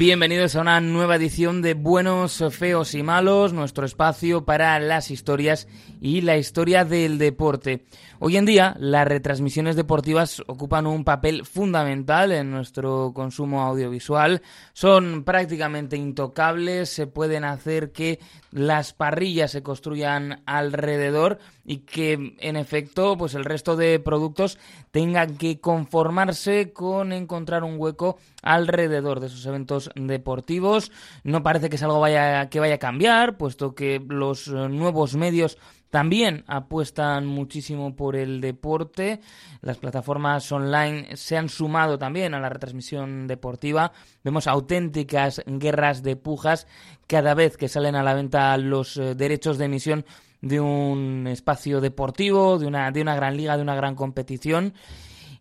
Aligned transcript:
Bienvenidos 0.00 0.56
a 0.56 0.62
una 0.62 0.80
nueva 0.80 1.16
edición 1.16 1.60
de 1.60 1.74
Buenos, 1.74 2.42
Feos 2.52 2.94
y 2.94 3.02
Malos, 3.02 3.52
nuestro 3.52 3.84
espacio 3.84 4.46
para 4.46 4.80
las 4.80 5.10
historias 5.10 5.68
y 6.00 6.22
la 6.22 6.38
historia 6.38 6.84
del 6.84 7.18
deporte. 7.18 7.84
Hoy 8.18 8.36
en 8.36 8.46
día, 8.46 8.74
las 8.78 9.06
retransmisiones 9.06 9.76
deportivas 9.76 10.42
ocupan 10.46 10.86
un 10.86 11.04
papel 11.04 11.44
fundamental 11.44 12.32
en 12.32 12.50
nuestro 12.50 13.12
consumo 13.14 13.62
audiovisual. 13.62 14.42
Son 14.72 15.24
prácticamente 15.24 15.96
intocables, 15.96 16.88
se 16.88 17.06
pueden 17.06 17.44
hacer 17.44 17.92
que 17.92 18.18
las 18.50 18.92
parrillas 18.92 19.52
se 19.52 19.62
construyan 19.62 20.42
alrededor 20.46 21.38
y 21.64 21.78
que 21.78 22.34
en 22.40 22.56
efecto 22.56 23.16
pues 23.16 23.34
el 23.34 23.44
resto 23.44 23.76
de 23.76 24.00
productos 24.00 24.58
tengan 24.90 25.36
que 25.36 25.60
conformarse 25.60 26.72
con 26.72 27.12
encontrar 27.12 27.62
un 27.62 27.76
hueco 27.78 28.18
alrededor 28.42 29.20
de 29.20 29.28
esos 29.28 29.46
eventos 29.46 29.90
deportivos. 29.94 30.90
No 31.22 31.42
parece 31.42 31.70
que 31.70 31.76
es 31.76 31.82
algo 31.82 32.00
vaya, 32.00 32.48
que 32.48 32.60
vaya 32.60 32.74
a 32.74 32.78
cambiar, 32.78 33.36
puesto 33.36 33.74
que 33.74 34.02
los 34.08 34.48
nuevos 34.48 35.14
medios 35.14 35.58
también 35.90 36.44
apuestan 36.46 37.26
muchísimo 37.26 37.96
por 37.96 38.14
el 38.14 38.40
deporte. 38.40 39.20
Las 39.60 39.78
plataformas 39.78 40.50
online 40.52 41.16
se 41.16 41.36
han 41.36 41.48
sumado 41.48 41.98
también 41.98 42.32
a 42.32 42.40
la 42.40 42.48
retransmisión 42.48 43.26
deportiva. 43.26 43.92
Vemos 44.22 44.46
auténticas 44.46 45.42
guerras 45.46 46.02
de 46.02 46.14
pujas 46.14 46.68
cada 47.08 47.34
vez 47.34 47.56
que 47.56 47.68
salen 47.68 47.96
a 47.96 48.04
la 48.04 48.14
venta 48.14 48.56
los 48.56 48.96
eh, 48.96 49.16
derechos 49.16 49.58
de 49.58 49.64
emisión 49.64 50.04
de 50.40 50.60
un 50.60 51.26
espacio 51.26 51.80
deportivo, 51.80 52.58
de 52.58 52.66
una, 52.66 52.90
de 52.92 53.02
una 53.02 53.16
gran 53.16 53.36
liga, 53.36 53.56
de 53.56 53.62
una 53.62 53.74
gran 53.74 53.96
competición. 53.96 54.74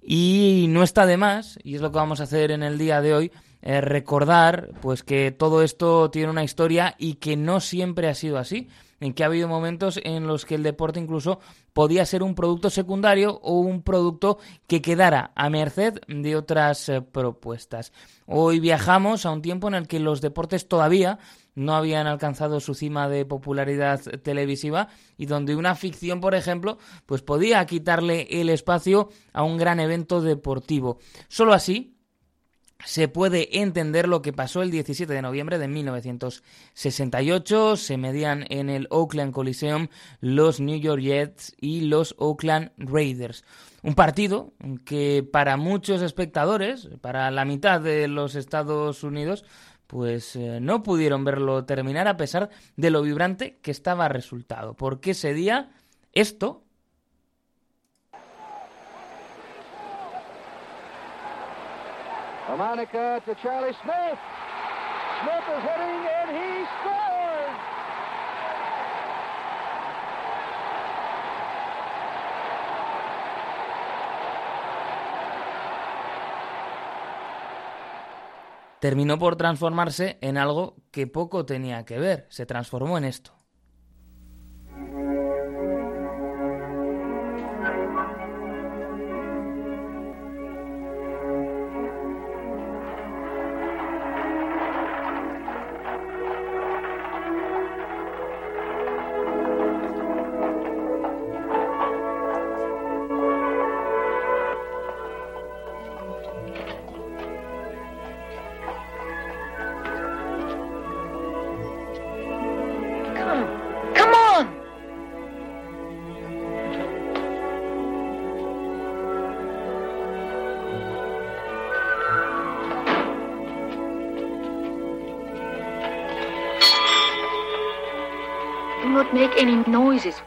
Y 0.02 0.66
no 0.70 0.82
está 0.82 1.06
de 1.06 1.18
más, 1.18 1.60
y 1.64 1.76
es 1.76 1.82
lo 1.82 1.92
que 1.92 1.98
vamos 1.98 2.22
a 2.22 2.24
hacer 2.24 2.52
en 2.52 2.64
el 2.64 2.78
día 2.80 3.02
de 3.02 3.14
hoy, 3.14 3.32
eh, 3.62 3.82
recordar 3.82 4.70
pues 4.82 5.04
que 5.04 5.32
todo 5.32 5.62
esto 5.62 6.10
tiene 6.10 6.32
una 6.32 6.44
historia 6.44 6.96
y 6.98 7.16
que 7.16 7.36
no 7.36 7.60
siempre 7.60 8.08
ha 8.08 8.16
sido 8.16 8.38
así 8.38 8.68
en 9.00 9.14
que 9.14 9.24
ha 9.24 9.28
habido 9.28 9.48
momentos 9.48 10.00
en 10.04 10.28
los 10.28 10.46
que 10.46 10.56
el 10.56 10.64
deporte 10.64 11.00
incluso 11.00 11.40
podía 11.74 12.06
ser 12.06 12.24
un 12.24 12.36
producto 12.36 12.70
secundario 12.70 13.40
o 13.44 13.60
un 13.60 13.82
producto 13.82 14.38
que 14.68 14.82
quedara 14.82 15.32
a 15.36 15.50
merced 15.50 16.00
de 16.08 16.36
otras 16.36 16.90
eh, 16.90 17.02
propuestas. 17.02 17.94
Hoy 18.26 18.60
viajamos 18.60 19.26
a 19.26 19.32
un 19.32 19.42
tiempo 19.42 19.68
en 19.68 19.76
el 19.76 19.88
que 19.88 20.00
los 20.00 20.22
deportes 20.22 20.68
todavía 20.68 21.20
no 21.56 21.76
habían 21.76 22.08
alcanzado 22.08 22.60
su 22.60 22.74
cima 22.74 23.10
de 23.10 23.26
popularidad 23.26 24.00
televisiva 24.24 24.88
y 25.18 25.26
donde 25.26 25.56
una 25.56 25.76
ficción, 25.76 26.22
por 26.22 26.36
ejemplo, 26.36 26.78
pues 27.06 27.22
podía 27.22 27.66
quitarle 27.66 28.28
el 28.30 28.50
espacio 28.50 29.10
a 29.34 29.44
un 29.44 29.58
gran 29.58 29.80
evento 29.80 30.22
deportivo. 30.22 31.00
Solo 31.28 31.54
así 31.54 31.99
se 32.86 33.10
puede 33.10 33.60
entender 33.60 34.08
lo 34.08 34.22
que 34.22 34.32
pasó 34.32 34.62
el 34.62 34.72
17 34.72 35.12
de 35.12 35.22
noviembre 35.22 35.60
de 35.60 35.68
1968. 35.68 37.76
Se 37.76 37.98
medían 37.98 38.46
en 38.50 38.70
el 38.70 38.88
Oakland 38.90 39.34
Coliseum 39.34 39.90
los 40.22 40.62
New 40.62 40.80
York 40.80 41.02
Jets 41.02 41.54
y 41.60 41.82
los 41.82 42.16
Oakland 42.18 42.72
Raiders. 42.78 43.44
Un 43.84 43.96
partido 43.96 44.54
que 44.86 45.28
para 45.30 45.58
muchos 45.58 46.02
espectadores, 46.02 46.88
para 47.02 47.30
la 47.32 47.44
mitad 47.44 47.82
de 47.82 48.08
los 48.08 48.36
Estados 48.36 49.04
Unidos, 49.04 49.44
pues 49.88 50.36
eh, 50.36 50.60
no 50.62 50.84
pudieron 50.84 51.26
verlo 51.26 51.66
terminar 51.66 52.08
a 52.08 52.16
pesar 52.16 52.50
de 52.78 52.92
lo 52.92 53.02
vibrante 53.02 53.58
que 53.62 53.72
estaba 53.72 54.08
resultado. 54.08 54.76
Porque 54.76 55.12
ese 55.12 55.34
día 55.34 55.72
esto 56.14 56.64
Monica 62.58 63.22
to 63.26 63.36
Charlie 63.36 63.74
Smith. 63.84 64.20
Smith 65.22 65.46
is 65.56 65.64
hitting 65.64 66.02
and 66.20 66.30
he 66.32 66.66
scores! 66.80 67.10
Terminó 78.80 79.20
por 79.20 79.36
transformarse 79.36 80.18
en 80.22 80.38
algo 80.38 80.76
que 80.92 81.06
poco 81.06 81.46
tenía 81.46 81.84
que 81.84 82.00
ver. 82.00 82.28
Se 82.30 82.46
transformó 82.46 82.98
en 82.98 83.04
esto. 83.04 83.39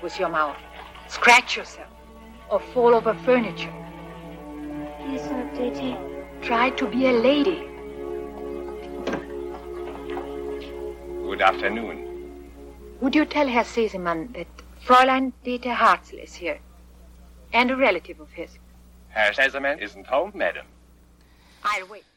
With 0.03 0.19
your 0.19 0.29
mouth, 0.29 0.57
scratch 1.09 1.57
yourself, 1.57 1.89
or 2.51 2.61
fall 2.61 2.95
over 2.95 3.15
furniture. 3.25 3.73
Yes, 5.09 5.23
sir, 5.29 5.51
Tete. 5.57 5.97
Try 6.43 6.71
to 6.71 6.87
be 6.87 7.07
a 7.07 7.13
lady. 7.13 7.69
Good 11.23 11.41
afternoon. 11.41 11.99
Would 13.01 13.15
you 13.15 13.25
tell 13.25 13.49
Herr 13.49 13.65
Sesemann 13.65 14.33
that 14.35 14.49
Fräulein 14.85 15.33
Dete 15.45 15.73
Hartzell 15.75 16.23
is 16.23 16.35
here, 16.35 16.59
and 17.53 17.71
a 17.71 17.77
relative 17.77 18.21
of 18.21 18.31
his? 18.33 18.59
Herr 19.09 19.33
Sesemann 19.33 19.81
isn't 19.81 20.07
home, 20.07 20.33
madam. 20.35 20.67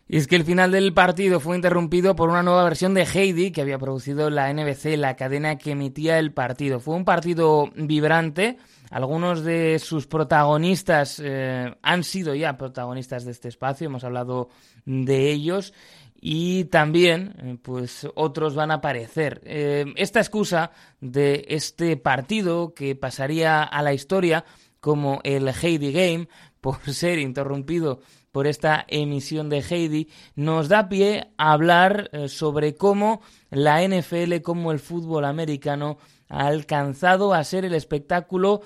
Y 0.08 0.18
es 0.18 0.28
que 0.28 0.36
el 0.36 0.44
final 0.44 0.72
del 0.72 0.94
partido 0.94 1.40
fue 1.40 1.56
interrumpido 1.56 2.16
por 2.16 2.30
una 2.30 2.44
nueva 2.44 2.64
versión 2.64 2.94
de 2.94 3.08
Heidi 3.12 3.52
que 3.52 3.62
había 3.62 3.80
producido 3.80 4.30
la 4.30 4.54
NBC, 4.54 4.98
la 4.98 5.16
cadena 5.16 5.58
que 5.58 5.72
emitía 5.72 6.20
el 6.20 6.32
partido. 6.32 6.80
Fue 6.80 6.96
un 6.96 7.06
partido 7.06 7.72
vibrante. 7.76 8.58
Algunos 8.92 9.44
de 9.44 9.80
sus 9.80 10.06
protagonistas 10.06 11.20
eh, 11.24 11.74
han 11.82 12.04
sido 12.04 12.36
ya 12.36 12.56
protagonistas 12.56 13.26
de 13.26 13.32
este 13.32 13.48
espacio, 13.48 13.88
hemos 13.88 14.04
hablado 14.04 14.50
de 14.86 15.32
ellos 15.32 15.74
y 16.22 16.66
también 16.66 17.34
eh, 17.40 17.58
pues 17.60 18.08
otros 18.14 18.54
van 18.54 18.70
a 18.70 18.76
aparecer. 18.76 19.42
Eh, 19.44 19.86
esta 19.96 20.20
excusa 20.20 20.70
de 21.02 21.46
este 21.50 21.98
partido 21.98 22.76
que 22.76 22.96
pasaría 22.96 23.64
a 23.64 23.82
la 23.82 23.94
historia 23.94 24.46
como 24.80 25.20
el 25.24 25.48
Heidi 25.50 25.92
Game 25.92 26.28
por 26.62 26.80
ser 26.94 27.18
interrumpido 27.18 28.02
por 28.36 28.48
esta 28.48 28.84
emisión 28.90 29.48
de 29.48 29.62
Heidi, 29.62 30.10
nos 30.36 30.68
da 30.68 30.90
pie 30.90 31.30
a 31.38 31.54
hablar 31.54 32.10
eh, 32.12 32.28
sobre 32.28 32.76
cómo 32.76 33.22
la 33.50 33.82
NFL, 33.82 34.42
como 34.44 34.74
el 34.74 34.80
fútbol 34.80 35.24
americano, 35.24 36.00
ha 36.28 36.48
alcanzado 36.48 37.34
a 37.34 37.42
ser 37.46 37.64
el 37.64 37.74
espectáculo 37.74 38.60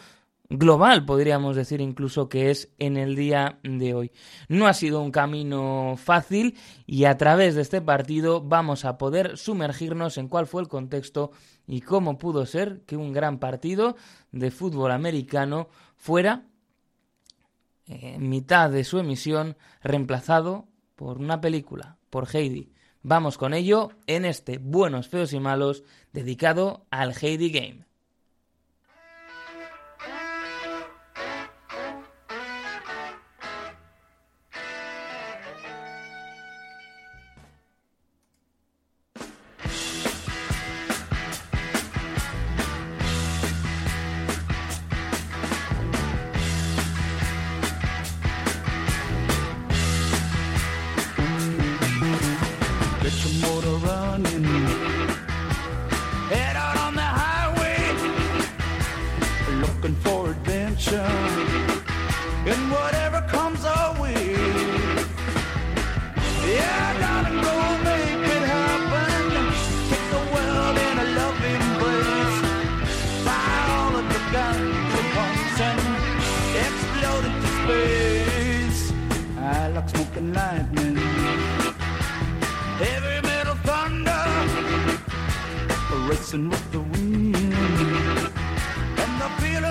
global, 0.49 1.05
podríamos 1.05 1.55
decir 1.55 1.81
incluso 1.81 2.29
que 2.29 2.49
es 2.49 2.73
en 2.79 2.97
el 2.97 3.15
día 3.15 3.59
de 3.61 3.93
hoy. 3.93 4.11
No 4.47 4.65
ha 4.65 4.73
sido 4.73 5.03
un 5.03 5.11
camino 5.11 5.93
fácil 5.97 6.57
y 6.87 7.03
a 7.03 7.15
través 7.17 7.53
de 7.53 7.61
este 7.61 7.79
partido 7.79 8.41
vamos 8.41 8.85
a 8.85 8.97
poder 8.97 9.37
sumergirnos 9.37 10.17
en 10.17 10.29
cuál 10.29 10.47
fue 10.47 10.63
el 10.63 10.67
contexto 10.67 11.29
y 11.67 11.81
cómo 11.81 12.17
pudo 12.17 12.47
ser 12.47 12.81
que 12.87 12.97
un 12.97 13.13
gran 13.13 13.37
partido 13.37 13.95
de 14.31 14.49
fútbol 14.49 14.91
americano 14.91 15.69
fuera 15.95 16.48
en 17.89 18.29
mitad 18.29 18.69
de 18.69 18.83
su 18.83 18.99
emisión 18.99 19.57
reemplazado 19.81 20.67
por 20.95 21.17
una 21.17 21.41
película, 21.41 21.97
por 22.09 22.27
Heidi. 22.33 22.71
Vamos 23.01 23.37
con 23.37 23.53
ello 23.53 23.91
en 24.07 24.25
este 24.25 24.57
Buenos, 24.57 25.07
Feos 25.07 25.33
y 25.33 25.39
Malos 25.39 25.83
dedicado 26.13 26.85
al 26.91 27.13
Heidi 27.19 27.49
Game. 27.49 27.88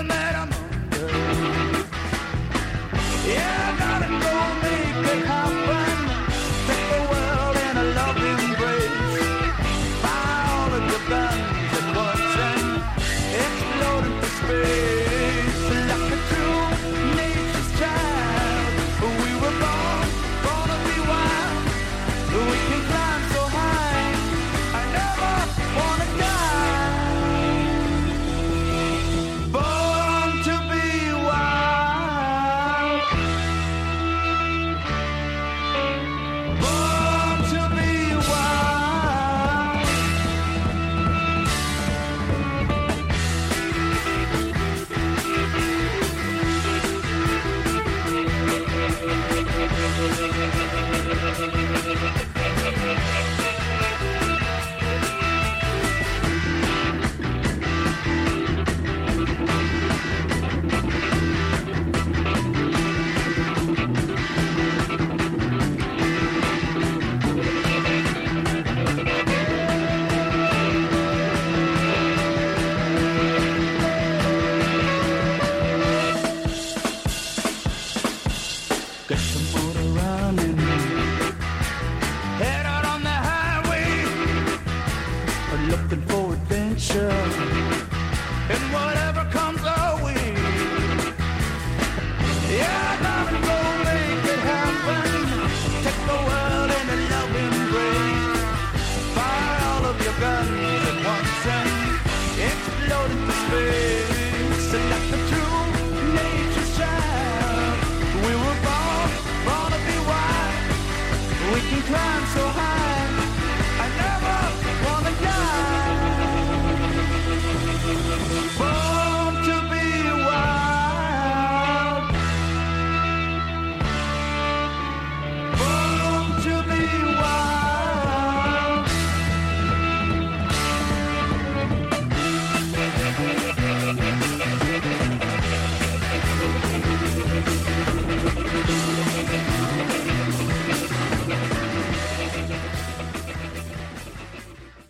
The 0.09 0.15
feeling 0.15 0.58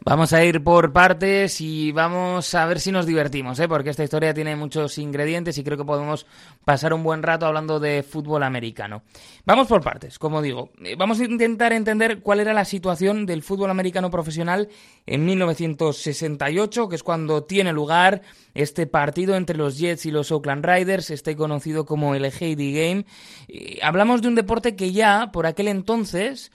Vamos 0.10 0.34
a 0.34 0.44
ir 0.44 0.64
por 0.64 0.92
partes 0.92 1.62
y 1.62 1.92
vamos 1.92 2.56
a 2.56 2.66
ver 2.66 2.80
si 2.80 2.92
nos 2.92 3.06
divertimos, 3.06 3.60
¿eh? 3.60 3.68
porque 3.68 3.92
esta 3.92 4.04
historia 4.04 4.34
tiene 4.34 4.56
muchos 4.56 4.98
ingredientes 4.98 5.56
y 5.60 5.64
creo 5.64 5.78
que 5.78 5.86
podemos 5.86 6.26
pasar 6.66 6.96
un 6.96 7.04
buen 7.04 7.22
rato 7.22 7.46
hablando 7.46 7.80
de 7.80 8.02
fútbol 8.02 8.42
americano. 8.42 9.04
Vamos 9.46 9.68
por 9.68 9.84
partes, 9.84 10.18
como 10.18 10.42
digo. 10.42 10.72
Eh, 10.84 10.96
Vamos 10.98 11.20
a 11.20 11.26
intentar 11.26 11.74
entender 11.74 12.22
cuál 12.22 12.40
era 12.40 12.54
la 12.54 12.66
situación 12.66 13.28
del 13.28 13.44
fútbol 13.44 13.70
americano 13.70 14.10
profesional 14.10 14.70
en 15.06 15.26
1968, 15.26 16.90
que 16.90 16.96
es 16.96 17.04
cuando 17.04 17.44
tiene 17.44 17.72
lugar 17.72 18.24
este 18.56 18.88
partido 18.88 19.36
entre 19.36 19.58
los 19.58 19.78
Jets 19.78 20.08
y 20.08 20.12
los 20.12 20.32
Oakland 20.32 20.66
Raiders, 20.66 21.12
este 21.12 21.36
conocido 21.36 21.86
como 21.86 22.16
el 22.16 22.26
Heidi 22.26 22.74
Game. 22.74 23.06
Eh, 23.48 23.78
hablamos 23.84 24.24
de 24.24 24.30
un 24.30 24.34
deporte 24.34 24.76
que 24.76 24.92
ya, 24.92 25.30
por 25.32 25.46
aquel 25.46 25.68
entonces, 25.68 26.52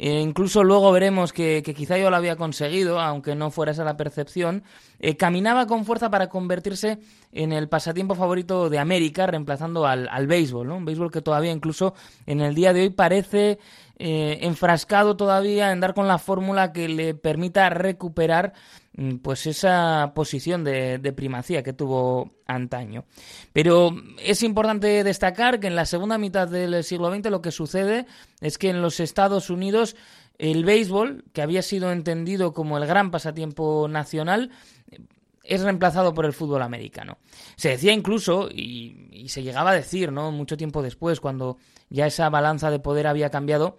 eh, 0.00 0.20
incluso 0.20 0.62
luego 0.62 0.92
veremos 0.92 1.32
que, 1.32 1.60
quizá 1.76 1.98
yo 1.98 2.08
lo 2.08 2.16
había 2.16 2.36
conseguido, 2.36 3.00
aunque 3.00 3.34
no 3.34 3.50
fuera 3.50 3.72
esa 3.72 3.82
la 3.82 3.96
percepción. 3.96 4.62
eh, 5.00 5.16
caminaba 5.16 5.66
con 5.66 5.84
fuerza 5.84 6.08
para 6.08 6.28
convertirse 6.28 7.00
en 7.32 7.52
el 7.52 7.68
pasatiempo 7.68 8.14
favorito 8.14 8.70
de 8.70 8.78
América, 8.78 9.26
reemplazando 9.26 9.86
al, 9.86 10.08
al 10.08 10.28
béisbol, 10.28 10.68
¿no? 10.68 10.76
Un 10.76 10.84
béisbol 10.84 11.10
que 11.10 11.20
todavía 11.20 11.50
incluso 11.50 11.94
en 12.26 12.40
el 12.40 12.54
día 12.54 12.72
de 12.72 12.82
hoy 12.82 12.90
parece 12.90 13.58
eh, 14.00 14.38
enfrascado 14.42 15.16
todavía 15.16 15.72
en 15.72 15.80
dar 15.80 15.92
con 15.92 16.06
la 16.06 16.18
fórmula 16.18 16.72
que 16.72 16.88
le 16.88 17.14
permita 17.14 17.68
recuperar 17.68 18.52
pues 19.22 19.46
esa 19.46 20.12
posición 20.14 20.64
de, 20.64 20.98
de 20.98 21.12
primacía 21.12 21.62
que 21.62 21.72
tuvo 21.72 22.32
antaño. 22.46 23.04
Pero 23.52 23.94
es 24.18 24.42
importante 24.42 25.04
destacar 25.04 25.60
que 25.60 25.68
en 25.68 25.76
la 25.76 25.86
segunda 25.86 26.18
mitad 26.18 26.48
del 26.48 26.82
siglo 26.82 27.14
XX 27.14 27.30
lo 27.30 27.42
que 27.42 27.52
sucede 27.52 28.06
es 28.40 28.58
que 28.58 28.70
en 28.70 28.82
los 28.82 28.98
Estados 29.00 29.50
Unidos 29.50 29.94
el 30.38 30.64
béisbol, 30.64 31.24
que 31.32 31.42
había 31.42 31.62
sido 31.62 31.92
entendido 31.92 32.52
como 32.52 32.78
el 32.78 32.86
gran 32.86 33.10
pasatiempo 33.10 33.88
nacional, 33.88 34.50
es 35.42 35.62
reemplazado 35.62 36.14
por 36.14 36.26
el 36.26 36.32
fútbol 36.32 36.62
americano. 36.62 37.18
Se 37.56 37.70
decía 37.70 37.92
incluso, 37.92 38.48
y, 38.50 39.08
y 39.10 39.28
se 39.30 39.42
llegaba 39.42 39.70
a 39.70 39.74
decir, 39.74 40.12
¿no? 40.12 40.30
Mucho 40.30 40.56
tiempo 40.56 40.82
después, 40.82 41.20
cuando 41.20 41.56
ya 41.88 42.06
esa 42.06 42.28
balanza 42.30 42.70
de 42.70 42.78
poder 42.78 43.06
había 43.06 43.30
cambiado, 43.30 43.78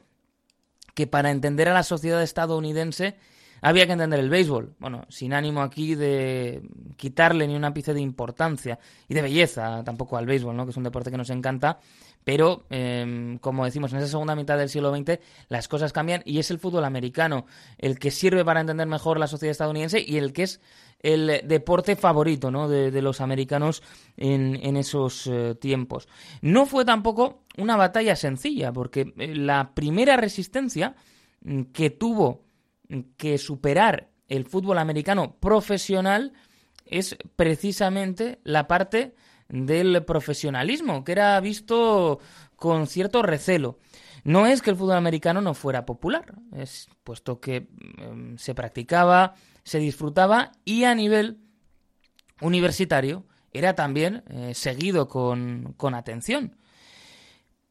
que 0.95 1.07
para 1.07 1.31
entender 1.31 1.69
a 1.69 1.73
la 1.73 1.83
sociedad 1.83 2.21
estadounidense 2.21 3.15
había 3.61 3.85
que 3.85 3.93
entender 3.93 4.19
el 4.19 4.29
béisbol. 4.29 4.75
Bueno, 4.79 5.05
sin 5.09 5.33
ánimo 5.33 5.61
aquí 5.61 5.95
de 5.95 6.61
quitarle 6.97 7.47
ni 7.47 7.55
un 7.55 7.65
ápice 7.65 7.93
de 7.93 8.01
importancia 8.01 8.79
y 9.07 9.13
de 9.13 9.21
belleza 9.21 9.83
tampoco 9.83 10.17
al 10.17 10.25
béisbol, 10.25 10.55
¿no? 10.55 10.65
que 10.65 10.71
es 10.71 10.77
un 10.77 10.83
deporte 10.83 11.11
que 11.11 11.17
nos 11.17 11.29
encanta. 11.29 11.79
Pero, 12.23 12.63
eh, 12.69 13.37
como 13.41 13.65
decimos, 13.65 13.91
en 13.93 13.99
esa 13.99 14.07
segunda 14.07 14.35
mitad 14.35 14.57
del 14.57 14.69
siglo 14.69 14.95
XX 14.95 15.19
las 15.47 15.67
cosas 15.67 15.93
cambian 15.93 16.21
y 16.25 16.39
es 16.39 16.51
el 16.51 16.59
fútbol 16.59 16.83
americano 16.83 17.45
el 17.77 17.97
que 17.97 18.11
sirve 18.11 18.43
para 18.43 18.59
entender 18.59 18.87
mejor 18.87 19.19
la 19.19 19.27
sociedad 19.27 19.51
estadounidense 19.51 20.03
y 20.05 20.17
el 20.17 20.33
que 20.33 20.43
es 20.43 20.61
el 21.01 21.41
deporte 21.45 21.95
favorito 21.95 22.51
¿no? 22.51 22.67
de, 22.67 23.01
los 23.01 23.21
americanos 23.21 23.81
en, 24.17 24.59
en 24.61 24.77
esos 24.77 25.27
eh, 25.27 25.55
tiempos. 25.55 26.07
No 26.41 26.65
fue 26.65 26.83
tampoco 26.83 27.43
una 27.57 27.77
batalla 27.77 28.15
sencilla, 28.15 28.71
porque 28.73 29.13
eh, 29.17 29.35
la 29.35 29.71
primera 29.73 30.17
resistencia 30.17 30.95
mm, 31.41 31.63
que 31.73 31.89
tuvo 31.89 32.43
que 33.17 33.37
superar 33.37 34.09
el 34.27 34.45
fútbol 34.45 34.77
americano 34.77 35.35
profesional 35.39 36.33
es 36.85 37.17
precisamente 37.35 38.39
la 38.43 38.67
parte 38.67 39.15
del 39.47 40.03
profesionalismo, 40.05 41.03
que 41.03 41.11
era 41.11 41.39
visto 41.39 42.19
con 42.55 42.87
cierto 42.87 43.21
recelo. 43.23 43.77
No 44.23 44.45
es 44.45 44.61
que 44.61 44.71
el 44.71 44.75
fútbol 44.75 44.97
americano 44.97 45.41
no 45.41 45.53
fuera 45.53 45.85
popular, 45.85 46.35
es 46.53 46.87
puesto 47.03 47.39
que 47.39 47.61
mm, 47.61 48.37
se 48.37 48.53
practicaba, 48.53 49.33
se 49.63 49.79
disfrutaba 49.79 50.51
y 50.65 50.83
a 50.83 50.93
nivel 50.93 51.39
universitario 52.41 53.25
era 53.51 53.75
también 53.75 54.23
eh, 54.29 54.53
seguido 54.53 55.07
con, 55.07 55.73
con 55.77 55.95
atención. 55.95 56.55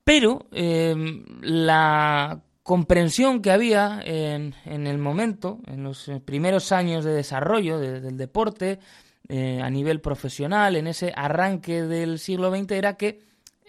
Pero 0.05 0.49
eh, 0.53 0.95
la 1.43 2.43
comprensión 2.69 3.41
que 3.41 3.51
había 3.51 4.03
en, 4.05 4.55
en, 4.67 4.87
el 4.87 4.99
momento, 4.99 5.59
en 5.67 5.85
los 5.85 6.11
primeros 6.27 6.71
años 6.71 7.03
de 7.03 7.15
desarrollo 7.15 7.79
de, 7.79 8.03
del 8.03 8.19
deporte, 8.19 8.79
eh, 9.27 9.63
a 9.63 9.71
nivel 9.71 10.03
profesional, 10.03 10.77
en 10.77 10.87
ese 10.87 11.11
arranque 11.17 11.85
del 11.85 12.19
siglo 12.19 12.55
XX, 12.55 12.73
era 12.73 12.99
que 12.99 13.21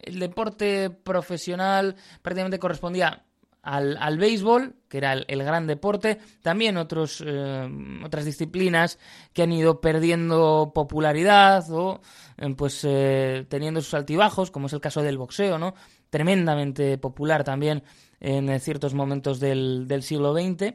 el 0.03 0.19
deporte 0.19 0.89
profesional 0.89 1.95
prácticamente 2.21 2.59
correspondía 2.59 3.23
al, 3.61 3.95
al 4.01 4.17
béisbol, 4.17 4.75
que 4.89 4.97
era 4.97 5.13
el, 5.13 5.43
gran 5.45 5.65
deporte, 5.65 6.17
también 6.41 6.75
otros, 6.75 7.23
eh, 7.25 7.69
otras 8.03 8.25
disciplinas 8.25 8.99
que 9.31 9.43
han 9.43 9.53
ido 9.53 9.79
perdiendo 9.79 10.73
popularidad 10.75 11.63
o 11.71 12.01
eh, 12.37 12.53
pues 12.57 12.81
eh, 12.83 13.45
teniendo 13.47 13.79
sus 13.79 13.93
altibajos, 13.93 14.51
como 14.51 14.67
es 14.67 14.73
el 14.73 14.81
caso 14.81 15.01
del 15.01 15.17
boxeo, 15.17 15.57
¿no? 15.57 15.73
Tremendamente 16.09 16.97
popular 16.97 17.45
también 17.45 17.81
en 18.19 18.49
eh, 18.49 18.59
ciertos 18.59 18.93
momentos 18.93 19.39
del, 19.39 19.87
del 19.87 20.03
siglo 20.03 20.33
XX. 20.33 20.73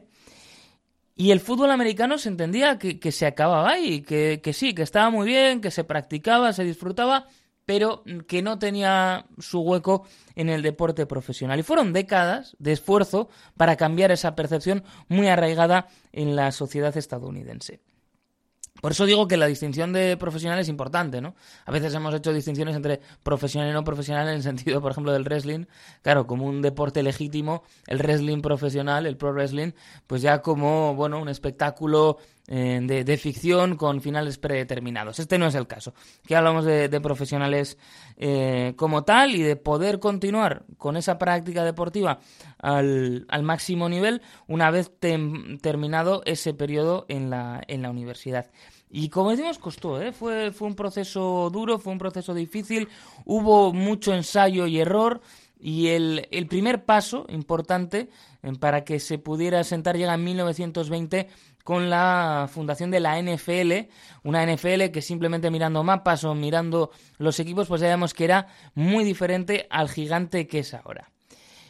Y 1.15 1.31
el 1.31 1.39
fútbol 1.39 1.71
americano 1.71 2.17
se 2.17 2.29
entendía 2.29 2.77
que, 2.77 2.99
que 2.99 3.11
se 3.11 3.25
acababa 3.25 3.69
ahí, 3.69 4.01
que, 4.01 4.41
que 4.43 4.51
sí, 4.51 4.73
que 4.73 4.81
estaba 4.81 5.09
muy 5.09 5.25
bien, 5.27 5.61
que 5.61 5.71
se 5.71 5.85
practicaba, 5.85 6.51
se 6.51 6.65
disfrutaba, 6.65 7.27
pero 7.65 8.03
que 8.27 8.41
no 8.41 8.59
tenía 8.59 9.25
su 9.39 9.61
hueco 9.61 10.05
en 10.35 10.49
el 10.49 10.61
deporte 10.61 11.05
profesional. 11.05 11.59
Y 11.59 11.63
fueron 11.63 11.93
décadas 11.93 12.55
de 12.59 12.73
esfuerzo 12.73 13.29
para 13.55 13.77
cambiar 13.77 14.11
esa 14.11 14.35
percepción 14.35 14.83
muy 15.07 15.27
arraigada 15.27 15.87
en 16.11 16.35
la 16.35 16.51
sociedad 16.51 16.95
estadounidense. 16.97 17.79
Por 18.81 18.91
eso 18.91 19.05
digo 19.05 19.27
que 19.27 19.37
la 19.37 19.47
distinción 19.47 19.93
de 19.93 20.17
profesional 20.17 20.59
es 20.59 20.67
importante, 20.67 21.21
¿no? 21.21 21.33
A 21.65 21.71
veces 21.71 21.93
hemos 21.93 22.13
hecho 22.13 22.33
distinciones 22.33 22.75
entre 22.75 22.99
profesional 23.23 23.69
y 23.69 23.73
no 23.73 23.83
profesional 23.83 24.27
en 24.27 24.35
el 24.35 24.43
sentido, 24.43 24.81
por 24.81 24.91
ejemplo, 24.91 25.13
del 25.13 25.23
wrestling. 25.23 25.65
Claro, 26.01 26.27
como 26.27 26.45
un 26.45 26.61
deporte 26.61 27.01
legítimo, 27.01 27.63
el 27.87 27.99
wrestling 27.99 28.41
profesional, 28.41 29.05
el 29.05 29.17
pro 29.17 29.31
wrestling, 29.31 29.71
pues 30.07 30.21
ya 30.21 30.41
como, 30.41 30.93
bueno, 30.93 31.21
un 31.21 31.29
espectáculo 31.29 32.17
eh, 32.47 32.79
de, 32.83 33.03
de 33.03 33.17
ficción 33.17 33.75
con 33.75 34.01
finales 34.01 34.37
predeterminados. 34.37 35.19
Este 35.19 35.37
no 35.37 35.47
es 35.47 35.55
el 35.55 35.67
caso. 35.67 35.93
Aquí 36.23 36.33
hablamos 36.33 36.65
de, 36.65 36.89
de 36.89 37.01
profesionales 37.01 37.77
eh, 38.17 38.73
como 38.75 39.03
tal 39.03 39.35
y 39.35 39.41
de 39.41 39.55
poder 39.55 39.99
continuar 39.99 40.63
con 40.77 40.95
esa 40.97 41.17
práctica 41.17 41.63
deportiva 41.63 42.19
al, 42.59 43.25
máximo 43.43 43.89
nivel 43.89 44.21
una 44.47 44.71
vez 44.71 44.91
tem- 44.99 45.59
terminado 45.61 46.21
ese 46.25 46.53
periodo 46.53 47.05
en 47.09 47.29
la, 47.29 47.61
en 47.67 47.81
la 47.81 47.89
universidad. 47.89 48.51
Y 48.89 49.09
como 49.09 49.31
decimos, 49.31 49.57
costó, 49.57 50.01
¿eh? 50.01 50.11
fue, 50.13 50.51
fue 50.51 50.67
un 50.67 50.75
proceso 50.75 51.49
duro, 51.51 51.79
fue 51.79 51.91
un 51.93 51.99
proceso 51.99 52.33
difícil, 52.33 52.87
hubo 53.25 53.73
mucho 53.73 54.13
ensayo 54.13 54.67
y 54.67 54.79
error. 54.79 55.21
Y 55.57 55.87
el, 55.87 56.27
el 56.31 56.47
primer 56.47 56.85
paso 56.85 57.25
importante 57.29 58.09
eh, 58.43 58.51
para 58.59 58.83
que 58.83 58.99
se 58.99 59.17
pudiera 59.17 59.63
sentar 59.63 59.97
llega 59.97 60.13
en 60.13 60.23
1920 60.23 61.27
con 61.65 61.89
la 61.89 62.47
fundación 62.47 62.91
de 62.91 62.99
la 62.99 63.19
NFL, 63.19 63.89
una 64.23 64.45
NFL 64.45 64.91
que 64.93 65.01
simplemente 65.01 65.49
mirando 65.49 65.83
mapas 65.83 66.23
o 66.23 66.35
mirando 66.35 66.91
los 67.17 67.39
equipos, 67.39 67.67
pues 67.67 67.81
ya 67.81 67.87
vemos 67.87 68.13
que 68.13 68.23
era 68.23 68.45
muy 68.75 69.03
diferente 69.03 69.65
al 69.71 69.89
gigante 69.89 70.45
que 70.45 70.59
es 70.59 70.75
ahora. 70.75 71.09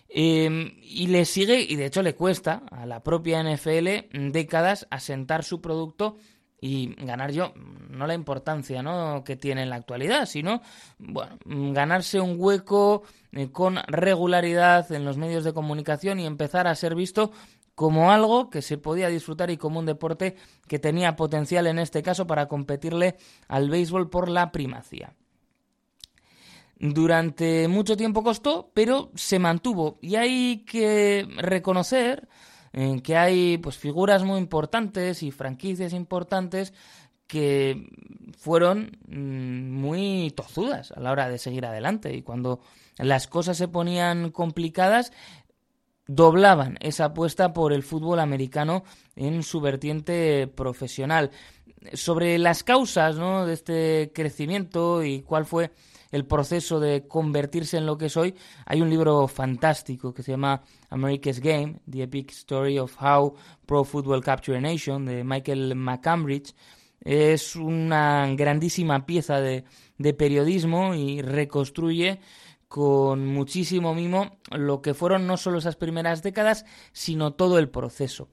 Eh, 0.10 0.74
y 0.82 1.08
le 1.08 1.24
sigue, 1.24 1.62
y 1.62 1.78
de 1.78 1.86
hecho 1.86 2.02
le 2.02 2.14
cuesta 2.14 2.64
a 2.72 2.86
la 2.86 3.04
propia 3.04 3.42
NFL 3.42 4.10
décadas 4.34 4.86
asentar 4.92 5.46
su 5.46 5.62
producto 5.62 6.18
y 6.60 6.94
ganar 6.96 7.32
yo, 7.32 7.54
no 7.90 8.06
la 8.06 8.16
importancia 8.16 8.84
que 9.24 9.36
tiene 9.38 9.64
en 9.64 9.70
la 9.70 9.76
actualidad, 9.78 10.26
sino 10.26 10.62
bueno, 10.98 11.38
ganarse 11.74 12.20
un 12.20 12.36
hueco 12.38 13.04
eh, 13.32 13.50
con 13.52 13.78
regularidad 13.88 14.92
en 14.92 15.06
los 15.06 15.16
medios 15.18 15.44
de 15.44 15.54
comunicación 15.54 16.20
y 16.20 16.26
empezar 16.26 16.68
a 16.68 16.76
ser 16.76 16.96
visto 16.96 17.32
como 17.76 18.12
algo 18.12 18.50
que 18.50 18.62
se 18.62 18.78
podía 18.78 19.10
disfrutar 19.10 19.52
y 19.52 19.58
como 19.58 19.80
un 19.80 19.86
deporte 19.86 20.36
que 20.68 20.80
tenía 20.80 21.16
potencial 21.16 21.68
en 21.68 21.80
este 21.80 22.02
caso 22.02 22.26
para 22.26 22.48
competirle 22.48 23.18
al 23.48 23.70
béisbol 23.70 24.10
por 24.10 24.30
la 24.30 24.52
primacía. 24.52 25.14
Durante 26.78 27.68
mucho 27.68 27.96
tiempo 27.96 28.24
costó, 28.24 28.72
pero 28.74 29.12
se 29.16 29.40
mantuvo 29.40 29.98
y 30.02 30.16
hay 30.16 30.66
que 30.66 31.28
reconocer 31.38 32.28
eh, 32.74 33.02
que 33.02 33.16
hay 33.16 33.58
pues 33.58 33.78
figuras 33.78 34.24
muy 34.24 34.40
importantes 34.40 35.24
y 35.24 35.32
franquicias 35.32 35.94
importantes 35.94 36.74
que 37.28 37.88
fueron 38.38 38.98
mm, 39.08 39.72
muy 39.72 40.32
tozudas 40.36 40.92
a 40.92 41.00
la 41.00 41.12
hora 41.12 41.30
de 41.30 41.38
seguir 41.38 41.66
adelante 41.66 42.14
y 42.14 42.22
cuando 42.22 42.60
las 42.98 43.28
cosas 43.28 43.58
se 43.58 43.68
ponían 43.68 44.32
complicadas 44.32 45.12
doblaban 46.08 46.78
esa 46.82 47.06
apuesta 47.06 47.54
por 47.54 47.74
el 47.74 47.84
fútbol 47.84 48.20
americano 48.20 48.84
en 49.16 49.44
su 49.44 49.62
vertiente 49.62 50.48
profesional. 50.48 51.32
Sobre 51.94 52.38
las 52.38 52.64
causas 52.64 53.16
¿no? 53.18 53.46
de 53.46 53.54
este 53.54 54.12
crecimiento 54.14 55.04
y 55.04 55.22
cuál 55.22 55.46
fue 55.46 55.72
el 56.12 56.26
proceso 56.26 56.80
de 56.80 57.08
convertirse 57.08 57.78
en 57.78 57.86
lo 57.86 57.98
que 57.98 58.10
soy, 58.10 58.36
hay 58.66 58.82
un 58.82 58.90
libro 58.90 59.28
fantástico 59.28 60.14
que 60.14 60.24
se 60.24 60.32
llama 60.32 60.62
America's 60.90 61.40
Game, 61.40 61.82
The 61.90 62.04
Epic 62.04 62.32
Story 62.32 62.80
of 62.80 62.96
How 63.02 63.36
Pro 63.66 63.84
Football 63.84 64.24
Captured 64.24 64.58
a 64.58 64.62
Nation, 64.62 65.06
de 65.06 65.24
Michael 65.24 65.76
McCambridge. 65.76 66.54
Es 67.02 67.56
una 67.56 68.34
grandísima 68.36 69.06
pieza 69.06 69.42
de, 69.42 69.66
de 69.98 70.14
periodismo 70.14 70.96
y 70.96 71.22
reconstruye 71.22 72.20
con 72.68 73.26
muchísimo 73.26 73.94
mimo 73.94 74.38
lo 74.52 74.82
que 74.82 74.94
fueron 74.94 75.28
no 75.28 75.38
solo 75.38 75.60
esas 75.60 75.76
primeras 75.76 76.24
décadas, 76.24 76.66
sino 76.92 77.34
todo 77.34 77.60
el 77.60 77.70
proceso. 77.70 78.30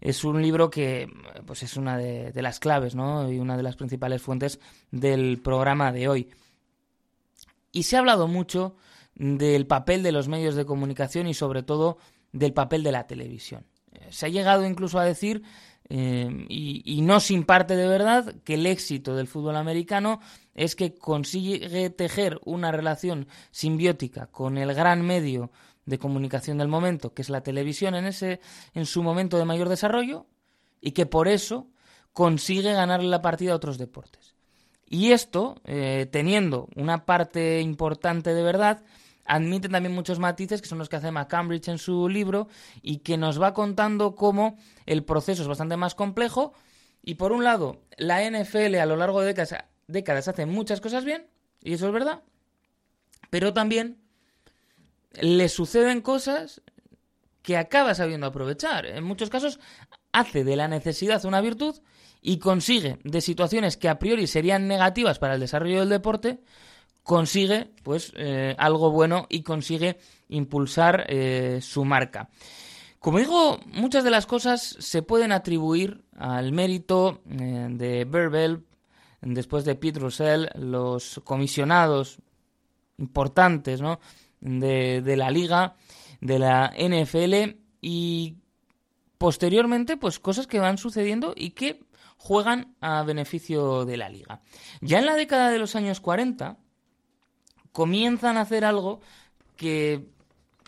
Es 0.00 0.24
un 0.24 0.42
libro 0.42 0.70
que 0.70 1.08
pues 1.46 1.62
es 1.62 1.76
una 1.76 1.96
de, 1.96 2.32
de 2.32 2.42
las 2.42 2.60
claves 2.60 2.94
¿no? 2.94 3.30
y 3.30 3.38
una 3.38 3.56
de 3.56 3.62
las 3.62 3.76
principales 3.76 4.22
fuentes 4.22 4.60
del 4.90 5.40
programa 5.42 5.92
de 5.92 6.08
hoy. 6.08 6.28
Y 7.72 7.84
se 7.84 7.96
ha 7.96 8.00
hablado 8.00 8.26
mucho 8.26 8.76
del 9.14 9.66
papel 9.66 10.02
de 10.02 10.12
los 10.12 10.28
medios 10.28 10.54
de 10.54 10.66
comunicación 10.66 11.26
y 11.26 11.34
sobre 11.34 11.62
todo 11.62 11.98
del 12.32 12.52
papel 12.52 12.82
de 12.82 12.92
la 12.92 13.06
televisión. 13.06 13.66
Se 14.10 14.26
ha 14.26 14.28
llegado 14.28 14.66
incluso 14.66 14.98
a 14.98 15.04
decir, 15.04 15.42
y, 15.88 16.82
y, 16.84 17.00
no 17.02 17.20
sin 17.20 17.44
parte 17.44 17.76
de 17.76 17.86
verdad, 17.86 18.34
que 18.44 18.54
el 18.54 18.66
éxito 18.66 19.14
del 19.14 19.28
fútbol 19.28 19.56
americano 19.56 20.20
es 20.54 20.74
que 20.74 20.94
consigue 20.94 21.90
tejer 21.90 22.40
una 22.44 22.72
relación 22.72 23.28
simbiótica 23.50 24.26
con 24.26 24.58
el 24.58 24.74
gran 24.74 25.02
medio 25.02 25.50
de 25.84 25.98
comunicación 25.98 26.58
del 26.58 26.68
momento, 26.68 27.14
que 27.14 27.22
es 27.22 27.30
la 27.30 27.42
televisión 27.42 27.94
en, 27.94 28.06
ese, 28.06 28.40
en 28.74 28.86
su 28.86 29.02
momento 29.02 29.38
de 29.38 29.44
mayor 29.44 29.68
desarrollo, 29.68 30.26
y 30.80 30.90
que 30.90 31.06
por 31.06 31.28
eso 31.28 31.68
consigue 32.12 32.72
ganarle 32.72 33.08
la 33.08 33.22
partida 33.22 33.52
a 33.52 33.56
otros 33.56 33.78
deportes. 33.78 34.34
Y 34.88 35.12
esto, 35.12 35.56
eh, 35.64 36.06
teniendo 36.10 36.68
una 36.76 37.04
parte 37.04 37.60
importante 37.60 38.34
de 38.34 38.42
verdad, 38.42 38.82
admite 39.26 39.68
también 39.68 39.94
muchos 39.94 40.18
matices 40.18 40.62
que 40.62 40.68
son 40.68 40.78
los 40.78 40.88
que 40.88 40.96
hace 40.96 41.10
McCambridge 41.10 41.68
en 41.68 41.78
su 41.78 42.08
libro 42.08 42.48
y 42.82 42.98
que 42.98 43.16
nos 43.16 43.40
va 43.40 43.54
contando 43.54 44.14
cómo 44.14 44.58
el 44.86 45.04
proceso 45.04 45.42
es 45.42 45.48
bastante 45.48 45.76
más 45.76 45.94
complejo 45.94 46.52
y 47.02 47.14
por 47.14 47.32
un 47.32 47.44
lado 47.44 47.82
la 47.96 48.28
NFL 48.28 48.76
a 48.76 48.86
lo 48.86 48.96
largo 48.96 49.20
de 49.20 49.28
décadas, 49.28 49.64
décadas 49.86 50.28
hace 50.28 50.46
muchas 50.46 50.80
cosas 50.80 51.04
bien 51.04 51.26
y 51.62 51.74
eso 51.74 51.86
es 51.86 51.92
verdad, 51.92 52.22
pero 53.30 53.52
también 53.52 53.98
le 55.20 55.48
suceden 55.48 56.00
cosas 56.00 56.62
que 57.42 57.56
acaba 57.56 57.94
sabiendo 57.94 58.26
aprovechar. 58.26 58.86
En 58.86 59.04
muchos 59.04 59.30
casos 59.30 59.60
hace 60.12 60.44
de 60.44 60.56
la 60.56 60.68
necesidad 60.68 61.24
una 61.24 61.40
virtud 61.40 61.76
y 62.20 62.38
consigue 62.38 62.98
de 63.04 63.20
situaciones 63.20 63.76
que 63.76 63.88
a 63.88 63.98
priori 63.98 64.26
serían 64.26 64.66
negativas 64.66 65.18
para 65.18 65.34
el 65.34 65.40
desarrollo 65.40 65.80
del 65.80 65.88
deporte, 65.88 66.40
consigue 67.06 67.70
pues 67.84 68.12
eh, 68.16 68.56
algo 68.58 68.90
bueno 68.90 69.26
y 69.30 69.42
consigue 69.42 69.96
impulsar 70.28 71.06
eh, 71.08 71.60
su 71.62 71.84
marca. 71.84 72.28
Como 72.98 73.20
digo, 73.20 73.60
muchas 73.66 74.02
de 74.02 74.10
las 74.10 74.26
cosas 74.26 74.76
se 74.80 75.02
pueden 75.02 75.30
atribuir 75.30 76.02
al 76.16 76.50
mérito 76.50 77.22
eh, 77.30 77.68
de 77.70 78.04
Berbel, 78.06 78.64
después 79.20 79.64
de 79.64 79.76
Pete 79.76 80.00
Russell, 80.00 80.46
los 80.56 81.20
comisionados 81.22 82.18
importantes 82.98 83.80
¿no? 83.80 84.00
de, 84.40 85.00
de 85.00 85.16
la 85.16 85.30
liga, 85.30 85.76
de 86.20 86.40
la 86.40 86.74
NFL 86.76 87.56
y 87.80 88.34
posteriormente 89.16 89.96
pues 89.96 90.18
cosas 90.18 90.48
que 90.48 90.58
van 90.58 90.76
sucediendo 90.76 91.34
y 91.36 91.50
que 91.50 91.84
juegan 92.16 92.74
a 92.80 93.04
beneficio 93.04 93.84
de 93.84 93.96
la 93.96 94.08
liga. 94.08 94.42
Ya 94.80 94.98
en 94.98 95.06
la 95.06 95.14
década 95.14 95.50
de 95.50 95.60
los 95.60 95.76
años 95.76 96.00
40 96.00 96.58
comienzan 97.76 98.38
a 98.38 98.40
hacer 98.40 98.64
algo 98.64 99.02
que 99.54 100.06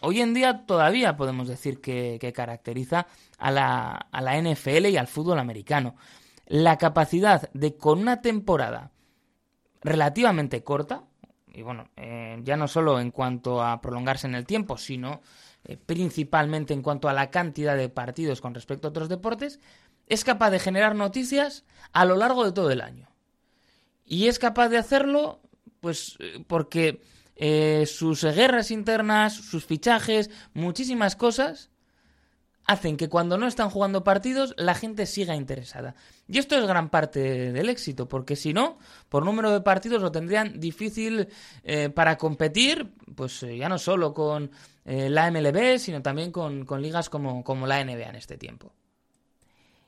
hoy 0.02 0.20
en 0.20 0.34
día 0.34 0.66
todavía 0.66 1.16
podemos 1.16 1.48
decir 1.48 1.80
que, 1.80 2.18
caracteriza 2.36 3.06
a 3.38 3.50
la, 3.50 3.92
a 4.12 4.20
la, 4.20 4.38
NFL 4.38 4.88
y 4.88 4.98
al 4.98 5.06
fútbol 5.06 5.38
americano. 5.38 5.96
La 6.48 6.76
capacidad 6.76 7.50
de 7.54 7.78
con 7.78 8.00
una 8.00 8.20
temporada 8.20 8.90
relativamente 9.80 10.62
corta, 10.62 11.04
y 11.50 11.62
bueno, 11.62 11.88
eh, 11.96 12.38
ya 12.42 12.58
no 12.58 12.68
solo 12.68 13.00
en 13.00 13.10
cuanto 13.10 13.62
a 13.62 13.80
prolongarse 13.80 14.26
en 14.26 14.34
el 14.34 14.44
tiempo, 14.44 14.76
sino 14.76 15.22
eh, 15.64 15.78
principalmente 15.78 16.74
en 16.74 16.82
cuanto 16.82 17.08
a 17.08 17.14
la 17.14 17.30
cantidad 17.30 17.74
de 17.74 17.88
partidos 17.88 18.42
con 18.42 18.52
respecto 18.52 18.86
a 18.86 18.90
otros 18.90 19.08
deportes, 19.08 19.60
es 20.08 20.24
capaz 20.24 20.50
de 20.50 20.58
generar 20.58 20.94
noticias 20.94 21.64
a 21.94 22.04
lo 22.04 22.16
largo 22.16 22.44
de 22.44 22.52
todo 22.52 22.70
el 22.70 22.82
año. 22.82 23.08
Y 24.04 24.26
es 24.26 24.38
capaz 24.38 24.68
de 24.68 24.76
hacerlo, 24.76 25.40
pues, 25.80 26.18
porque 26.46 27.00
eh, 27.36 27.84
sus 27.86 28.24
guerras 28.24 28.70
internas, 28.70 29.34
sus 29.34 29.64
fichajes, 29.64 30.30
muchísimas 30.54 31.16
cosas 31.16 31.70
hacen 32.68 32.98
que 32.98 33.08
cuando 33.08 33.38
no 33.38 33.46
están 33.46 33.70
jugando 33.70 34.04
partidos 34.04 34.54
la 34.58 34.74
gente 34.74 35.06
siga 35.06 35.34
interesada. 35.34 35.94
Y 36.28 36.38
esto 36.38 36.56
es 36.56 36.66
gran 36.66 36.90
parte 36.90 37.50
del 37.50 37.70
éxito, 37.70 38.06
porque 38.06 38.36
si 38.36 38.52
no, 38.52 38.78
por 39.08 39.24
número 39.24 39.50
de 39.50 39.62
partidos 39.62 40.02
lo 40.02 40.12
tendrían 40.12 40.60
difícil 40.60 41.28
eh, 41.64 41.88
para 41.88 42.18
competir, 42.18 42.92
pues 43.16 43.42
eh, 43.42 43.56
ya 43.56 43.70
no 43.70 43.78
solo 43.78 44.12
con 44.12 44.50
eh, 44.84 45.08
la 45.08 45.30
MLB, 45.30 45.78
sino 45.78 46.02
también 46.02 46.30
con, 46.30 46.66
con 46.66 46.82
ligas 46.82 47.08
como, 47.08 47.42
como 47.42 47.66
la 47.66 47.82
NBA 47.82 48.10
en 48.10 48.16
este 48.16 48.36
tiempo. 48.36 48.70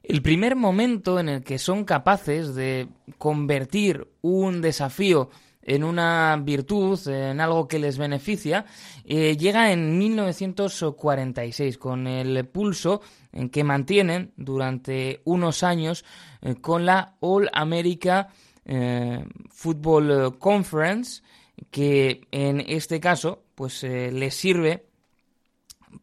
El 0.03 0.23
primer 0.23 0.57
momento 0.57 1.21
en 1.21 1.29
el 1.29 1.45
que 1.45 1.59
son 1.59 1.85
capaces 1.85 2.55
de 2.55 2.89
convertir 3.19 4.09
un 4.23 4.63
desafío 4.63 5.29
en 5.63 5.85
una 5.85 6.41
virtud, 6.43 6.99
en 7.09 7.41
algo 7.41 7.69
que 7.69 7.79
les 7.79 7.99
beneficia, 7.99 8.65
eh, 9.05 9.37
llega 9.37 9.73
en 9.73 9.99
1946 9.99 11.79
con 11.79 12.07
el 12.07 12.47
pulso 12.47 13.03
en 13.33 13.51
que 13.51 13.65
mantienen 13.65 14.33
durante 14.37 15.21
unos 15.25 15.63
años 15.63 16.05
eh, 16.43 16.57
con 16.57 16.87
la 16.87 17.17
All 17.21 17.51
America 17.53 18.29
eh, 18.65 19.25
Football 19.51 20.39
Conference, 20.39 21.23
que 21.71 22.27
en 22.31 22.61
este 22.61 23.01
caso 23.01 23.45
pues 23.55 23.83
les 23.83 24.35
sirve 24.35 24.87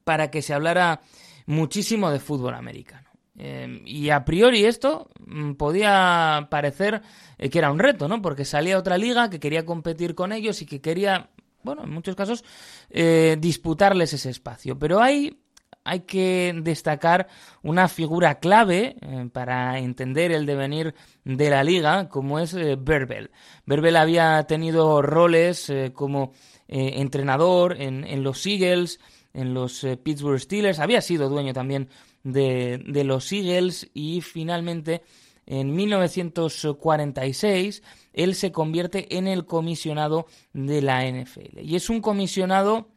para 0.04 0.30
que 0.30 0.44
se 0.44 0.54
hablara 0.54 1.02
muchísimo 1.48 2.12
de 2.12 2.20
fútbol 2.20 2.54
americano. 2.54 3.07
Eh, 3.40 3.82
y 3.86 4.10
a 4.10 4.26
priori 4.26 4.66
esto 4.66 5.10
mm, 5.26 5.54
podía 5.54 6.48
parecer 6.50 7.04
eh, 7.38 7.50
que 7.50 7.60
era 7.60 7.72
un 7.72 7.78
reto, 7.78 8.08
¿no? 8.08 8.22
Porque 8.22 8.46
salía 8.46 8.80
otra 8.80 8.98
liga 8.98 9.30
que 9.30 9.40
quería 9.40 9.66
competir 9.66 10.16
con 10.16 10.32
ellos 10.32 10.62
y 10.62 10.66
que 10.66 10.82
quería, 10.82 11.30
bueno, 11.62 11.84
en 11.84 11.92
muchos 11.92 12.16
casos, 12.16 12.44
eh, 12.90 13.38
disputarles 13.40 14.14
ese 14.14 14.32
espacio. 14.32 14.80
Pero 14.80 15.02
hay, 15.02 15.40
hay 15.84 16.00
que 16.02 16.56
destacar 16.64 17.28
una 17.62 17.88
figura 17.88 18.40
clave 18.40 18.96
para 19.34 19.78
entender 19.78 20.32
el 20.32 20.48
devenir 20.48 20.96
de 21.24 21.50
la 21.52 21.64
liga, 21.64 22.10
como 22.10 22.40
es 22.40 22.56
Berbel. 22.56 23.30
Berbel 23.66 23.98
había 23.98 24.44
tenido 24.48 25.02
roles 25.02 25.72
como 25.94 26.34
entrenador 26.68 27.80
en, 27.80 28.04
en 28.04 28.24
los 28.24 28.46
Eagles, 28.46 29.00
en 29.34 29.54
los 29.54 29.86
Pittsburgh 30.04 30.40
Steelers, 30.40 30.80
había 30.80 31.00
sido 31.00 31.30
dueño 31.30 31.54
también 31.54 31.90
de, 32.32 33.04
los 33.06 33.32
Eagles 33.32 33.90
y 33.94 34.22
finalmente 34.22 35.04
en 35.46 35.76
1946 35.76 37.84
él 38.14 38.34
se 38.36 38.52
convierte 38.52 39.18
en 39.18 39.28
el 39.28 39.46
comisionado 39.46 40.26
de 40.54 40.82
la 40.82 41.06
NFL. 41.10 41.60
Y 41.62 41.76
es 41.76 41.90
un 41.90 42.02
comisionado 42.02 42.90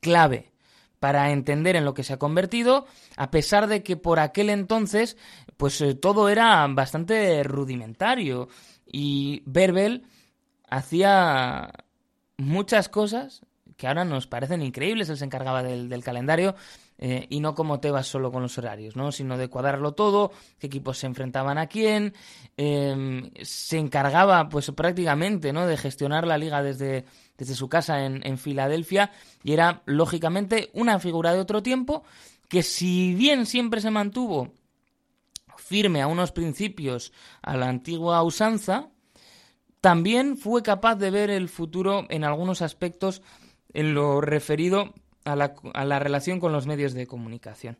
clave 0.00 0.52
para 1.00 1.32
entender 1.32 1.74
en 1.74 1.84
lo 1.84 1.94
que 1.94 2.04
se 2.04 2.12
ha 2.12 2.18
convertido, 2.18 2.86
a 3.16 3.32
pesar 3.32 3.66
de 3.66 3.82
que 3.82 3.96
por 3.96 4.20
aquel 4.20 4.50
entonces 4.50 5.16
pues 5.56 5.80
eh, 5.80 5.94
todo 5.94 6.28
era 6.28 6.64
bastante 6.68 7.42
rudimentario 7.42 8.48
y 8.86 9.42
Berbel 9.46 10.04
hacía 10.70 11.72
muchas 12.36 12.88
cosas 12.88 13.44
que 13.76 13.88
ahora 13.88 14.04
nos 14.04 14.28
parecen 14.28 14.62
increíbles. 14.62 15.08
Él 15.08 15.16
se 15.16 15.24
encargaba 15.24 15.64
del 15.64 16.04
calendario 16.04 16.54
eh, 17.04 17.26
y 17.30 17.40
no 17.40 17.56
como 17.56 17.80
te 17.80 17.90
vas 17.90 18.06
solo 18.06 18.30
con 18.30 18.42
los 18.42 18.56
horarios, 18.58 18.94
¿no? 18.94 19.10
sino 19.10 19.36
de 19.36 19.48
cuadrarlo 19.48 19.90
todo, 19.90 20.30
qué 20.60 20.68
equipos 20.68 20.98
se 20.98 21.08
enfrentaban 21.08 21.58
a 21.58 21.66
quién, 21.66 22.14
em, 22.56 23.28
se 23.42 23.78
encargaba 23.78 24.48
pues 24.48 24.70
prácticamente 24.70 25.52
¿no? 25.52 25.66
de 25.66 25.76
gestionar 25.76 26.28
la 26.28 26.38
liga 26.38 26.62
desde, 26.62 27.04
desde 27.36 27.56
su 27.56 27.68
casa 27.68 28.04
en, 28.04 28.24
en 28.24 28.38
Filadelfia 28.38 29.10
y 29.42 29.52
era 29.52 29.82
lógicamente 29.84 30.70
una 30.74 31.00
figura 31.00 31.32
de 31.32 31.40
otro 31.40 31.60
tiempo 31.60 32.04
que 32.48 32.62
si 32.62 33.16
bien 33.16 33.46
siempre 33.46 33.80
se 33.80 33.90
mantuvo 33.90 34.52
firme 35.56 36.02
a 36.02 36.06
unos 36.06 36.30
principios 36.30 37.12
a 37.42 37.56
la 37.56 37.68
antigua 37.68 38.22
usanza, 38.22 38.90
también 39.80 40.36
fue 40.36 40.62
capaz 40.62 40.94
de 40.94 41.10
ver 41.10 41.30
el 41.30 41.48
futuro 41.48 42.06
en 42.10 42.22
algunos 42.22 42.62
aspectos 42.62 43.22
en 43.74 43.92
lo 43.92 44.20
referido 44.20 44.94
a 45.24 45.36
la, 45.36 45.98
relación 45.98 46.40
con 46.40 46.52
los 46.52 46.66
medios 46.66 46.94
de 46.94 47.06
comunicación. 47.06 47.78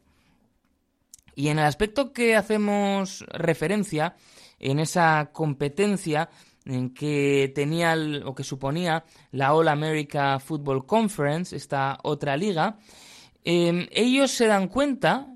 Y 1.35 1.48
en 1.48 1.59
el 1.59 1.64
aspecto 1.64 2.12
que 2.12 2.37
hacemos 2.37 3.24
referencia, 3.31 4.16
en 4.59 4.78
esa 4.78 5.31
competencia 5.33 6.28
en 6.64 6.94
que 6.94 7.50
tenía 7.55 7.96
o 8.24 8.35
que 8.35 8.44
suponía 8.44 9.05
la 9.33 9.55
All 9.55 9.68
America 9.68 10.38
Football 10.38 10.87
Conference, 10.87 11.57
esta 11.57 11.98
otra 12.02 12.37
liga, 12.37 12.78
em, 13.44 13.88
ellos 13.90 14.31
se 14.31 14.46
dan 14.46 14.68
cuenta, 14.68 15.26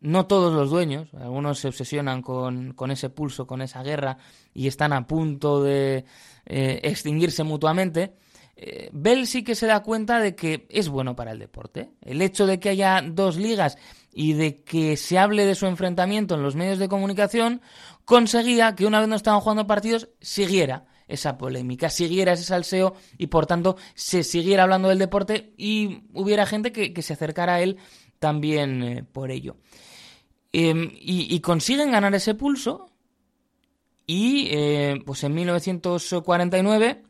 no 0.00 0.26
todos 0.26 0.52
los 0.52 0.70
dueños, 0.70 1.08
algunos 1.14 1.60
se 1.60 1.68
obsesionan 1.68 2.20
con, 2.20 2.90
ese 2.90 3.08
pulso, 3.08 3.46
con 3.46 3.62
esa 3.62 3.82
guerra 3.82 4.18
y 4.52 4.66
están 4.66 4.92
a 4.92 5.06
punto 5.06 5.62
de 5.62 6.04
eh, 6.44 6.80
extinguirse 6.82 7.44
mutuamente, 7.44 8.14
eh, 8.56 8.90
Bell 8.92 9.26
sí 9.26 9.42
que 9.42 9.54
se 9.54 9.66
da 9.66 9.82
cuenta 9.82 10.20
de 10.20 10.34
que 10.34 10.66
es 10.68 10.88
bueno 10.88 11.16
para 11.16 11.32
el 11.32 11.38
deporte. 11.38 11.90
El 12.02 12.20
hecho 12.20 12.46
de 12.46 12.60
que 12.60 12.68
haya 12.68 13.02
dos 13.02 13.36
ligas 13.36 13.78
y 14.12 14.34
de 14.34 14.62
que 14.62 14.96
se 14.96 15.18
hable 15.18 15.46
de 15.46 15.54
su 15.54 15.66
enfrentamiento 15.66 16.34
en 16.34 16.42
los 16.42 16.54
medios 16.54 16.78
de 16.78 16.88
comunicación 16.88 17.62
conseguía 18.04 18.74
que 18.74 18.86
una 18.86 19.00
vez 19.00 19.08
no 19.08 19.16
estaban 19.16 19.40
jugando 19.40 19.66
partidos 19.66 20.10
siguiera 20.20 20.84
esa 21.08 21.38
polémica, 21.38 21.90
siguiera 21.90 22.32
ese 22.32 22.44
salseo 22.44 22.94
y 23.18 23.28
por 23.28 23.46
tanto 23.46 23.76
se 23.94 24.22
siguiera 24.22 24.62
hablando 24.62 24.88
del 24.88 24.98
deporte 24.98 25.52
y 25.56 26.04
hubiera 26.12 26.46
gente 26.46 26.72
que, 26.72 27.02
se 27.02 27.14
acercara 27.14 27.54
a 27.54 27.60
él 27.62 27.78
también 28.18 28.82
eh, 28.82 29.04
por 29.04 29.30
ello. 29.30 29.56
Em, 30.52 30.90
y, 30.94 31.40
consiguen 31.40 31.92
ganar 31.92 32.14
ese 32.14 32.34
pulso 32.34 32.90
y 34.06 34.48
eh, 34.50 35.02
pues 35.06 35.24
en 35.24 35.34
1949 35.34 37.02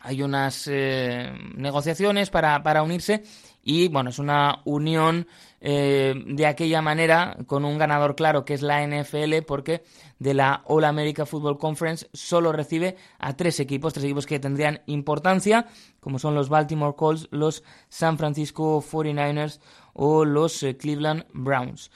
hay 0.00 0.22
unas 0.22 0.66
eh, 0.66 1.30
negociaciones 1.54 2.30
para, 2.30 2.62
para, 2.62 2.82
unirse 2.82 3.22
y 3.62 3.88
bueno, 3.88 4.10
es 4.10 4.18
una 4.18 4.62
unión 4.64 5.26
eh, 5.60 6.14
de 6.26 6.46
aquella 6.46 6.80
manera 6.80 7.36
con 7.46 7.64
un 7.64 7.76
ganador 7.76 8.16
claro 8.16 8.44
que 8.44 8.54
es 8.54 8.62
la 8.62 8.86
NFL 8.86 9.42
porque 9.46 9.82
de 10.18 10.32
la 10.32 10.62
All 10.66 10.84
America 10.84 11.26
Football 11.26 11.58
Conference 11.58 12.08
solo 12.14 12.52
recibe 12.52 12.96
a 13.18 13.36
tres 13.36 13.60
equipos, 13.60 13.92
tres 13.92 14.04
equipos 14.04 14.26
que 14.26 14.40
tendrían 14.40 14.82
importancia 14.86 15.66
como 16.00 16.18
son 16.18 16.34
los 16.34 16.48
Baltimore 16.48 16.96
Colts, 16.96 17.28
los 17.30 17.62
San 17.88 18.16
Francisco 18.16 18.82
49ers 18.82 19.60
o 19.92 20.24
los 20.24 20.62
eh, 20.62 20.76
Cleveland 20.76 21.26
Browns. 21.32 21.90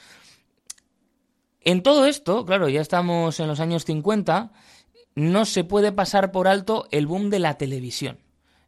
En 1.67 1.83
todo 1.83 2.05
esto, 2.05 2.45
claro, 2.45 2.69
ya 2.69 2.83
estamos 2.83 3.41
en 3.41 3.49
los 3.49 3.59
años 3.59 3.87
50, 3.87 4.53
no 5.15 5.45
se 5.45 5.65
puede 5.65 5.93
pasar 5.93 6.33
por 6.33 6.49
alto 6.49 6.87
el 6.91 7.07
boom 7.07 7.31
de 7.31 7.39
la 7.39 7.57
televisión. 7.57 8.19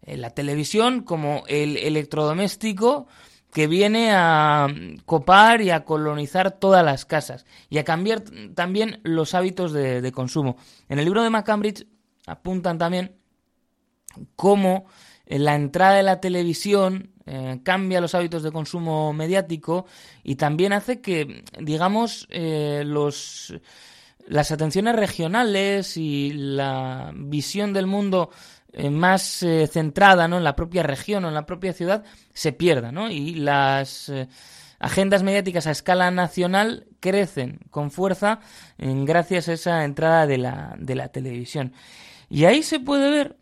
Eh, 0.02 0.16
la 0.16 0.30
televisión 0.30 1.02
como 1.02 1.44
el 1.48 1.76
electrodoméstico 1.76 3.08
que 3.52 3.66
viene 3.66 4.10
a 4.12 4.68
copar 5.06 5.62
y 5.62 5.70
a 5.70 5.84
colonizar 5.84 6.52
todas 6.52 6.84
las 6.84 7.04
casas 7.04 7.46
y 7.70 7.78
a 7.78 7.84
cambiar 7.84 8.22
también 8.54 9.00
los 9.02 9.34
hábitos 9.34 9.72
de, 9.72 10.12
consumo. 10.12 10.56
En 10.88 10.98
el 10.98 11.06
libro 11.06 11.22
de 11.22 11.30
McCambridge 11.30 11.86
apuntan 12.26 12.78
también 12.78 13.16
cómo 14.36 14.86
eh, 15.24 15.38
la 15.38 15.54
entrada 15.54 15.94
de 15.94 16.02
la 16.02 16.20
televisión 16.20 17.12
eh, 17.24 17.60
cambia 17.64 18.00
los 18.00 18.14
hábitos 18.14 18.42
de 18.42 18.52
consumo 18.52 19.12
mediático 19.12 19.86
y 20.22 20.36
también 20.36 20.72
hace 20.72 21.00
que, 21.00 21.44
digamos, 21.60 22.28
los 22.30 23.54
las 24.26 24.50
atenciones 24.50 24.96
regionales 24.96 25.96
y 25.96 26.32
la 26.32 27.12
visión 27.14 27.72
del 27.72 27.86
mundo 27.86 28.30
eh, 28.72 28.90
más 28.90 29.42
eh, 29.42 29.66
centrada 29.66 30.28
¿no? 30.28 30.38
en 30.38 30.44
la 30.44 30.56
propia 30.56 30.82
región 30.82 31.24
o 31.24 31.28
en 31.28 31.34
la 31.34 31.46
propia 31.46 31.72
ciudad 31.72 32.04
se 32.34 32.52
pierda, 32.52 32.92
¿no? 32.92 33.10
Y 33.10 33.34
las 33.34 34.08
eh, 34.08 34.28
agendas 34.78 35.22
mediáticas 35.22 35.66
a 35.66 35.70
escala 35.70 36.10
nacional 36.10 36.86
crecen 37.00 37.60
con 37.70 37.90
fuerza 37.90 38.40
gracias 38.78 39.48
a 39.48 39.54
esa 39.54 39.84
entrada 39.84 40.26
de 40.26 40.38
la, 40.38 40.74
de 40.78 40.94
la 40.94 41.08
televisión. 41.08 41.72
Y 42.28 42.44
ahí 42.44 42.62
se 42.62 42.80
puede 42.80 43.10
ver 43.10 43.36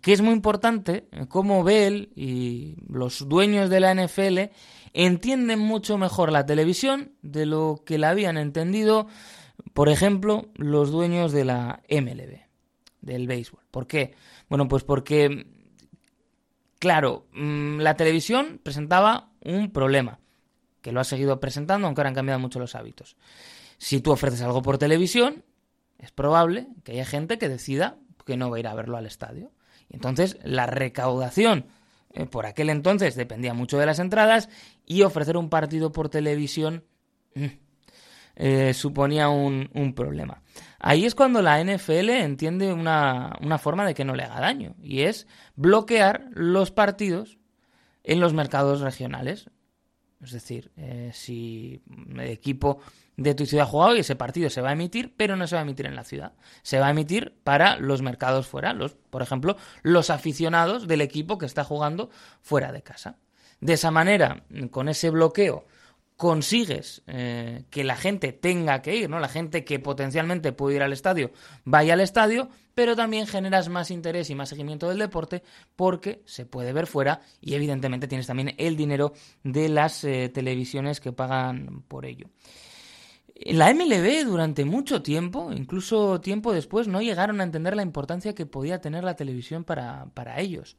que 0.00 0.12
es 0.12 0.22
muy 0.22 0.32
importante 0.32 1.08
cómo 1.28 1.62
Bell 1.62 2.10
y 2.14 2.76
los 2.88 3.28
dueños 3.28 3.68
de 3.68 3.80
la 3.80 3.94
NFL 3.94 4.50
entienden 4.94 5.58
mucho 5.58 5.98
mejor 5.98 6.32
la 6.32 6.46
televisión 6.46 7.12
de 7.22 7.46
lo 7.46 7.82
que 7.84 7.98
la 7.98 8.10
habían 8.10 8.38
entendido, 8.38 9.08
por 9.74 9.88
ejemplo, 9.88 10.48
los 10.54 10.90
dueños 10.90 11.32
de 11.32 11.44
la 11.44 11.82
MLB, 11.90 12.40
del 13.02 13.26
béisbol. 13.26 13.62
¿Por 13.70 13.86
qué? 13.86 14.14
Bueno, 14.48 14.68
pues 14.68 14.84
porque, 14.84 15.46
claro, 16.78 17.26
mm, 17.32 17.80
la 17.80 17.96
televisión 17.96 18.60
presentaba 18.62 19.32
un 19.44 19.70
problema, 19.70 20.20
que 20.80 20.92
lo 20.92 21.00
ha 21.00 21.04
seguido 21.04 21.40
presentando, 21.40 21.86
aunque 21.86 22.00
ahora 22.00 22.10
han 22.10 22.14
cambiado 22.14 22.40
mucho 22.40 22.58
los 22.58 22.74
hábitos. 22.74 23.16
Si 23.78 24.00
tú 24.00 24.12
ofreces 24.12 24.40
algo 24.42 24.62
por 24.62 24.78
televisión, 24.78 25.44
es 25.98 26.12
probable 26.12 26.68
que 26.84 26.92
haya 26.92 27.04
gente 27.04 27.36
que 27.38 27.48
decida 27.48 27.98
que 28.24 28.36
no 28.36 28.50
va 28.50 28.56
a 28.56 28.60
ir 28.60 28.68
a 28.68 28.74
verlo 28.74 28.96
al 28.96 29.06
estadio. 29.06 29.50
Entonces, 29.94 30.36
la 30.42 30.66
recaudación 30.66 31.66
eh, 32.12 32.26
por 32.26 32.46
aquel 32.46 32.70
entonces 32.70 33.16
dependía 33.16 33.54
mucho 33.54 33.78
de 33.78 33.86
las 33.86 33.98
entradas 33.98 34.48
y 34.84 35.02
ofrecer 35.02 35.36
un 35.36 35.48
partido 35.48 35.92
por 35.92 36.08
televisión 36.08 36.84
mm, 37.34 37.46
eh, 38.36 38.74
suponía 38.74 39.28
un, 39.28 39.92
problema. 39.94 40.42
Ahí 40.78 41.04
es 41.04 41.14
cuando 41.14 41.40
la 41.40 41.62
NFL 41.62 42.10
entiende 42.10 42.72
una, 42.72 43.32
una 43.40 43.58
forma 43.58 43.86
de 43.86 43.94
que 43.94 44.04
no 44.04 44.14
le 44.14 44.24
haga 44.24 44.40
daño 44.40 44.74
y 44.82 45.02
es 45.02 45.26
bloquear 45.56 46.26
los 46.32 46.70
partidos 46.70 47.38
en 48.02 48.20
los 48.20 48.32
mercados 48.32 48.80
regionales. 48.80 49.50
Es 50.22 50.32
decir, 50.32 50.72
eh, 50.76 51.10
si 51.12 51.82
el 52.12 52.20
equipo 52.20 52.78
de 53.16 53.34
tu 53.34 53.46
ciudad 53.46 53.66
jugado 53.66 53.96
y 53.96 54.00
ese 54.00 54.16
partido 54.16 54.50
se 54.50 54.60
va 54.60 54.70
a 54.70 54.72
emitir, 54.72 55.14
pero 55.16 55.36
no 55.36 55.46
se 55.46 55.54
va 55.54 55.60
a 55.60 55.64
emitir 55.64 55.86
en 55.86 55.96
la 55.96 56.04
ciudad. 56.04 56.32
Se 56.62 56.78
va 56.78 56.88
a 56.88 56.90
emitir 56.90 57.34
para 57.44 57.76
los 57.76 58.02
mercados 58.02 58.46
fuera, 58.46 58.72
los, 58.72 58.94
por 59.10 59.22
ejemplo, 59.22 59.56
los 59.82 60.10
aficionados 60.10 60.88
del 60.88 61.00
equipo 61.00 61.38
que 61.38 61.46
está 61.46 61.64
jugando 61.64 62.10
fuera 62.40 62.72
de 62.72 62.82
casa. 62.82 63.18
De 63.60 63.74
esa 63.74 63.90
manera, 63.90 64.44
con 64.70 64.88
ese 64.88 65.10
bloqueo, 65.10 65.66
consigues 66.16 67.02
eh, 67.06 67.64
que 67.70 67.82
la 67.82 67.96
gente 67.96 68.32
tenga 68.32 68.82
que 68.82 68.96
ir, 68.96 69.10
¿no? 69.10 69.18
La 69.18 69.28
gente 69.28 69.64
que 69.64 69.78
potencialmente 69.80 70.52
puede 70.52 70.76
ir 70.76 70.82
al 70.82 70.92
estadio 70.92 71.32
vaya 71.64 71.94
al 71.94 72.00
estadio, 72.00 72.48
pero 72.74 72.94
también 72.94 73.26
generas 73.26 73.68
más 73.68 73.90
interés 73.90 74.30
y 74.30 74.34
más 74.34 74.48
seguimiento 74.48 74.88
del 74.88 74.98
deporte 74.98 75.42
porque 75.74 76.22
se 76.24 76.46
puede 76.46 76.72
ver 76.72 76.86
fuera 76.86 77.22
y 77.40 77.54
evidentemente 77.54 78.06
tienes 78.06 78.26
también 78.26 78.54
el 78.58 78.76
dinero 78.76 79.12
de 79.42 79.68
las 79.68 80.04
eh, 80.04 80.30
televisiones 80.32 81.00
que 81.00 81.12
pagan 81.12 81.82
por 81.88 82.06
ello. 82.06 82.28
La 83.34 83.72
MLB 83.74 84.24
durante 84.24 84.64
mucho 84.64 85.02
tiempo, 85.02 85.52
incluso 85.52 86.20
tiempo 86.20 86.52
después, 86.52 86.86
no 86.86 87.02
llegaron 87.02 87.40
a 87.40 87.44
entender 87.44 87.74
la 87.74 87.82
importancia 87.82 88.34
que 88.34 88.46
podía 88.46 88.80
tener 88.80 89.02
la 89.02 89.16
televisión 89.16 89.64
para, 89.64 90.06
para 90.14 90.40
ellos 90.40 90.76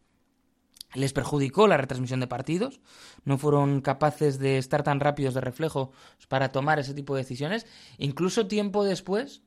les 0.96 1.14
perjudicó 1.14 1.68
la 1.68 1.78
retransmisión 1.78 2.20
de 2.20 2.28
partidos, 2.28 2.80
no 3.24 3.38
fueron 3.38 3.82
capaces 3.82 4.40
de 4.40 4.58
estar 4.58 4.84
tan 4.84 5.00
rápidos 5.00 5.34
de 5.34 5.42
reflejo 5.42 5.92
para 6.28 6.52
tomar 6.52 6.80
ese 6.80 6.94
tipo 6.94 7.16
de 7.16 7.22
decisiones. 7.22 7.66
Incluso 7.98 8.48
tiempo 8.48 8.84
después, 8.84 9.42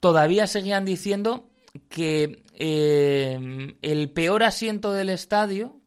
todavía 0.00 0.46
seguían 0.46 0.84
diciendo 0.84 1.48
que 1.88 2.42
eh, 2.54 3.74
el 3.80 4.10
peor 4.10 4.42
asiento 4.42 4.92
del 4.92 5.08
estadio 5.08 5.80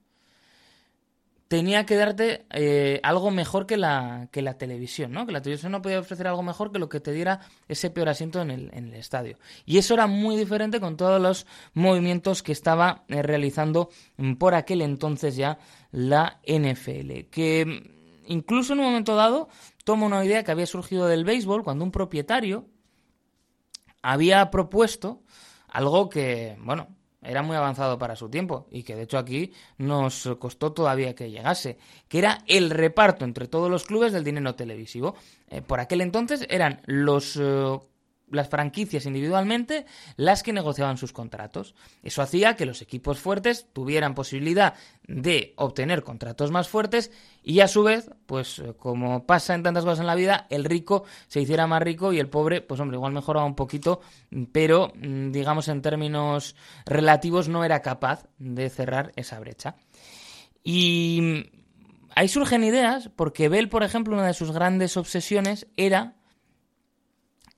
tenía 1.48 1.86
que 1.86 1.96
darte 1.96 2.46
eh, 2.50 3.00
algo 3.04 3.30
mejor 3.32 3.68
que 3.68 3.78
la, 3.78 4.30
que 4.32 4.42
la 4.42 4.58
televisión, 4.58 5.12
¿no? 5.12 5.26
Que 5.26 5.32
la 5.32 5.42
televisión 5.42 5.72
no 5.72 5.82
podía 5.82 6.00
ofrecer 6.00 6.28
algo 6.28 6.44
mejor 6.44 6.72
que 6.72 6.80
lo 6.80 6.90
que 6.90 7.00
te 7.00 7.12
diera 7.12 7.42
ese 7.68 7.90
peor 7.90 8.10
asiento 8.10 8.42
en 8.42 8.52
el, 8.52 8.70
en 8.74 8.88
el 8.88 8.96
estadio. 8.96 9.38
Y 9.66 9.78
eso 9.78 9.94
era 9.94 10.08
muy 10.08 10.38
diferente 10.38 10.80
con 10.80 10.98
todos 10.98 11.22
los 11.22 11.46
movimientos 11.74 12.42
que 12.42 12.52
estaba 12.52 13.04
eh, 13.08 13.22
realizando 13.22 13.90
por 14.40 14.56
aquel 14.56 14.82
entonces 14.82 15.36
ya 15.36 15.60
la 15.92 16.40
NFL. 16.46 17.30
Que 17.30 17.66
mm, 17.66 18.32
incluso 18.32 18.74
en 18.74 18.80
un 18.80 18.86
momento 18.86 19.16
dado 19.16 19.50
toma 19.84 20.08
una 20.08 20.26
idea 20.26 20.44
que 20.44 20.52
había 20.52 20.66
surgido 20.66 21.08
del 21.08 21.26
béisbol 21.26 21.64
cuando 21.64 21.84
un 21.84 21.92
propietario 21.92 22.68
había 24.02 24.50
propuesto 24.50 25.22
algo 25.68 26.10
que, 26.10 26.58
bueno, 26.60 26.88
era 27.28 27.42
muy 27.42 27.56
avanzado 27.56 27.98
para 27.98 28.16
su 28.16 28.30
tiempo 28.30 28.68
y 28.72 28.84
que 28.84 28.96
de 28.96 29.04
hecho 29.04 29.18
aquí 29.18 29.52
nos 29.78 30.30
costó 30.40 30.72
todavía 30.72 31.16
que 31.16 31.30
llegase, 31.30 31.78
que 32.08 32.20
era 32.20 32.40
el 32.48 32.70
reparto 32.70 33.26
entre 33.26 33.48
todos 33.48 33.70
los 33.70 33.86
clubes 33.86 34.14
del 34.14 34.24
dinero 34.24 34.56
televisivo. 34.56 35.16
Eh, 35.50 35.62
por 35.62 35.80
aquel 35.80 36.02
entonces 36.02 36.46
eran 36.50 36.82
los 36.86 37.38
eh, 37.42 37.80
las 38.32 38.50
franquicias 38.50 39.06
individualmente 39.06 39.86
las 40.18 40.44
que 40.44 40.54
negociaban 40.54 40.98
sus 40.98 41.14
contratos. 41.14 41.76
Eso 42.04 42.22
hacía 42.22 42.56
que 42.56 42.66
los 42.66 42.82
equipos 42.82 43.20
fuertes 43.20 43.68
tuvieran 43.74 44.16
posibilidad 44.16 44.74
de 45.08 45.54
obtener 45.58 46.04
contratos 46.04 46.52
más 46.52 46.68
fuertes 46.68 47.12
y 47.44 47.60
a 47.60 47.68
su 47.68 47.84
vez, 47.84 48.10
pues 48.26 48.60
eh, 48.60 48.74
como 48.78 49.26
pasa 49.26 49.54
en 49.54 49.64
tantas 49.64 49.84
cosas 49.84 50.00
en 50.00 50.08
la 50.08 50.16
vida, 50.16 50.48
el 50.50 50.66
rico 50.66 51.04
se 51.28 51.42
hiciera 51.42 51.68
más 51.68 51.82
rico 51.82 52.12
y 52.12 52.20
el 52.20 52.30
pobre, 52.30 52.62
pues 52.62 52.80
hombre, 52.80 52.98
igual 52.98 53.14
mejoraba 53.14 53.46
un 53.46 53.56
poquito, 53.56 54.02
pero 54.52 54.92
mm, 54.96 55.32
digamos 55.32 55.68
en 55.68 55.82
términos 55.82 56.56
relativos 56.86 57.48
no 57.48 57.64
era 57.64 57.82
capaz 57.82 58.28
de 58.40 58.70
cerrar 58.70 59.12
esa 59.16 59.40
brecha. 59.40 59.76
Y 60.64 61.52
ahí 62.16 62.28
surgen 62.28 62.64
ideas 62.64 63.10
porque 63.16 63.50
Bell, 63.50 63.70
por 63.70 63.84
ejemplo, 63.84 64.16
una 64.16 64.26
de 64.26 64.34
sus 64.34 64.52
grandes 64.52 64.98
obsesiones 64.98 65.68
era 65.78 66.16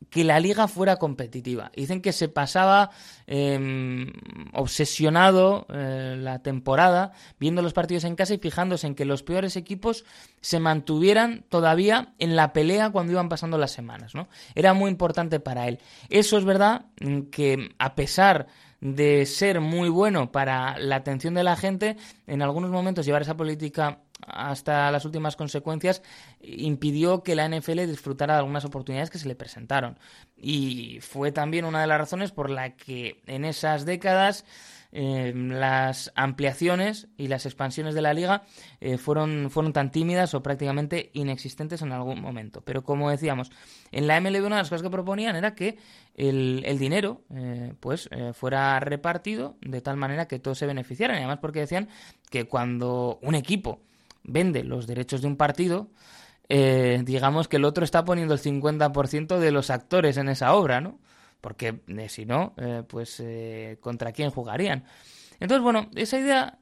que 0.09 0.23
la 0.23 0.39
liga 0.39 0.67
fuera 0.67 0.97
competitiva. 0.97 1.71
Dicen 1.75 2.01
que 2.01 2.13
se 2.13 2.29
pasaba 2.29 2.91
em, 3.25 4.11
obsesionado 4.53 5.65
eh, 5.69 6.15
la 6.17 6.39
temporada 6.39 7.11
viendo 7.39 7.61
los 7.61 7.73
partidos 7.73 8.03
en 8.03 8.15
casa 8.15 8.33
y 8.33 8.37
fijándose 8.37 8.87
en 8.87 8.95
que 8.95 9.05
los 9.05 9.23
peores 9.23 9.55
equipos 9.55 10.05
se 10.41 10.59
mantuvieran 10.59 11.43
todavía 11.49 12.13
en 12.19 12.35
la 12.35 12.53
pelea 12.53 12.89
cuando 12.89 13.13
iban 13.13 13.29
pasando 13.29 13.57
las 13.57 13.71
semanas. 13.71 14.15
¿no? 14.15 14.27
Era 14.55 14.73
muy 14.73 14.89
importante 14.89 15.39
para 15.39 15.67
él. 15.67 15.79
Eso 16.09 16.37
es 16.37 16.45
verdad 16.45 16.85
mm, 17.01 17.21
que 17.23 17.69
a 17.79 17.95
pesar 17.95 18.47
de 18.79 19.25
ser 19.25 19.59
muy 19.59 19.89
bueno 19.89 20.31
para 20.31 20.77
la 20.77 20.97
atención 20.97 21.33
de 21.33 21.43
la 21.43 21.55
gente, 21.55 21.97
en 22.27 22.41
algunos 22.41 22.69
momentos 22.69 23.05
llevar 23.05 23.23
esa 23.23 23.35
política 23.35 24.01
hasta 24.25 24.91
las 24.91 25.05
últimas 25.05 25.35
consecuencias 25.35 26.01
impidió 26.41 27.23
que 27.23 27.35
la 27.35 27.47
NFL 27.47 27.85
disfrutara 27.87 28.33
de 28.33 28.39
algunas 28.39 28.65
oportunidades 28.65 29.09
que 29.09 29.19
se 29.19 29.27
le 29.27 29.35
presentaron. 29.35 29.97
Y 30.35 30.99
fue 31.01 31.31
también 31.31 31.65
una 31.65 31.81
de 31.81 31.87
las 31.87 31.99
razones 31.99 32.31
por 32.31 32.49
la 32.49 32.75
que 32.75 33.21
en 33.25 33.45
esas 33.45 33.85
décadas 33.85 34.45
eh, 34.91 35.33
las 35.35 36.11
ampliaciones 36.15 37.07
y 37.17 37.27
las 37.27 37.45
expansiones 37.45 37.93
de 37.93 38.01
la 38.01 38.13
liga 38.13 38.43
eh, 38.79 38.97
fueron, 38.97 39.49
fueron 39.51 39.73
tan 39.73 39.91
tímidas 39.91 40.33
o 40.33 40.41
prácticamente 40.41 41.11
inexistentes 41.13 41.81
en 41.81 41.91
algún 41.91 42.21
momento. 42.21 42.61
Pero 42.61 42.83
como 42.83 43.09
decíamos, 43.09 43.51
en 43.91 44.07
la 44.07 44.19
MLB 44.19 44.45
una 44.45 44.55
de 44.55 44.61
las 44.61 44.69
cosas 44.69 44.83
que 44.83 44.89
proponían 44.89 45.35
era 45.35 45.55
que 45.55 45.77
el, 46.15 46.63
el 46.65 46.79
dinero 46.79 47.21
eh, 47.35 47.73
pues 47.79 48.09
fuera 48.33 48.79
repartido 48.79 49.57
de 49.61 49.81
tal 49.81 49.97
manera 49.97 50.27
que 50.27 50.39
todos 50.39 50.57
se 50.57 50.65
beneficiaran. 50.65 51.17
Y 51.17 51.19
además 51.19 51.39
porque 51.41 51.59
decían 51.59 51.89
que 52.29 52.45
cuando 52.45 53.19
un 53.21 53.35
equipo 53.35 53.81
vende 54.27 54.63
los 54.63 54.85
derechos 54.85 55.21
de 55.21 55.27
un 55.27 55.37
partido, 55.37 55.89
eh, 56.49 57.01
digamos 57.03 57.47
que 57.47 57.57
el 57.57 57.65
otro 57.65 57.83
está 57.83 58.05
poniendo 58.05 58.33
el 58.33 58.39
50% 58.39 59.37
de 59.37 59.51
los 59.51 59.69
actores 59.69 60.17
en 60.17 60.29
esa 60.29 60.53
obra, 60.53 60.79
¿no? 60.79 60.99
Porque 61.41 61.81
eh, 61.87 62.09
si 62.09 62.25
no, 62.25 62.53
eh, 62.57 62.83
pues 62.87 63.23
contra 63.79 64.11
quién 64.11 64.31
jugarían. 64.31 64.85
Entonces, 65.39 65.63
bueno, 65.63 65.89
esa 65.95 66.19
idea 66.19 66.59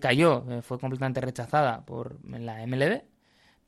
cayó, 0.00 0.62
fue 0.62 0.78
completamente 0.78 1.20
rechazada 1.20 1.84
por 1.84 2.18
la 2.26 2.66
MLB, 2.66 3.02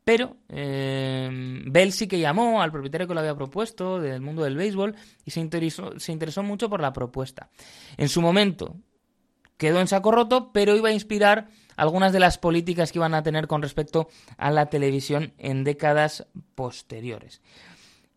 pero 0.03 0.37
Bell 0.49 1.93
sí 1.93 2.07
que 2.07 2.19
llamó 2.19 2.63
al 2.63 2.71
propietario 2.71 3.07
que 3.07 3.15
lo 3.15 3.21
había 3.21 3.35
propuesto 3.35 4.01
del 4.01 4.21
mundo 4.21 4.45
del 4.45 4.57
béisbol 4.57 4.95
y 5.25 5.31
se 5.31 5.41
interesó, 5.41 5.99
se 5.99 6.13
interesó 6.13 6.43
mucho 6.43 6.71
por 6.71 6.81
la 6.81 6.93
propuesta. 6.93 7.51
En 7.97 8.09
su 8.09 8.23
momento 8.23 8.77
quedó 9.57 9.81
en 9.81 9.89
saco 9.89 10.11
roto, 10.11 10.53
pero 10.53 10.75
iba 10.77 10.89
a 10.89 10.93
inspirar 10.93 11.49
algunas 11.77 12.13
de 12.13 12.21
las 12.21 12.39
políticas 12.39 12.93
que 12.93 12.99
iban 12.99 13.15
a 13.15 13.23
tener 13.23 13.47
con 13.47 13.63
respecto 13.63 14.09
a 14.37 14.51
la 14.51 14.67
televisión 14.67 15.33
en 15.39 15.65
décadas 15.65 16.27
posteriores. 16.55 17.41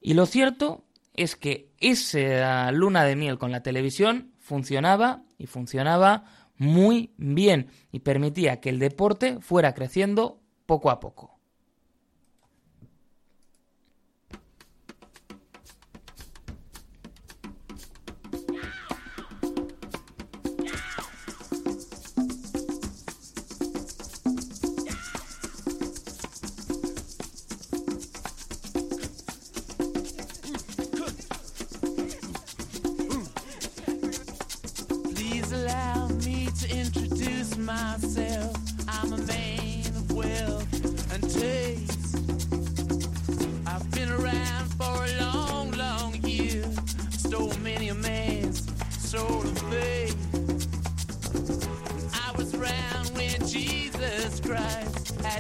Y 0.02 0.14
lo 0.14 0.26
cierto 0.26 0.84
es 1.14 1.36
que 1.36 1.72
esa 1.80 2.72
luna 2.72 3.04
de 3.04 3.16
miel 3.16 3.38
con 3.38 3.52
la 3.52 3.64
televisión 3.64 4.32
funcionaba 4.40 5.24
y 5.38 5.48
funcionaba 5.48 6.26
muy 6.58 7.12
bien 7.18 7.70
y 7.92 8.00
permitía 8.00 8.60
que 8.60 8.70
el 8.70 8.80
deporte 8.80 9.40
fuera 9.42 9.74
creciendo 9.74 10.40
poco 10.66 10.90
a 10.90 11.00
poco. 11.00 11.37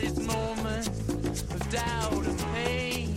his 0.08 0.20
moment 0.26 0.88
of 0.88 1.70
doubt 1.70 2.26
and 2.26 2.39
pain. 2.54 3.13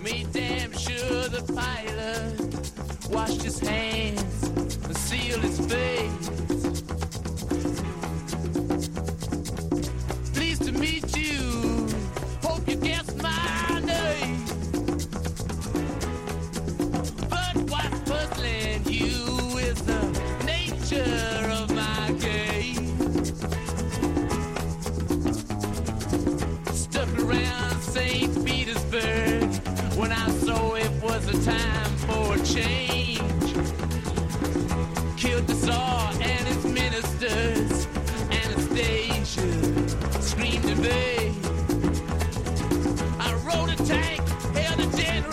Made 0.00 0.32
damn 0.32 0.72
sure 0.72 1.28
the 1.28 1.42
pilot 1.52 3.10
washed 3.10 3.42
his 3.42 3.58
hands 3.58 4.44
and 4.84 4.96
sealed 4.96 5.42
his 5.42 5.58
face. 5.66 6.37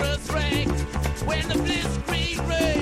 A 0.06 0.18
generous 0.18 0.32
rank 0.32 0.70
when 1.28 1.48
the 1.48 1.56
blitzkrieg 1.56 2.48
raged 2.50 2.75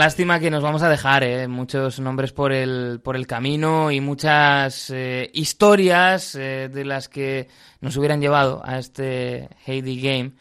lástima 0.00 0.40
que 0.40 0.50
nos 0.50 0.62
vamos 0.62 0.82
a 0.82 0.88
dejar 0.88 1.24
¿eh? 1.24 1.46
muchos 1.46 2.00
nombres 2.00 2.32
por 2.32 2.52
el, 2.52 3.00
por 3.04 3.16
el 3.16 3.26
camino 3.26 3.90
y 3.90 4.00
muchas 4.00 4.88
eh, 4.88 5.30
historias 5.34 6.34
eh, 6.34 6.70
de 6.72 6.86
las 6.86 7.10
que 7.10 7.48
nos 7.82 7.98
hubieran 7.98 8.22
llevado 8.22 8.62
a 8.64 8.78
este 8.78 9.50
Heidi 9.66 10.00
Game. 10.00 10.32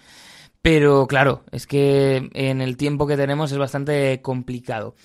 Pero 0.62 1.08
claro, 1.08 1.43
es 1.52 1.67
que 1.67 2.30
en 2.34 2.62
el 2.62 2.78
tiempo 2.78 3.06
que 3.06 3.17
tenemos 3.17 3.52
es 3.52 3.58
bastante 3.58 4.22
complicado. 4.22 4.95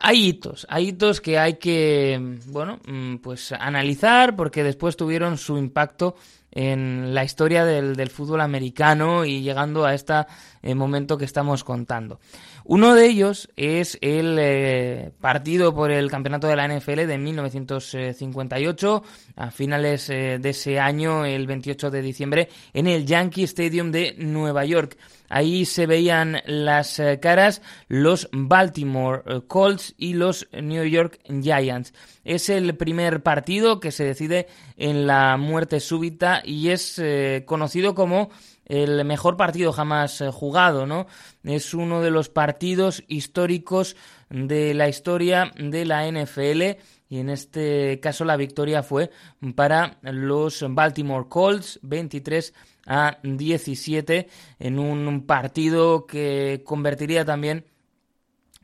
Hay 0.00 0.26
hitos, 0.26 0.66
hay 0.68 0.88
hitos 0.88 1.20
que 1.20 1.38
hay 1.38 1.54
que, 1.54 2.38
bueno, 2.46 2.80
mm, 2.84 3.18
pues 3.18 3.52
analizar 3.52 4.34
porque 4.34 4.64
después 4.64 4.96
tuvieron 4.96 5.38
su 5.38 5.56
impacto 5.58 6.16
en 6.50 7.14
la 7.14 7.24
historia 7.24 7.64
del, 7.64 7.94
del 7.94 8.10
fútbol 8.10 8.40
americano 8.40 9.24
y 9.24 9.42
llegando 9.42 9.84
a 9.84 9.94
este 9.94 10.14
eh, 10.62 10.74
momento 10.74 11.16
que 11.16 11.24
estamos 11.24 11.64
contando. 11.64 12.20
Uno 12.64 12.94
de 12.94 13.06
ellos 13.06 13.48
es 13.56 13.98
el 14.00 14.36
eh, 14.38 15.12
partido 15.20 15.74
por 15.74 15.90
el 15.90 16.10
campeonato 16.10 16.46
de 16.46 16.56
la 16.56 16.68
NFL 16.68 17.06
de 17.06 17.18
1958, 17.18 19.02
a 19.36 19.50
finales 19.50 20.10
eh, 20.10 20.38
de 20.40 20.50
ese 20.50 20.78
año, 20.78 21.24
el 21.24 21.46
28 21.46 21.90
de 21.90 22.02
diciembre, 22.02 22.48
en 22.72 22.86
el 22.86 23.06
Yankee 23.06 23.44
Stadium 23.44 23.90
de 23.90 24.14
Nueva 24.18 24.64
York. 24.64 24.96
Ahí 25.30 25.64
se 25.64 25.86
veían 25.86 26.42
las 26.44 26.98
eh, 26.98 27.20
caras 27.20 27.62
los 27.86 28.28
Baltimore 28.32 29.22
eh, 29.24 29.40
Colts 29.46 29.94
y 29.96 30.14
los 30.14 30.48
New 30.52 30.84
York 30.84 31.20
Giants. 31.40 31.94
Es 32.24 32.50
el 32.50 32.76
primer 32.76 33.22
partido 33.22 33.78
que 33.78 33.92
se 33.92 34.04
decide 34.04 34.48
en 34.76 35.06
la 35.06 35.36
muerte 35.36 35.78
súbita 35.78 36.42
y 36.44 36.70
es 36.70 36.98
eh, 36.98 37.44
conocido 37.46 37.94
como 37.94 38.30
el 38.66 39.04
mejor 39.04 39.36
partido 39.36 39.72
jamás 39.72 40.22
jugado, 40.32 40.84
¿no? 40.86 41.06
Es 41.44 41.74
uno 41.74 42.02
de 42.02 42.10
los 42.10 42.28
partidos 42.28 43.04
históricos 43.08 43.96
de 44.30 44.74
la 44.74 44.88
historia 44.88 45.52
de 45.56 45.84
la 45.84 46.10
NFL 46.10 46.78
y 47.08 47.18
en 47.18 47.30
este 47.30 47.98
caso 48.00 48.24
la 48.24 48.36
victoria 48.36 48.84
fue 48.84 49.10
para 49.56 49.98
los 50.02 50.64
Baltimore 50.68 51.26
Colts 51.28 51.80
23 51.82 52.54
a 52.86 53.18
17 53.22 54.28
en 54.58 54.78
un 54.78 55.26
partido 55.26 56.06
que 56.06 56.62
convertiría 56.64 57.24
también 57.24 57.64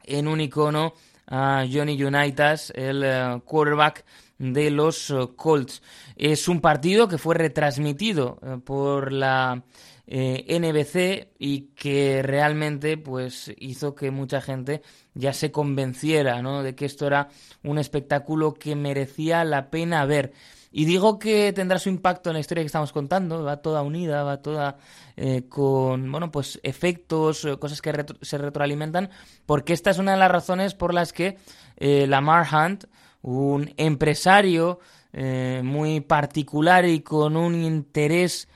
en 0.05 0.29
un 0.29 0.41
icono 0.41 0.95
a 1.27 1.67
Johnny 1.71 2.03
Unitas, 2.03 2.73
el 2.75 3.03
eh, 3.05 3.41
quarterback 3.45 4.05
de 4.39 4.71
los 4.71 5.11
eh, 5.11 5.29
Colts. 5.35 5.83
Es 6.15 6.49
un 6.49 6.61
partido 6.61 7.09
que 7.09 7.19
fue 7.19 7.35
retransmitido 7.35 8.39
eh, 8.43 8.59
por 8.65 9.13
la 9.13 9.63
NBC 10.09 11.33
y 11.41 11.73
que 11.75 12.23
realmente 12.23 12.97
pues 12.97 13.53
hizo 13.59 13.97
que 13.97 14.13
mucha 14.13 14.41
gente 14.41 14.83
ya 15.15 15.33
se 15.33 15.51
convenciera 15.51 16.41
¿no? 16.43 16.63
de 16.63 16.77
que 16.77 16.85
esto 16.85 17.09
era 17.09 17.29
un 17.65 17.79
espectáculo 17.79 18.55
que 18.55 18.77
merecía 18.77 19.43
la 19.43 19.69
pena 19.69 20.05
ver. 20.05 20.33
Y 20.79 20.85
digo 20.85 21.19
que 21.19 21.55
tendrá 21.55 21.79
su 21.79 21.89
impacto 21.89 22.29
en 22.29 22.35
la 22.35 22.41
historia 22.41 22.63
que 22.63 22.67
estamos 22.67 22.93
contando, 22.93 23.43
va 23.43 23.63
toda 23.63 23.81
unida, 23.81 24.23
va 24.25 24.43
toda 24.43 24.77
eh, 25.17 25.45
con, 25.49 26.13
bueno, 26.13 26.31
pues 26.31 26.61
efectos, 26.63 27.47
eh, 27.47 27.57
cosas 27.57 27.81
que 27.81 28.05
se 28.21 28.37
retroalimentan, 28.37 29.09
porque 29.47 29.73
esta 29.73 29.89
es 29.89 29.97
una 29.97 30.13
de 30.13 30.19
las 30.19 30.31
razones 30.31 30.75
por 30.75 30.93
las 30.93 31.15
que 31.15 31.39
eh, 31.79 32.07
Lamar 32.07 32.47
Hunt, 32.53 32.85
un 33.23 33.73
empresario 33.79 34.79
eh, 35.15 35.63
muy 35.65 36.03
particular 36.03 36.85
y 36.85 37.01
con 37.01 37.39
un 37.39 37.55
interés 37.55 38.47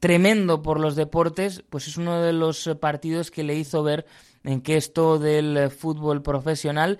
tremendo 0.00 0.60
por 0.60 0.80
los 0.80 0.96
deportes, 0.96 1.64
pues 1.70 1.88
es 1.88 1.96
uno 1.96 2.20
de 2.20 2.34
los 2.34 2.68
partidos 2.78 3.30
que 3.30 3.42
le 3.42 3.54
hizo 3.54 3.82
ver 3.82 4.04
en 4.44 4.60
que 4.60 4.76
esto 4.76 5.18
del 5.18 5.70
fútbol 5.70 6.20
profesional 6.20 6.98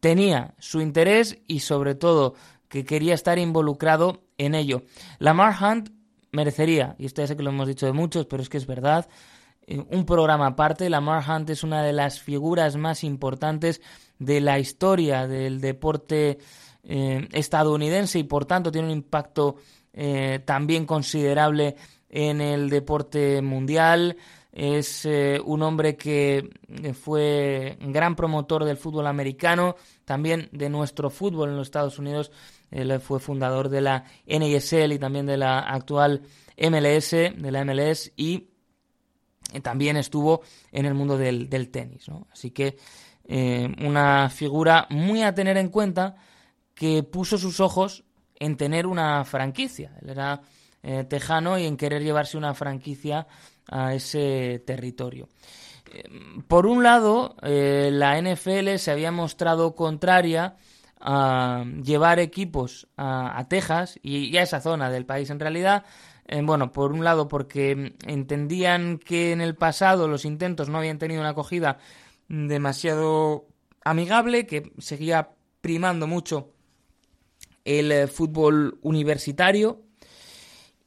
tenía 0.00 0.54
su 0.58 0.82
interés 0.82 1.38
y 1.46 1.60
sobre 1.60 1.94
todo 1.94 2.34
que 2.70 2.84
quería 2.84 3.12
estar 3.12 3.38
involucrado 3.38 4.22
en 4.38 4.54
ello. 4.54 4.84
Lamar 5.18 5.54
Hunt 5.60 5.90
merecería, 6.32 6.94
y 6.98 7.06
esto 7.06 7.20
ya 7.20 7.26
sé 7.26 7.36
que 7.36 7.42
lo 7.42 7.50
hemos 7.50 7.68
dicho 7.68 7.84
de 7.84 7.92
muchos, 7.92 8.26
pero 8.26 8.42
es 8.42 8.48
que 8.48 8.56
es 8.56 8.66
verdad, 8.66 9.08
eh, 9.66 9.84
un 9.90 10.06
programa 10.06 10.46
aparte. 10.46 10.88
Lamar 10.88 11.24
Hunt 11.28 11.50
es 11.50 11.64
una 11.64 11.82
de 11.82 11.92
las 11.92 12.20
figuras 12.20 12.76
más 12.76 13.04
importantes 13.04 13.82
de 14.18 14.40
la 14.40 14.58
historia 14.58 15.26
del 15.26 15.60
deporte 15.60 16.38
eh, 16.84 17.28
estadounidense 17.32 18.20
y 18.20 18.24
por 18.24 18.46
tanto 18.46 18.70
tiene 18.70 18.86
un 18.86 18.94
impacto 18.94 19.56
eh, 19.92 20.40
también 20.44 20.86
considerable 20.86 21.74
en 22.08 22.40
el 22.40 22.70
deporte 22.70 23.42
mundial. 23.42 24.16
Es 24.52 25.06
un 25.44 25.62
hombre 25.62 25.94
que 25.94 26.50
fue 27.00 27.78
gran 27.80 28.16
promotor 28.16 28.64
del 28.64 28.76
fútbol 28.76 29.06
americano, 29.06 29.76
también 30.04 30.48
de 30.50 30.68
nuestro 30.68 31.08
fútbol 31.08 31.50
en 31.50 31.56
los 31.56 31.68
Estados 31.68 32.00
Unidos. 32.00 32.32
Él 32.70 33.00
fue 33.00 33.20
fundador 33.20 33.68
de 33.68 33.80
la 33.80 34.04
NASL 34.26 34.92
y 34.92 34.98
también 34.98 35.26
de 35.26 35.36
la 35.36 35.60
actual 35.60 36.22
MLS, 36.56 37.10
de 37.10 37.50
la 37.50 37.64
MLS, 37.64 38.12
y 38.16 38.48
eh, 39.52 39.60
también 39.60 39.96
estuvo 39.96 40.42
en 40.72 40.86
el 40.86 40.94
mundo 40.94 41.18
del, 41.18 41.48
tenis. 41.70 42.06
Así 42.32 42.50
que 42.50 42.76
una 43.78 44.28
figura 44.28 44.88
muy 44.90 45.22
a 45.22 45.32
tener 45.32 45.56
en 45.56 45.68
cuenta 45.68 46.16
que 46.74 47.04
puso 47.04 47.38
sus 47.38 47.60
ojos 47.60 48.02
en 48.34 48.56
tener 48.56 48.88
una 48.88 49.24
franquicia. 49.24 49.92
Él 50.02 50.10
era 50.10 50.42
tejano 51.08 51.56
y 51.56 51.64
en 51.64 51.76
querer 51.76 52.02
llevarse 52.02 52.36
una 52.36 52.54
franquicia 52.54 53.28
a 53.70 53.94
ese 53.94 54.62
territorio. 54.66 55.28
Eh, 55.92 56.04
por 56.46 56.66
un 56.66 56.82
lado, 56.82 57.36
eh, 57.42 57.90
la 57.92 58.20
NFL 58.20 58.76
se 58.76 58.90
había 58.90 59.12
mostrado 59.12 59.74
contraria 59.74 60.56
a 61.00 61.64
llevar 61.82 62.18
equipos 62.18 62.88
a, 62.96 63.46
Texas 63.48 63.98
y, 64.02 64.36
a 64.36 64.42
esa 64.42 64.60
zona 64.60 64.90
del 64.90 65.06
país 65.06 65.30
en 65.30 65.40
realidad. 65.40 65.84
Eh, 66.26 66.42
bueno, 66.42 66.72
por 66.72 66.92
un 66.92 67.04
lado 67.04 67.28
porque 67.28 67.94
entendían 68.06 68.98
que 68.98 69.32
en 69.32 69.40
el 69.40 69.54
pasado 69.56 70.08
los 70.08 70.24
intentos 70.24 70.68
no 70.68 70.78
habían 70.78 70.98
tenido 70.98 71.20
una 71.20 71.30
acogida 71.30 71.78
demasiado 72.28 73.48
amigable, 73.84 74.46
que 74.46 74.72
seguía 74.78 75.30
primando 75.60 76.06
mucho 76.06 76.52
el 77.64 78.08
fútbol 78.08 78.78
universitario 78.82 79.82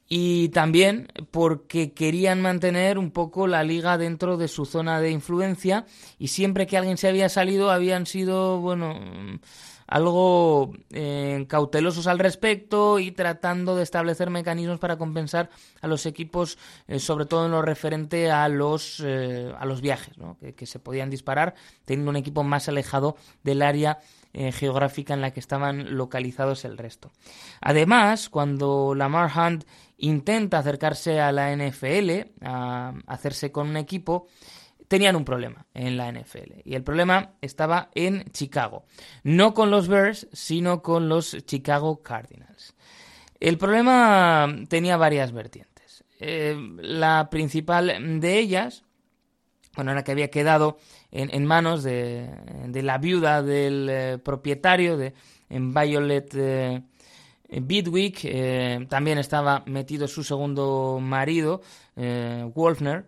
y 0.07 0.49
también 0.49 1.07
porque 1.31 1.93
querían 1.93 2.39
mantener 2.39 2.97
un 2.99 3.11
poco 3.11 3.47
la 3.47 3.63
liga 3.63 3.97
dentro 3.97 4.37
de 4.37 4.47
su 4.47 4.65
zona 4.65 4.99
de 5.01 5.11
influencia 5.11 5.85
y 6.19 6.27
siempre 6.27 6.67
que 6.67 6.77
alguien 6.77 6.97
se 6.97 7.07
había 7.07 7.29
salido 7.29 7.71
habían 7.71 8.05
sido, 8.05 8.59
bueno, 8.59 8.99
algo 9.93 10.71
eh, 10.89 11.45
cautelosos 11.47 12.07
al 12.07 12.17
respecto 12.17 12.97
y 12.97 13.11
tratando 13.11 13.75
de 13.75 13.83
establecer 13.83 14.31
mecanismos 14.31 14.79
para 14.79 14.97
compensar 14.97 15.51
a 15.81 15.87
los 15.87 16.07
equipos, 16.07 16.57
eh, 16.87 16.97
sobre 16.97 17.27
todo 17.27 17.45
en 17.45 17.51
lo 17.51 17.61
referente 17.61 18.31
a 18.31 18.49
los, 18.49 19.03
eh, 19.05 19.53
a 19.55 19.67
los 19.67 19.81
viajes, 19.81 20.17
¿no? 20.17 20.35
que, 20.39 20.55
que, 20.55 20.65
se 20.65 20.79
podían 20.79 21.11
disparar 21.11 21.53
teniendo 21.85 22.09
un 22.09 22.15
equipo 22.15 22.41
más 22.41 22.67
alejado 22.67 23.17
del 23.43 23.61
área 23.61 23.99
geográfica 24.33 25.13
en 25.13 25.21
la 25.21 25.29
que 25.29 25.39
estaban 25.39 25.95
localizados 25.95 26.65
el 26.65 26.75
resto. 26.79 27.11
Además, 27.61 28.29
cuando 28.29 28.95
Lamar 28.95 29.31
Hunt 29.37 29.63
intenta 29.99 30.57
acercarse 30.57 31.21
a 31.21 31.31
la 31.31 31.55
NFL, 31.55 32.31
a 32.41 32.95
hacerse 33.05 33.51
con 33.51 33.67
un 33.67 33.77
equipo, 33.77 34.25
tenían 34.87 35.15
un 35.15 35.25
problema 35.25 35.65
en 35.73 35.97
la 35.97 36.11
NFL. 36.11 36.61
Y 36.63 36.75
el 36.75 36.83
problema 36.83 37.31
estaba 37.41 37.89
en 37.95 38.25
Chicago. 38.31 38.85
No 39.23 39.53
con 39.53 39.71
los 39.71 39.87
Bears, 39.87 40.27
sino 40.33 40.81
con 40.81 41.09
los 41.09 41.37
Chicago 41.45 42.01
Cardinals. 42.01 42.75
El 43.39 43.57
problema 43.57 44.47
tenía 44.69 44.97
varias 44.97 45.31
vertientes. 45.31 45.73
Eh, 46.19 46.55
la 46.77 47.29
principal 47.29 48.21
de 48.21 48.39
ellas, 48.39 48.85
bueno, 49.75 49.91
era 49.91 50.03
que 50.03 50.13
había 50.13 50.29
quedado 50.29 50.77
en, 51.11 51.45
manos 51.45 51.83
de, 51.83 52.29
la 52.71 52.97
viuda 52.97 53.43
del 53.43 53.89
eh, 53.89 54.17
propietario 54.23 54.95
de 54.95 55.13
en 55.49 55.73
Violet 55.73 56.33
eh, 56.35 56.81
Bidwick 57.49 58.87
también 58.87 59.17
estaba 59.17 59.63
metido 59.67 60.07
su 60.07 60.23
segundo 60.23 60.99
marido, 61.01 61.61
Wolfner. 61.95 63.05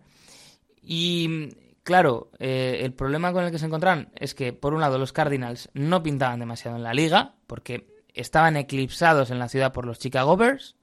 Y 0.82 1.48
claro, 1.86 2.32
eh, 2.40 2.80
el 2.82 2.92
problema 2.92 3.32
con 3.32 3.44
el 3.44 3.52
que 3.52 3.60
se 3.60 3.66
encontraron 3.66 4.10
es 4.16 4.34
que, 4.34 4.52
por 4.52 4.74
un 4.74 4.80
lado, 4.80 4.98
los 4.98 5.12
Cardinals 5.12 5.70
no 5.72 6.02
pintaban 6.02 6.40
demasiado 6.40 6.76
en 6.76 6.82
la 6.82 6.92
liga, 6.92 7.36
porque 7.46 7.86
estaban 8.12 8.56
eclipsados 8.56 9.30
en 9.30 9.38
la 9.38 9.48
ciudad 9.48 9.72
por 9.72 9.86
los 9.86 10.00
Chicago 10.00 10.36
Bears. 10.36 10.74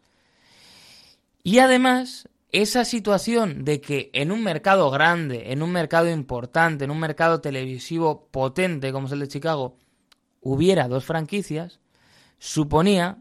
Y 1.44 1.60
además, 1.60 2.30
esa 2.54 2.86
situación 2.86 3.66
de 3.66 3.82
que 3.82 4.12
en 4.14 4.32
un 4.32 4.44
mercado 4.44 4.90
grande, 4.92 5.52
en 5.52 5.62
un 5.62 5.74
mercado 5.74 6.10
importante, 6.10 6.86
en 6.86 6.92
un 6.92 7.00
mercado 7.00 7.42
televisivo 7.42 8.30
potente 8.32 8.94
como 8.94 9.08
es 9.08 9.14
el 9.14 9.20
de 9.20 9.28
Chicago, 9.28 9.76
hubiera 10.40 10.88
dos 10.88 11.04
franquicias, 11.04 11.82
suponía 12.40 13.18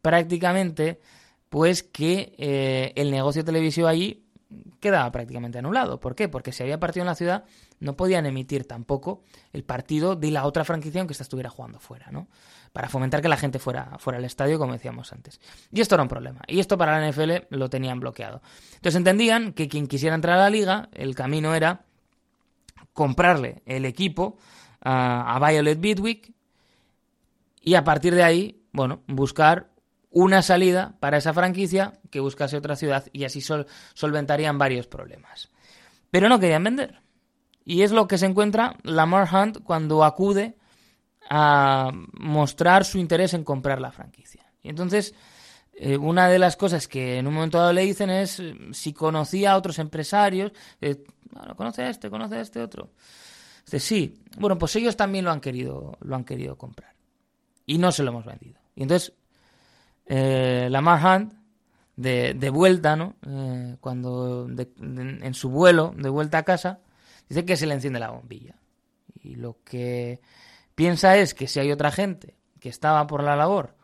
prácticamente 0.00 1.00
pues 1.50 1.84
que 1.84 2.34
eh, 2.36 2.92
el 2.96 3.12
negocio 3.12 3.44
televisivo 3.44 3.86
allí 3.86 4.21
quedaba 4.82 5.10
prácticamente 5.10 5.58
anulado. 5.58 6.00
¿Por 6.00 6.14
qué? 6.14 6.28
Porque 6.28 6.52
si 6.52 6.62
había 6.62 6.78
partido 6.78 7.04
en 7.04 7.06
la 7.06 7.14
ciudad 7.14 7.44
no 7.80 7.96
podían 7.96 8.26
emitir 8.26 8.66
tampoco 8.66 9.22
el 9.54 9.64
partido 9.64 10.16
de 10.16 10.30
la 10.30 10.44
otra 10.44 10.64
franquicia 10.64 11.00
aunque 11.00 11.12
esta 11.12 11.22
estuviera 11.22 11.48
jugando 11.48 11.78
fuera, 11.78 12.10
¿no? 12.10 12.28
Para 12.74 12.88
fomentar 12.88 13.22
que 13.22 13.28
la 13.28 13.36
gente 13.36 13.58
fuera, 13.58 13.98
fuera 13.98 14.18
al 14.18 14.24
estadio, 14.24 14.58
como 14.58 14.72
decíamos 14.72 15.12
antes. 15.12 15.40
Y 15.72 15.80
esto 15.80 15.94
era 15.94 16.02
un 16.02 16.08
problema. 16.08 16.40
Y 16.46 16.60
esto 16.60 16.76
para 16.76 17.00
la 17.00 17.08
NFL 17.10 17.46
lo 17.50 17.70
tenían 17.70 18.00
bloqueado. 18.00 18.42
Entonces 18.74 18.96
entendían 18.96 19.52
que 19.52 19.68
quien 19.68 19.86
quisiera 19.86 20.14
entrar 20.14 20.38
a 20.38 20.42
la 20.42 20.50
liga, 20.50 20.88
el 20.92 21.14
camino 21.14 21.54
era 21.54 21.84
comprarle 22.92 23.62
el 23.64 23.84
equipo 23.84 24.36
a, 24.80 25.36
a 25.36 25.50
Violet 25.50 25.80
Bidwick 25.80 26.32
y 27.62 27.74
a 27.74 27.84
partir 27.84 28.14
de 28.14 28.24
ahí, 28.24 28.62
bueno, 28.72 29.02
buscar 29.06 29.71
una 30.12 30.42
salida 30.42 30.94
para 31.00 31.16
esa 31.16 31.32
franquicia 31.32 31.98
que 32.10 32.20
buscase 32.20 32.56
otra 32.56 32.76
ciudad 32.76 33.06
y 33.12 33.24
así 33.24 33.40
solventarían 33.94 34.58
varios 34.58 34.86
problemas. 34.86 35.48
Pero 36.10 36.28
no 36.28 36.38
querían 36.38 36.64
vender. 36.64 37.00
Y 37.64 37.82
es 37.82 37.92
lo 37.92 38.06
que 38.06 38.18
se 38.18 38.26
encuentra 38.26 38.76
Lamar 38.82 39.28
Hunt 39.32 39.62
cuando 39.64 40.04
acude 40.04 40.56
a 41.30 41.90
mostrar 42.12 42.84
su 42.84 42.98
interés 42.98 43.32
en 43.32 43.44
comprar 43.44 43.80
la 43.80 43.92
franquicia. 43.92 44.44
Y 44.62 44.68
entonces, 44.68 45.14
eh, 45.72 45.96
una 45.96 46.28
de 46.28 46.38
las 46.38 46.56
cosas 46.56 46.88
que 46.88 47.18
en 47.18 47.26
un 47.26 47.34
momento 47.34 47.58
dado 47.58 47.72
le 47.72 47.82
dicen 47.82 48.10
es 48.10 48.40
eh, 48.40 48.54
si 48.72 48.92
conocía 48.92 49.52
a 49.52 49.56
otros 49.56 49.78
empresarios, 49.78 50.52
eh, 50.80 51.02
conoce 51.56 51.82
a 51.82 51.88
este, 51.88 52.10
conoce 52.10 52.36
a 52.36 52.40
este 52.40 52.60
otro. 52.60 52.90
Dice, 53.64 53.80
sí, 53.80 54.22
bueno, 54.38 54.58
pues 54.58 54.76
ellos 54.76 54.96
también 54.96 55.24
lo 55.24 55.30
han 55.30 55.40
querido, 55.40 55.96
lo 56.00 56.16
han 56.16 56.24
querido 56.24 56.58
comprar. 56.58 56.92
Y 57.64 57.78
no 57.78 57.92
se 57.92 58.02
lo 58.02 58.10
hemos 58.10 58.26
vendido. 58.26 58.60
Y 58.74 58.82
entonces 58.82 59.14
eh, 60.06 60.68
Lamar 60.70 61.28
de, 61.96 62.34
de 62.34 62.50
vuelta, 62.50 62.96
¿no? 62.96 63.16
Eh, 63.26 63.76
cuando 63.80 64.48
en 64.48 65.34
su 65.34 65.50
vuelo 65.50 65.94
de 65.96 66.08
vuelta 66.08 66.38
a 66.38 66.42
casa, 66.42 66.80
dice 67.28 67.44
que 67.44 67.56
se 67.56 67.66
le 67.66 67.74
enciende 67.74 68.00
la 68.00 68.10
bombilla. 68.10 68.56
Y 69.22 69.36
lo 69.36 69.58
que 69.64 70.20
piensa 70.74 71.16
es 71.16 71.34
que 71.34 71.46
si 71.46 71.60
hay 71.60 71.70
otra 71.70 71.90
gente 71.90 72.36
que 72.60 72.68
estaba 72.68 73.06
por 73.06 73.22
la 73.22 73.36
labor 73.36 73.76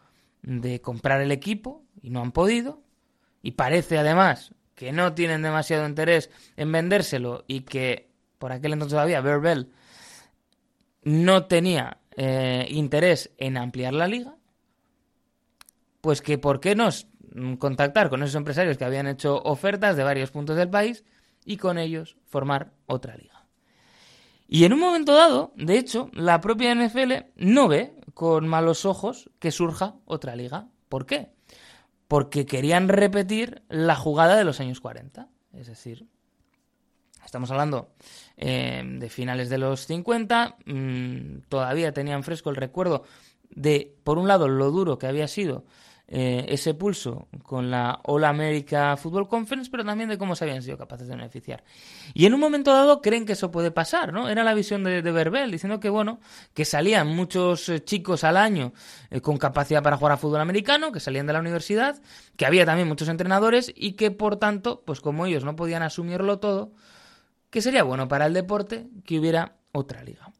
de 0.42 0.80
comprar 0.80 1.20
el 1.20 1.32
equipo 1.32 1.84
y 2.00 2.10
no 2.10 2.20
han 2.20 2.32
podido, 2.32 2.82
y 3.42 3.52
parece 3.52 3.98
además 3.98 4.54
que 4.74 4.92
no 4.92 5.14
tienen 5.14 5.42
demasiado 5.42 5.86
interés 5.86 6.30
en 6.56 6.70
vendérselo 6.70 7.44
y 7.48 7.62
que 7.62 8.10
por 8.38 8.52
aquel 8.52 8.72
entonces 8.72 8.92
todavía 8.92 9.20
Verbel 9.20 9.72
no 11.02 11.46
tenía 11.46 11.98
eh, 12.16 12.66
interés 12.70 13.30
en 13.38 13.56
ampliar 13.56 13.94
la 13.94 14.06
liga, 14.06 14.37
pues 16.00 16.22
que 16.22 16.38
por 16.38 16.60
qué 16.60 16.74
no 16.74 16.88
contactar 17.58 18.08
con 18.08 18.22
esos 18.22 18.34
empresarios 18.34 18.78
que 18.78 18.84
habían 18.84 19.06
hecho 19.06 19.40
ofertas 19.42 19.96
de 19.96 20.04
varios 20.04 20.30
puntos 20.30 20.56
del 20.56 20.70
país 20.70 21.04
y 21.44 21.56
con 21.56 21.78
ellos 21.78 22.16
formar 22.26 22.72
otra 22.86 23.16
liga. 23.16 23.46
Y 24.48 24.64
en 24.64 24.72
un 24.72 24.80
momento 24.80 25.14
dado, 25.14 25.52
de 25.56 25.78
hecho, 25.78 26.10
la 26.14 26.40
propia 26.40 26.74
NFL 26.74 27.12
no 27.36 27.68
ve 27.68 27.94
con 28.14 28.48
malos 28.48 28.86
ojos 28.86 29.30
que 29.38 29.50
surja 29.50 29.96
otra 30.06 30.36
liga. 30.36 30.68
¿Por 30.88 31.04
qué? 31.04 31.30
Porque 32.08 32.46
querían 32.46 32.88
repetir 32.88 33.62
la 33.68 33.94
jugada 33.94 34.36
de 34.36 34.44
los 34.44 34.58
años 34.60 34.80
40. 34.80 35.28
Es 35.52 35.66
decir, 35.66 36.06
estamos 37.24 37.50
hablando 37.50 37.92
eh, 38.38 38.82
de 38.84 39.10
finales 39.10 39.50
de 39.50 39.58
los 39.58 39.86
50, 39.86 40.56
mm, 40.64 41.40
todavía 41.50 41.92
tenían 41.92 42.22
fresco 42.22 42.48
el 42.48 42.56
recuerdo 42.56 43.04
de, 43.50 43.94
por 44.02 44.16
un 44.16 44.28
lado, 44.28 44.48
lo 44.48 44.70
duro 44.70 44.98
que 44.98 45.06
había 45.06 45.28
sido 45.28 45.66
eh, 46.10 46.46
ese 46.48 46.72
pulso 46.72 47.28
con 47.42 47.70
la 47.70 48.00
All 48.04 48.24
America 48.24 48.96
Football 48.96 49.28
Conference, 49.28 49.70
pero 49.70 49.84
también 49.84 50.08
de 50.08 50.16
cómo 50.16 50.34
se 50.34 50.44
habían 50.44 50.62
sido 50.62 50.78
capaces 50.78 51.06
de 51.06 51.14
beneficiar. 51.14 51.62
Y 52.14 52.24
en 52.24 52.32
un 52.32 52.40
momento 52.40 52.72
dado 52.72 53.02
creen 53.02 53.26
que 53.26 53.34
eso 53.34 53.50
puede 53.50 53.70
pasar, 53.70 54.10
¿no? 54.10 54.30
Era 54.30 54.42
la 54.42 54.54
visión 54.54 54.84
de, 54.84 55.02
de 55.02 55.12
Verbel, 55.12 55.50
diciendo 55.50 55.80
que, 55.80 55.90
bueno, 55.90 56.18
que 56.54 56.64
salían 56.64 57.08
muchos 57.08 57.68
eh, 57.68 57.84
chicos 57.84 58.24
al 58.24 58.38
año 58.38 58.72
eh, 59.10 59.20
con 59.20 59.36
capacidad 59.36 59.82
para 59.82 59.98
jugar 59.98 60.12
a 60.12 60.16
fútbol 60.16 60.40
americano, 60.40 60.92
que 60.92 61.00
salían 61.00 61.26
de 61.26 61.34
la 61.34 61.40
universidad, 61.40 62.00
que 62.36 62.46
había 62.46 62.64
también 62.64 62.88
muchos 62.88 63.08
entrenadores 63.08 63.70
y 63.76 63.92
que, 63.92 64.10
por 64.10 64.36
tanto, 64.36 64.82
pues 64.86 65.02
como 65.02 65.26
ellos 65.26 65.44
no 65.44 65.56
podían 65.56 65.82
asumirlo 65.82 66.38
todo, 66.38 66.72
que 67.50 67.60
sería 67.60 67.82
bueno 67.82 68.08
para 68.08 68.24
el 68.24 68.32
deporte 68.32 68.88
que 69.04 69.18
hubiera 69.18 69.58
otra 69.72 70.02
liga. 70.02 70.32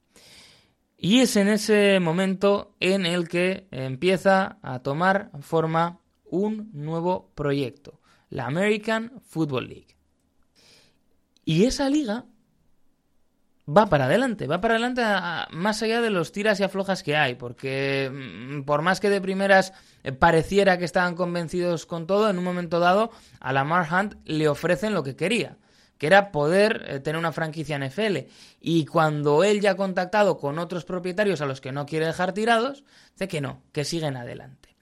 Y 1.01 1.21
es 1.21 1.37
en 1.37 1.47
ese 1.47 2.01
momento 2.01 2.75
en 2.81 3.07
el 3.07 3.29
que 3.29 3.69
empieza 3.71 4.59
a 4.63 4.81
tomar 4.81 5.31
forma 5.41 6.01
un 6.25 6.71
nuevo 6.73 7.31
proyecto. 7.35 8.01
la 8.31 8.45
American 8.45 9.23
Football 9.27 9.69
League. 9.69 9.97
Y 11.47 11.65
esa 11.65 11.89
liga 11.89 12.27
va 13.67 13.87
para 13.87 14.05
adelante, 14.05 14.47
va 14.47 14.61
para 14.61 14.75
adelante 14.75 15.03
más 15.51 15.83
allá 15.83 16.03
de 16.03 16.11
los 16.11 16.33
tiras 16.33 16.61
y 16.61 16.63
aflojas 16.63 17.03
que 17.03 17.17
hay, 17.17 17.37
porque 17.37 18.11
mm, 18.13 18.65
por 18.65 18.83
más 18.83 19.01
que 19.01 19.09
de 19.09 19.21
primeras 19.21 19.73
eh, 20.05 20.13
pareciera 20.13 20.79
que 20.79 20.85
estaban 20.85 21.15
convencidos 21.15 21.87
con 21.87 22.07
todo, 22.07 22.29
en 22.29 22.37
un 22.37 22.45
momento 22.45 22.81
dado 22.81 23.11
a 23.41 23.53
Lamar 23.53 23.89
Hunt 23.91 24.17
le 24.27 24.49
ofrecen 24.49 24.93
lo 24.93 25.03
que 25.03 25.17
quería, 25.17 25.57
que 25.99 26.07
era 26.07 26.31
poder 26.31 26.85
eh, 26.87 27.01
tener 27.01 27.19
una 27.19 27.33
franquicia 27.33 27.79
NFL. 27.79 28.19
Y 28.61 28.87
cuando 28.87 29.45
él 29.45 29.61
ya 29.61 29.73
ha 29.73 29.77
contactado 29.77 30.39
con 30.39 30.59
otros 30.59 30.85
propietarios 30.85 31.41
a 31.41 31.47
los 31.47 31.61
que 31.61 31.73
no 31.73 31.87
quiere 31.87 32.07
dejar 32.07 32.33
tirados, 32.33 32.85
dice 33.13 33.29
que 33.29 33.41
no, 33.41 33.63
que 33.73 33.85
siguen 33.85 34.17
adelante. 34.17 34.77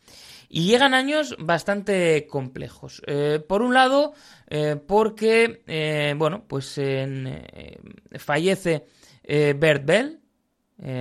Y 0.49 0.67
llegan 0.67 0.95
años 0.95 1.35
bastante 1.41 2.27
complejos. 2.29 3.03
Eh, 3.07 3.43
por 3.47 3.63
un 3.63 3.75
lado, 3.75 4.13
eh, 4.47 4.77
porque, 4.77 6.15
bueno, 6.17 6.45
pues 6.47 6.79
en, 6.79 7.43
fallece 8.17 8.87
Bert 9.25 9.85
Bell, 9.85 10.21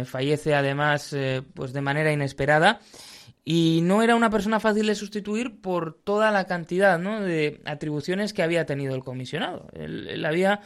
fallece 0.05 0.55
además 0.55 1.15
pues 1.53 1.73
de 1.73 1.81
manera 1.81 2.11
inesperada 2.11 2.79
y 3.47 3.81
no 3.83 4.01
era 4.01 4.15
una 4.15 4.31
persona 4.31 4.59
fácil 4.59 4.87
de 4.87 4.95
sustituir 4.95 5.61
por 5.61 5.93
toda 5.93 6.31
la 6.31 6.45
cantidad 6.45 6.97
¿no? 6.97 7.21
de 7.21 7.61
atribuciones 7.65 8.33
que 8.33 8.41
había 8.41 8.65
tenido 8.65 8.95
el 8.95 9.03
comisionado. 9.03 9.67
Él, 9.73 10.25
había 10.25 10.61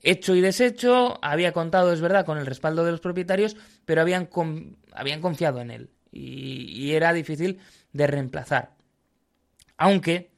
hecho 0.00 0.36
y 0.36 0.40
deshecho, 0.40 1.18
había 1.22 1.52
contado, 1.52 1.92
es 1.92 2.00
verdad, 2.00 2.24
con 2.24 2.38
el 2.38 2.46
respaldo 2.46 2.84
de 2.84 2.92
los 2.92 3.00
propietarios, 3.00 3.56
pero 3.84 4.00
habían, 4.00 4.26
con- 4.26 4.76
habían 4.92 5.20
confiado 5.20 5.60
en 5.60 5.72
él 5.72 5.90
y, 6.12 6.70
y 6.70 6.92
era 6.92 7.12
difícil 7.12 7.58
de 7.92 8.06
reemplazar. 8.06 8.74
Aunque 9.76 10.30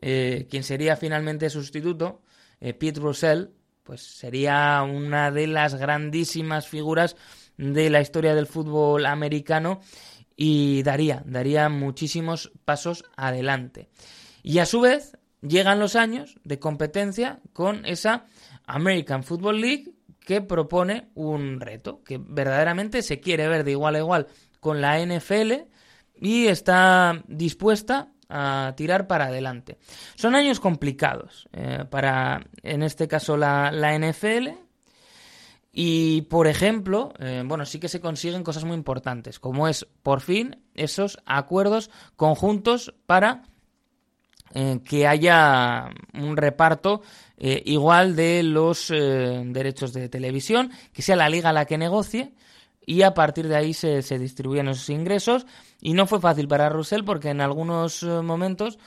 eh, 0.00 0.48
quien 0.50 0.64
sería 0.64 0.96
finalmente 0.96 1.48
sustituto, 1.48 2.22
eh, 2.60 2.74
Pete 2.74 2.98
Russell, 2.98 3.46
pues 3.84 4.02
sería 4.02 4.82
una 4.82 5.30
de 5.30 5.46
las 5.46 5.76
grandísimas 5.76 6.66
figuras 6.66 7.16
de 7.56 7.90
la 7.90 8.00
historia 8.00 8.34
del 8.34 8.46
fútbol 8.46 9.06
americano 9.06 9.80
y 10.42 10.82
daría, 10.84 11.22
daría 11.26 11.68
muchísimos 11.68 12.50
pasos 12.64 13.04
adelante. 13.14 13.90
Y 14.42 14.60
a 14.60 14.64
su 14.64 14.80
vez 14.80 15.18
llegan 15.42 15.78
los 15.78 15.96
años 15.96 16.36
de 16.44 16.58
competencia 16.58 17.40
con 17.52 17.84
esa 17.84 18.24
American 18.64 19.22
Football 19.22 19.60
League 19.60 19.92
que 20.18 20.40
propone 20.40 21.10
un 21.14 21.60
reto, 21.60 22.02
que 22.04 22.16
verdaderamente 22.16 23.02
se 23.02 23.20
quiere 23.20 23.48
ver 23.48 23.64
de 23.64 23.72
igual 23.72 23.96
a 23.96 23.98
igual 23.98 24.28
con 24.60 24.80
la 24.80 24.98
NFL 25.04 25.52
y 26.14 26.46
está 26.46 27.22
dispuesta 27.28 28.08
a 28.30 28.72
tirar 28.78 29.06
para 29.06 29.26
adelante. 29.26 29.76
Son 30.14 30.34
años 30.34 30.58
complicados 30.58 31.50
eh, 31.52 31.84
para, 31.90 32.46
en 32.62 32.82
este 32.82 33.08
caso, 33.08 33.36
la, 33.36 33.70
la 33.70 33.94
NFL. 33.94 34.48
Y, 35.72 36.22
por 36.22 36.48
ejemplo, 36.48 37.12
eh, 37.18 37.44
bueno, 37.46 37.64
sí 37.64 37.78
que 37.78 37.88
se 37.88 38.00
consiguen 38.00 38.42
cosas 38.42 38.64
muy 38.64 38.74
importantes, 38.74 39.38
como 39.38 39.68
es, 39.68 39.86
por 40.02 40.20
fin, 40.20 40.60
esos 40.74 41.18
acuerdos 41.26 41.90
conjuntos 42.16 42.92
para 43.06 43.44
eh, 44.52 44.80
que 44.84 45.06
haya 45.06 45.90
un 46.14 46.36
reparto 46.36 47.02
eh, 47.36 47.62
igual 47.66 48.16
de 48.16 48.42
los 48.42 48.88
derechos 48.88 49.92
de 49.92 50.08
televisión, 50.08 50.72
que 50.92 51.02
sea 51.02 51.14
la 51.14 51.28
liga 51.28 51.52
la 51.52 51.66
que 51.66 51.78
negocie 51.78 52.34
y 52.84 53.02
a 53.02 53.14
partir 53.14 53.46
de 53.46 53.54
ahí 53.54 53.72
se, 53.72 54.02
se 54.02 54.18
distribuyen 54.18 54.66
esos 54.66 54.90
ingresos. 54.90 55.46
Y 55.80 55.92
no 55.92 56.06
fue 56.06 56.20
fácil 56.20 56.48
para 56.48 56.68
Russell 56.68 57.04
porque 57.04 57.30
en 57.30 57.40
algunos 57.40 58.02
momentos, 58.02 58.80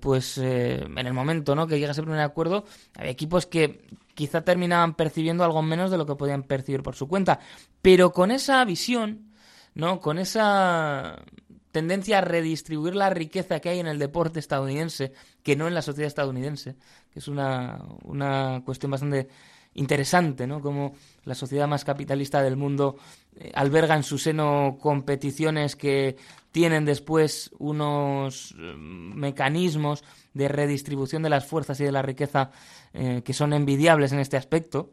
pues 0.00 0.38
en 0.38 0.98
el 0.98 1.12
momento 1.12 1.54
¿no? 1.54 1.68
que 1.68 1.78
llega 1.78 1.92
ese 1.92 2.02
primer 2.02 2.20
acuerdo, 2.20 2.64
había 2.96 3.12
equipos 3.12 3.46
que 3.46 3.86
quizá 4.16 4.42
terminaban 4.42 4.94
percibiendo 4.94 5.44
algo 5.44 5.62
menos 5.62 5.90
de 5.92 5.98
lo 5.98 6.06
que 6.06 6.16
podían 6.16 6.42
percibir 6.42 6.82
por 6.82 6.96
su 6.96 7.06
cuenta. 7.06 7.38
Pero 7.82 8.12
con 8.12 8.32
esa 8.32 8.64
visión, 8.64 9.30
¿no? 9.74 10.00
con 10.00 10.18
esa 10.18 11.22
tendencia 11.70 12.18
a 12.18 12.22
redistribuir 12.22 12.96
la 12.96 13.10
riqueza 13.10 13.60
que 13.60 13.68
hay 13.68 13.78
en 13.78 13.86
el 13.86 13.98
deporte 13.98 14.40
estadounidense, 14.40 15.12
que 15.42 15.54
no 15.54 15.68
en 15.68 15.74
la 15.74 15.82
sociedad 15.82 16.08
estadounidense, 16.08 16.76
que 17.12 17.18
es 17.18 17.28
una, 17.28 17.84
una 18.02 18.62
cuestión 18.64 18.90
bastante 18.90 19.28
interesante, 19.76 20.46
¿no? 20.46 20.60
Como 20.60 20.94
la 21.24 21.34
sociedad 21.34 21.68
más 21.68 21.84
capitalista 21.84 22.42
del 22.42 22.56
mundo 22.56 22.96
eh, 23.36 23.52
alberga 23.54 23.94
en 23.94 24.02
su 24.02 24.18
seno 24.18 24.76
competiciones 24.80 25.76
que 25.76 26.16
tienen 26.50 26.84
después 26.84 27.50
unos 27.58 28.54
eh, 28.58 28.74
mecanismos 28.76 30.02
de 30.34 30.48
redistribución 30.48 31.22
de 31.22 31.30
las 31.30 31.46
fuerzas 31.46 31.78
y 31.80 31.84
de 31.84 31.92
la 31.92 32.02
riqueza 32.02 32.50
eh, 32.94 33.22
que 33.24 33.32
son 33.32 33.52
envidiables 33.52 34.12
en 34.12 34.18
este 34.18 34.36
aspecto, 34.36 34.92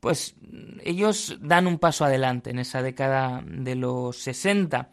pues 0.00 0.34
ellos 0.84 1.38
dan 1.40 1.66
un 1.66 1.78
paso 1.78 2.04
adelante 2.04 2.50
en 2.50 2.58
esa 2.58 2.82
década 2.82 3.42
de 3.46 3.74
los 3.74 4.18
60. 4.18 4.90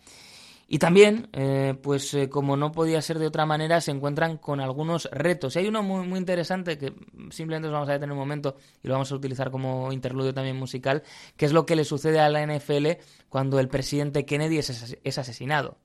Y 0.68 0.80
también, 0.80 1.30
eh, 1.34 1.76
pues 1.82 2.14
eh, 2.14 2.30
como 2.30 2.58
no 2.58 2.72
podía 2.72 3.02
ser 3.02 3.20
de 3.20 3.28
otra 3.28 3.46
manera, 3.46 3.82
se 3.82 3.92
encuentran 3.92 4.38
con 4.38 4.60
algunos 4.60 5.10
retos. 5.12 5.56
Y 5.56 5.60
hay 5.60 5.68
uno 5.68 5.84
muy, 5.84 6.08
muy 6.08 6.20
interesante 6.20 6.78
que 6.78 6.94
simplemente 7.30 7.68
os 7.68 7.74
vamos 7.74 7.90
a 7.90 7.94
detener 7.94 8.14
un 8.14 8.20
momento 8.20 8.56
y 8.82 8.88
lo 8.88 8.94
vamos 8.94 9.12
a 9.12 9.16
utilizar 9.16 9.52
como 9.52 9.92
interludio 9.92 10.34
también 10.34 10.58
musical, 10.58 11.04
que 11.38 11.46
es 11.46 11.54
lo 11.54 11.66
que 11.66 11.76
le 11.76 11.86
sucede 11.86 12.20
a 12.20 12.30
la 12.30 12.46
NFL 12.46 12.88
cuando 13.30 13.60
el 13.60 13.68
presidente 13.68 14.26
Kennedy 14.26 14.58
es 14.58 15.18
asesinado. 15.18 15.78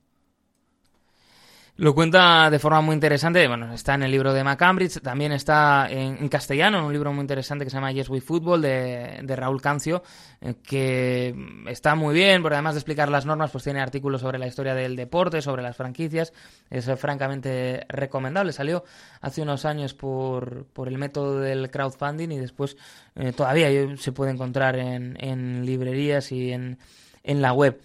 Lo 1.79 1.95
cuenta 1.95 2.49
de 2.49 2.59
forma 2.59 2.81
muy 2.81 2.93
interesante, 2.93 3.47
bueno, 3.47 3.73
está 3.73 3.93
en 3.93 4.03
el 4.03 4.11
libro 4.11 4.33
de 4.33 4.43
McCambridge, 4.43 4.99
también 4.99 5.31
está 5.31 5.87
en, 5.89 6.27
castellano, 6.27 6.79
en 6.79 6.83
un 6.83 6.91
libro 6.91 7.13
muy 7.13 7.21
interesante 7.21 7.63
que 7.63 7.71
se 7.71 7.77
llama 7.77 7.93
Yes 7.93 8.09
We 8.09 8.19
Football 8.19 8.61
de, 8.61 9.21
de 9.23 9.35
Raúl 9.37 9.61
Cancio, 9.61 10.03
eh, 10.41 10.55
que 10.61 11.33
está 11.67 11.95
muy 11.95 12.13
bien, 12.13 12.41
porque 12.41 12.55
además 12.55 12.73
de 12.73 12.79
explicar 12.79 13.07
las 13.07 13.25
normas, 13.25 13.51
pues 13.51 13.63
tiene 13.63 13.79
artículos 13.79 14.19
sobre 14.19 14.37
la 14.37 14.47
historia 14.47 14.75
del 14.75 14.97
deporte, 14.97 15.41
sobre 15.41 15.63
las 15.63 15.77
franquicias, 15.77 16.33
es 16.69 16.91
francamente 16.99 17.85
recomendable. 17.87 18.51
Salió 18.51 18.83
hace 19.21 19.41
unos 19.41 19.63
años 19.63 19.93
por, 19.93 20.65
por 20.73 20.89
el 20.89 20.97
método 20.97 21.39
del 21.39 21.71
crowdfunding 21.71 22.31
y 22.31 22.39
después 22.39 22.75
eh, 23.15 23.31
todavía 23.31 23.69
se 23.95 24.11
puede 24.11 24.31
encontrar 24.31 24.75
en, 24.75 25.15
en 25.21 25.65
librerías 25.65 26.33
y 26.33 26.51
en, 26.51 26.77
en 27.23 27.41
la 27.41 27.53
web. 27.53 27.79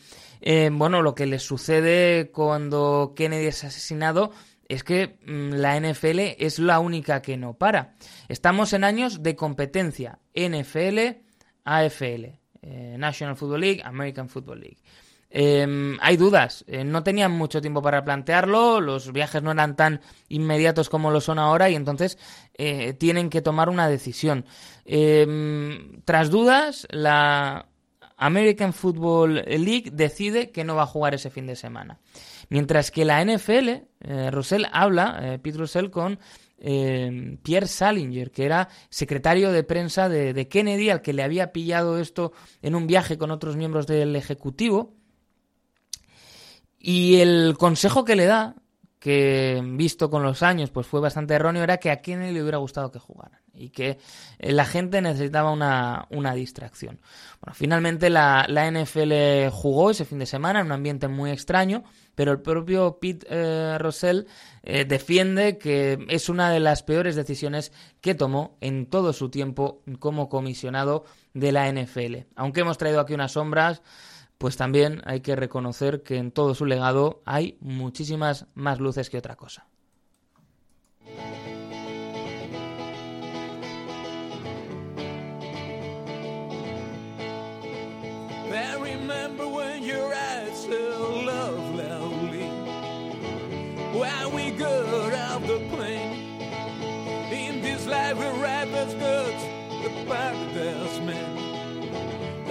Eh, 0.46 0.68
bueno, 0.70 1.00
lo 1.00 1.14
que 1.14 1.24
le 1.24 1.38
sucede 1.38 2.30
cuando 2.30 3.14
Kennedy 3.16 3.46
es 3.46 3.64
asesinado 3.64 4.30
es 4.68 4.84
que 4.84 5.16
mm, 5.24 5.54
la 5.54 5.80
NFL 5.80 6.18
es 6.38 6.58
la 6.58 6.80
única 6.80 7.22
que 7.22 7.38
no 7.38 7.54
para. 7.54 7.94
Estamos 8.28 8.74
en 8.74 8.84
años 8.84 9.22
de 9.22 9.36
competencia 9.36 10.18
NFL, 10.34 11.22
AFL, 11.64 12.24
eh, 12.60 12.96
National 12.98 13.36
Football 13.36 13.62
League, 13.62 13.82
American 13.84 14.28
Football 14.28 14.60
League. 14.60 14.82
Eh, 15.30 15.96
hay 16.00 16.16
dudas, 16.16 16.64
eh, 16.68 16.84
no 16.84 17.02
tenían 17.02 17.32
mucho 17.32 17.60
tiempo 17.60 17.82
para 17.82 18.04
plantearlo, 18.04 18.80
los 18.80 19.12
viajes 19.12 19.42
no 19.42 19.50
eran 19.50 19.74
tan 19.74 20.00
inmediatos 20.28 20.88
como 20.88 21.10
lo 21.10 21.20
son 21.20 21.40
ahora 21.40 21.68
y 21.70 21.74
entonces 21.74 22.18
tienen 22.98 23.30
que 23.30 23.42
tomar 23.42 23.68
una 23.68 23.88
decisión. 23.88 24.44
Eh, 24.84 26.00
tras 26.04 26.30
dudas, 26.30 26.86
la 26.90 27.66
American 28.16 28.72
Football 28.72 29.44
League 29.46 29.90
decide 29.92 30.50
que 30.50 30.64
no 30.64 30.76
va 30.76 30.82
a 30.82 30.86
jugar 30.86 31.14
ese 31.14 31.30
fin 31.30 31.46
de 31.46 31.56
semana. 31.56 31.98
Mientras 32.48 32.90
que 32.90 33.04
la 33.04 33.24
NFL, 33.24 33.68
eh, 34.00 34.30
Russell 34.30 34.64
habla, 34.72 35.18
eh, 35.22 35.38
Pete 35.38 35.58
Russell, 35.58 35.90
con 35.90 36.18
eh, 36.58 37.36
Pierre 37.42 37.66
Salinger, 37.66 38.30
que 38.30 38.44
era 38.44 38.68
secretario 38.88 39.52
de 39.52 39.64
prensa 39.64 40.08
de, 40.08 40.32
de 40.32 40.48
Kennedy, 40.48 40.90
al 40.90 41.02
que 41.02 41.12
le 41.12 41.22
había 41.22 41.52
pillado 41.52 41.98
esto 41.98 42.32
en 42.62 42.74
un 42.74 42.86
viaje 42.86 43.18
con 43.18 43.30
otros 43.30 43.56
miembros 43.56 43.86
del 43.86 44.16
Ejecutivo. 44.16 44.94
Y 46.78 47.16
el 47.16 47.56
consejo 47.58 48.04
que 48.04 48.16
le 48.16 48.26
da, 48.26 48.56
que 49.04 49.60
visto 49.62 50.08
con 50.08 50.22
los 50.22 50.42
años 50.42 50.70
pues 50.70 50.86
fue 50.86 50.98
bastante 50.98 51.34
erróneo, 51.34 51.62
era 51.62 51.76
que 51.76 51.90
a 51.90 52.00
Kennedy 52.00 52.32
le 52.32 52.40
hubiera 52.40 52.56
gustado 52.56 52.90
que 52.90 52.98
jugaran 52.98 53.38
y 53.52 53.68
que 53.68 53.98
eh, 54.38 54.52
la 54.52 54.64
gente 54.64 55.02
necesitaba 55.02 55.50
una, 55.52 56.06
una 56.08 56.32
distracción. 56.32 57.02
Bueno, 57.42 57.54
finalmente 57.54 58.08
la, 58.08 58.46
la 58.48 58.70
NFL 58.70 59.50
jugó 59.52 59.90
ese 59.90 60.06
fin 60.06 60.20
de 60.20 60.24
semana 60.24 60.60
en 60.60 60.66
un 60.66 60.72
ambiente 60.72 61.06
muy 61.06 61.32
extraño, 61.32 61.84
pero 62.14 62.32
el 62.32 62.40
propio 62.40 62.98
Pete 62.98 63.26
eh, 63.28 63.76
Russell 63.78 64.22
eh, 64.62 64.86
defiende 64.86 65.58
que 65.58 66.06
es 66.08 66.30
una 66.30 66.50
de 66.50 66.60
las 66.60 66.82
peores 66.82 67.14
decisiones 67.14 67.72
que 68.00 68.14
tomó 68.14 68.56
en 68.62 68.86
todo 68.86 69.12
su 69.12 69.28
tiempo 69.28 69.82
como 69.98 70.30
comisionado 70.30 71.04
de 71.34 71.52
la 71.52 71.70
NFL. 71.70 72.26
Aunque 72.36 72.62
hemos 72.62 72.78
traído 72.78 73.00
aquí 73.00 73.12
unas 73.12 73.32
sombras, 73.32 73.82
pues 74.44 74.58
también 74.58 75.00
hay 75.06 75.20
que 75.20 75.36
reconocer 75.36 76.02
que 76.02 76.18
en 76.18 76.30
todo 76.30 76.54
su 76.54 76.66
legado 76.66 77.22
hay 77.24 77.56
muchísimas 77.62 78.44
más 78.52 78.78
luces 78.78 79.08
que 79.08 79.16
otra 79.16 79.36
cosa. 79.36 79.66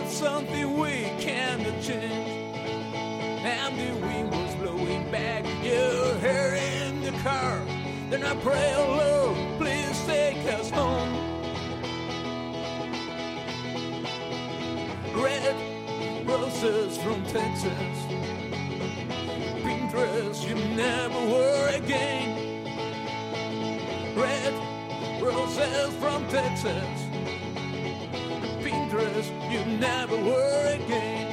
Something 0.10 1.03
can't. 1.84 2.04
And 3.46 3.78
the 3.78 4.06
wind 4.06 4.32
was 4.32 4.56
blowing 4.56 5.12
back 5.12 5.44
your 5.62 6.16
hair 6.20 6.56
in 6.56 7.02
the 7.02 7.12
car. 7.20 7.60
Then 8.10 8.24
I 8.24 8.36
pray, 8.38 8.74
oh 8.78 9.36
Lord, 9.36 9.60
please 9.60 10.02
take 10.06 10.38
us 10.54 10.70
home. 10.70 11.12
Red 15.22 15.56
roses 16.26 16.98
from 17.00 17.22
Texas. 17.26 17.98
Pink 19.64 19.92
dress 19.92 20.46
you 20.46 20.56
never 20.56 21.20
wore 21.28 21.68
again. 21.68 22.66
Red 24.16 24.54
roses 25.22 25.94
from 25.96 26.26
Texas. 26.30 26.98
Pink 28.64 28.90
dress 28.90 29.30
you 29.52 29.66
never 29.80 30.16
wore 30.16 30.66
again. 30.68 31.33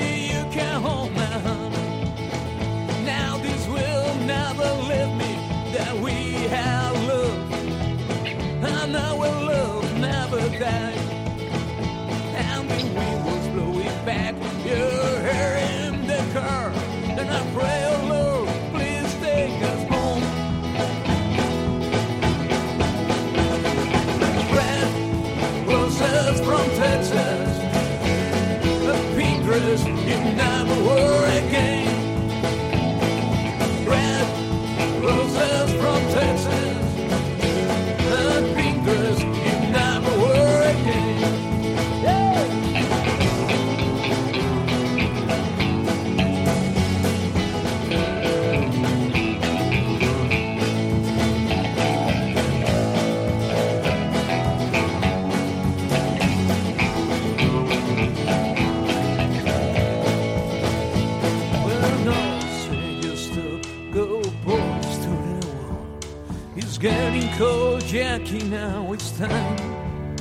cold, 67.41 67.81
Jackie. 67.87 68.43
Now 68.43 68.93
it's 68.93 69.11
time 69.17 70.15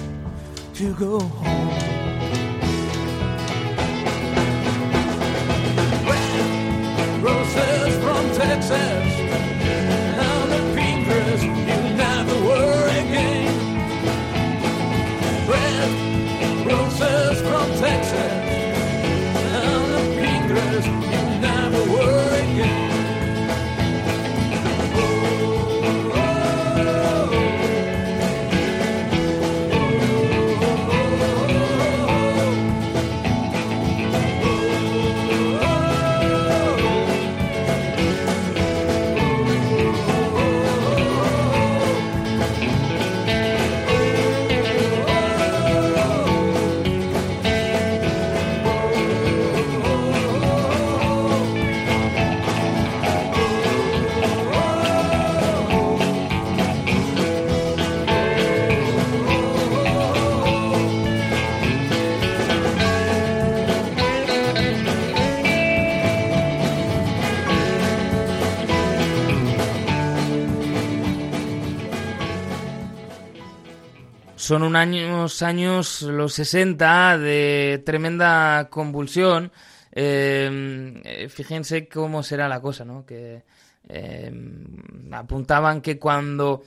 to 0.74 0.94
go 0.94 1.18
Son 74.51 74.64
un 74.64 74.74
años, 74.74 76.03
los 76.03 76.32
60, 76.34 77.18
de 77.18 77.80
tremenda 77.86 78.66
convulsión. 78.68 79.53
Eh, 79.92 81.01
eh, 81.05 81.28
fíjense 81.28 81.86
cómo 81.86 82.24
será 82.24 82.48
la 82.48 82.61
cosa, 82.61 82.84
¿no? 82.84 83.07
Que 83.07 83.44
eh, 83.88 84.32
apuntaban 85.12 85.80
que 85.80 86.01
cuando 86.01 86.64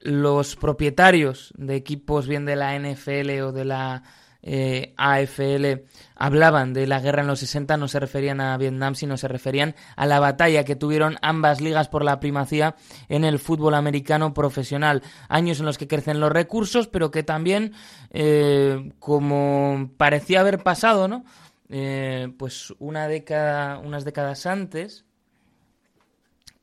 los 0.00 0.56
propietarios 0.56 1.54
de 1.56 1.76
equipos 1.76 2.26
bien 2.26 2.44
de 2.44 2.56
la 2.56 2.76
NFL 2.76 3.30
o 3.42 3.52
de 3.52 3.66
la 3.66 4.02
eh, 4.42 4.92
AFL 4.96 5.84
hablaban 6.16 6.72
de 6.72 6.86
la 6.86 7.00
guerra 7.00 7.22
en 7.22 7.28
los 7.28 7.40
60 7.40 7.76
no 7.76 7.88
se 7.88 7.98
referían 8.00 8.40
a 8.40 8.56
Vietnam, 8.56 8.94
sino 8.94 9.16
se 9.16 9.28
referían 9.28 9.74
a 9.96 10.06
la 10.06 10.20
batalla 10.20 10.64
que 10.64 10.76
tuvieron 10.76 11.16
ambas 11.20 11.60
ligas 11.60 11.88
por 11.88 12.04
la 12.04 12.20
primacía 12.20 12.76
en 13.08 13.24
el 13.24 13.38
fútbol 13.38 13.74
americano 13.74 14.32
profesional. 14.32 15.02
Años 15.28 15.60
en 15.60 15.66
los 15.66 15.78
que 15.78 15.88
crecen 15.88 16.20
los 16.20 16.30
recursos, 16.30 16.86
pero 16.86 17.10
que 17.10 17.22
también, 17.24 17.72
eh, 18.10 18.92
como 18.98 19.90
parecía 19.96 20.40
haber 20.40 20.62
pasado, 20.62 21.08
¿no? 21.08 21.24
Eh, 21.68 22.32
pues 22.38 22.72
una 22.78 23.08
década, 23.08 23.78
unas 23.78 24.04
décadas 24.04 24.46
antes, 24.46 25.04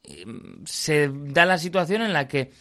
eh, 0.04 0.24
se 0.66 1.10
da 1.12 1.46
la 1.46 1.58
situación 1.58 2.02
en 2.02 2.14
la 2.14 2.28
que, 2.28 2.52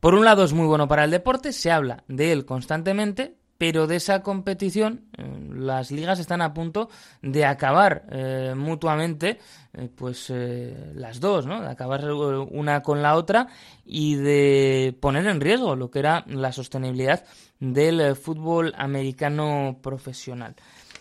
por 0.00 0.14
un 0.14 0.24
lado, 0.24 0.44
es 0.44 0.52
muy 0.52 0.66
bueno 0.66 0.88
para 0.88 1.04
el 1.04 1.10
deporte, 1.10 1.52
se 1.52 1.70
habla 1.70 2.04
de 2.06 2.32
él 2.32 2.44
constantemente, 2.44 3.37
pero 3.58 3.88
de 3.88 3.96
esa 3.96 4.22
competición 4.22 5.04
eh, 5.18 5.48
las 5.58 5.90
ligas 5.90 6.20
están 6.20 6.40
a 6.40 6.54
punto 6.54 6.88
de 7.20 7.44
acabar 7.44 8.06
eh, 8.10 8.54
mutuamente, 8.56 9.38
eh, 9.74 9.88
pues 9.94 10.30
eh, 10.30 10.92
las 10.94 11.20
dos, 11.20 11.46
¿no? 11.46 11.60
De 11.60 11.68
acabar 11.68 12.10
una 12.10 12.82
con 12.82 13.02
la 13.02 13.16
otra 13.16 13.48
y 13.84 14.14
de 14.14 14.96
poner 15.00 15.26
en 15.26 15.40
riesgo 15.40 15.76
lo 15.76 15.90
que 15.90 15.98
era 15.98 16.24
la 16.28 16.52
sostenibilidad 16.52 17.24
del 17.58 18.14
fútbol 18.14 18.72
americano 18.76 19.78
profesional. 19.82 20.54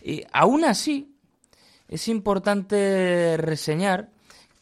Y 0.04 0.24
aún 0.34 0.66
así, 0.66 1.16
es 1.88 2.08
importante 2.08 3.38
reseñar 3.38 4.10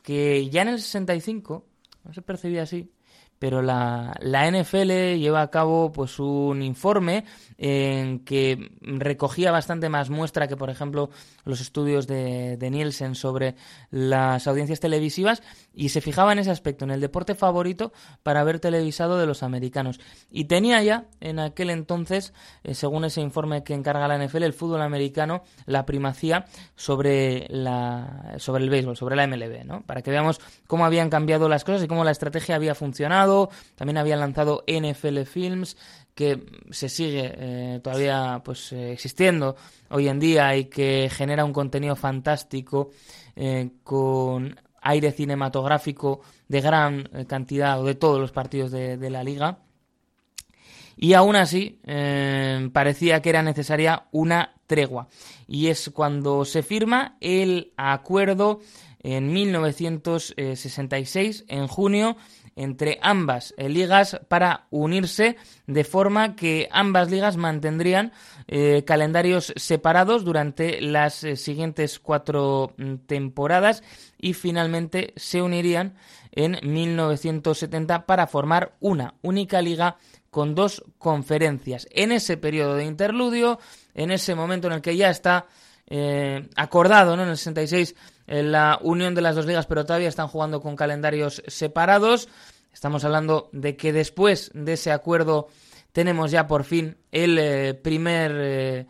que 0.03 0.49
ya 0.49 0.61
en 0.61 0.67
el 0.69 0.79
65, 0.79 1.65
no 2.03 2.13
se 2.13 2.21
percibía 2.21 2.63
así, 2.63 2.91
pero 3.39 3.61
la, 3.61 4.15
la, 4.21 4.49
NFL 4.49 5.17
lleva 5.17 5.41
a 5.41 5.51
cabo 5.51 5.91
pues 5.91 6.19
un 6.19 6.61
informe 6.61 7.25
en 7.57 8.19
que 8.19 8.71
recogía 8.81 9.51
bastante 9.51 9.89
más 9.89 10.09
muestra 10.09 10.47
que 10.47 10.57
por 10.57 10.69
ejemplo 10.69 11.09
los 11.43 11.61
estudios 11.61 12.07
de, 12.07 12.57
de, 12.57 12.69
Nielsen 12.69 13.15
sobre 13.15 13.55
las 13.91 14.47
audiencias 14.47 14.79
televisivas 14.79 15.43
y 15.76 15.89
se 15.89 16.01
fijaba 16.01 16.32
en 16.32 16.39
ese 16.39 16.51
aspecto, 16.51 16.86
en 16.86 16.91
el 16.91 17.01
deporte 17.01 17.36
favorito 17.36 17.91
para 18.23 18.43
ver 18.43 18.59
televisado 18.59 19.17
de 19.17 19.26
los 19.26 19.43
americanos. 19.43 19.99
Y 20.32 20.45
tenía 20.45 20.82
ya 20.82 21.05
en 21.19 21.39
aquel 21.39 21.69
entonces, 21.69 22.34
eh, 22.63 22.73
según 22.73 23.05
ese 23.05 23.21
informe 23.21 23.63
que 23.63 23.73
encarga 23.73 24.07
la 24.07 24.17
NFL, 24.17 24.43
el 24.43 24.53
fútbol 24.53 24.82
americano 24.82 25.43
la 25.65 25.86
primacía 25.86 26.45
sobre, 26.76 27.47
la, 27.49 28.36
sobre 28.38 28.63
el 28.63 28.69
béisbol, 28.69 28.95
sobre 28.95 29.15
la 29.15 29.28
MLB, 29.28 29.65
¿no? 29.65 29.82
Para 29.82 30.01
que 30.01 30.11
veamos 30.11 30.39
cómo 30.65 30.86
habían 30.86 31.09
cambiado 31.09 31.49
las 31.49 31.63
cosas 31.63 31.84
y 31.84 31.88
cómo 31.88 32.03
la 32.03 32.11
estrategia 32.11 32.55
había 32.55 32.73
funcionado 32.73 33.49
también 33.76 33.97
habían 33.97 34.19
lanzado 34.19 34.63
NFL 34.67 35.23
Films, 35.23 35.78
que 36.13 36.45
se 36.71 36.88
sigue 36.88 37.34
eh, 37.38 37.80
todavía 37.84 38.41
pues 38.43 38.71
eh, 38.71 38.93
existiendo 38.93 39.55
hoy 39.89 40.07
en 40.07 40.19
día 40.19 40.55
y 40.55 40.65
que 40.65 41.09
genera 41.11 41.43
un 41.43 41.53
contenido 41.53 41.95
fantástico 41.95 42.91
con 43.84 44.55
aire 44.86 45.11
cinematográfico 45.11 46.21
de 46.47 46.61
gran 46.61 47.09
eh, 47.11 47.25
cantidad 47.25 47.81
o 47.81 47.86
de 47.86 47.95
todos 47.95 48.19
los 48.19 48.31
partidos 48.31 48.69
de, 48.71 49.09
la 49.09 49.23
liga. 49.23 49.57
Y 50.95 51.13
aún 51.13 51.36
así 51.36 51.81
eh, 51.86 52.69
parecía 52.71 53.21
que 53.21 53.29
era 53.29 53.43
necesaria 53.43 54.05
una 54.11 54.53
tregua. 54.67 55.09
Y 55.47 55.67
es 55.67 55.91
cuando 55.93 56.45
se 56.45 56.63
firma 56.63 57.17
el 57.19 57.73
acuerdo 57.75 58.61
en 58.99 59.33
1966, 59.33 61.43
en 61.47 61.67
junio, 61.67 62.15
entre 62.55 62.99
ambas 63.01 63.53
eh, 63.57 63.67
ligas 63.67 64.21
para 64.29 64.67
unirse 64.69 65.36
de 65.67 65.83
forma 65.83 66.38
que 66.38 66.69
ambas 66.71 67.11
ligas 67.11 67.36
mantendrían 67.38 68.13
calendarios 68.86 69.51
separados 69.55 70.23
durante 70.23 70.79
las 70.79 71.15
siguientes 71.15 71.97
cuatro 71.97 72.75
mm, 72.77 72.97
temporadas 73.07 73.81
y 74.26 74.34
finalmente 74.34 75.13
se 75.17 75.43
unirían 75.43 75.93
en 76.32 76.57
1970 76.63 78.07
para 78.07 78.26
formar 78.26 78.76
una 78.80 79.13
única 79.21 79.61
liga 79.61 79.97
con 80.32 80.55
dos 80.55 80.84
conferencias. 80.97 81.88
En 81.91 82.11
ese 82.11 82.36
periodo 82.36 82.73
de 82.73 82.86
interludio, 82.86 83.59
en 83.93 84.09
ese 84.09 84.34
momento 84.34 84.65
en 84.65 84.73
el 84.73 84.82
que 84.82 84.97
ya 84.97 85.11
está 85.11 85.45
eh, 85.86 86.49
acordado, 86.55 87.15
¿no? 87.15 87.21
En 87.21 87.30
el 87.30 87.38
66 87.38 87.93
en 88.26 88.51
la 88.51 88.80
unión 88.82 89.13
de 89.13 89.21
las 89.21 89.36
dos 89.36 89.45
ligas, 89.45 89.67
pero 89.67 89.86
todavía 89.86 90.09
están 90.09 90.28
jugando 90.28 90.59
con 90.59 90.76
calendarios 90.76 91.43
separados. 91.45 92.28
Estamos 92.73 93.05
hablando 93.05 93.51
de 93.51 93.78
que 93.78 93.93
después 93.93 94.49
de 94.55 94.73
ese 94.73 94.91
acuerdo 94.91 95.49
tenemos 95.91 96.32
ya 96.32 96.47
por 96.47 96.63
fin 96.63 96.97
el 97.11 97.38
eh, 97.38 97.76
primer 97.76 98.88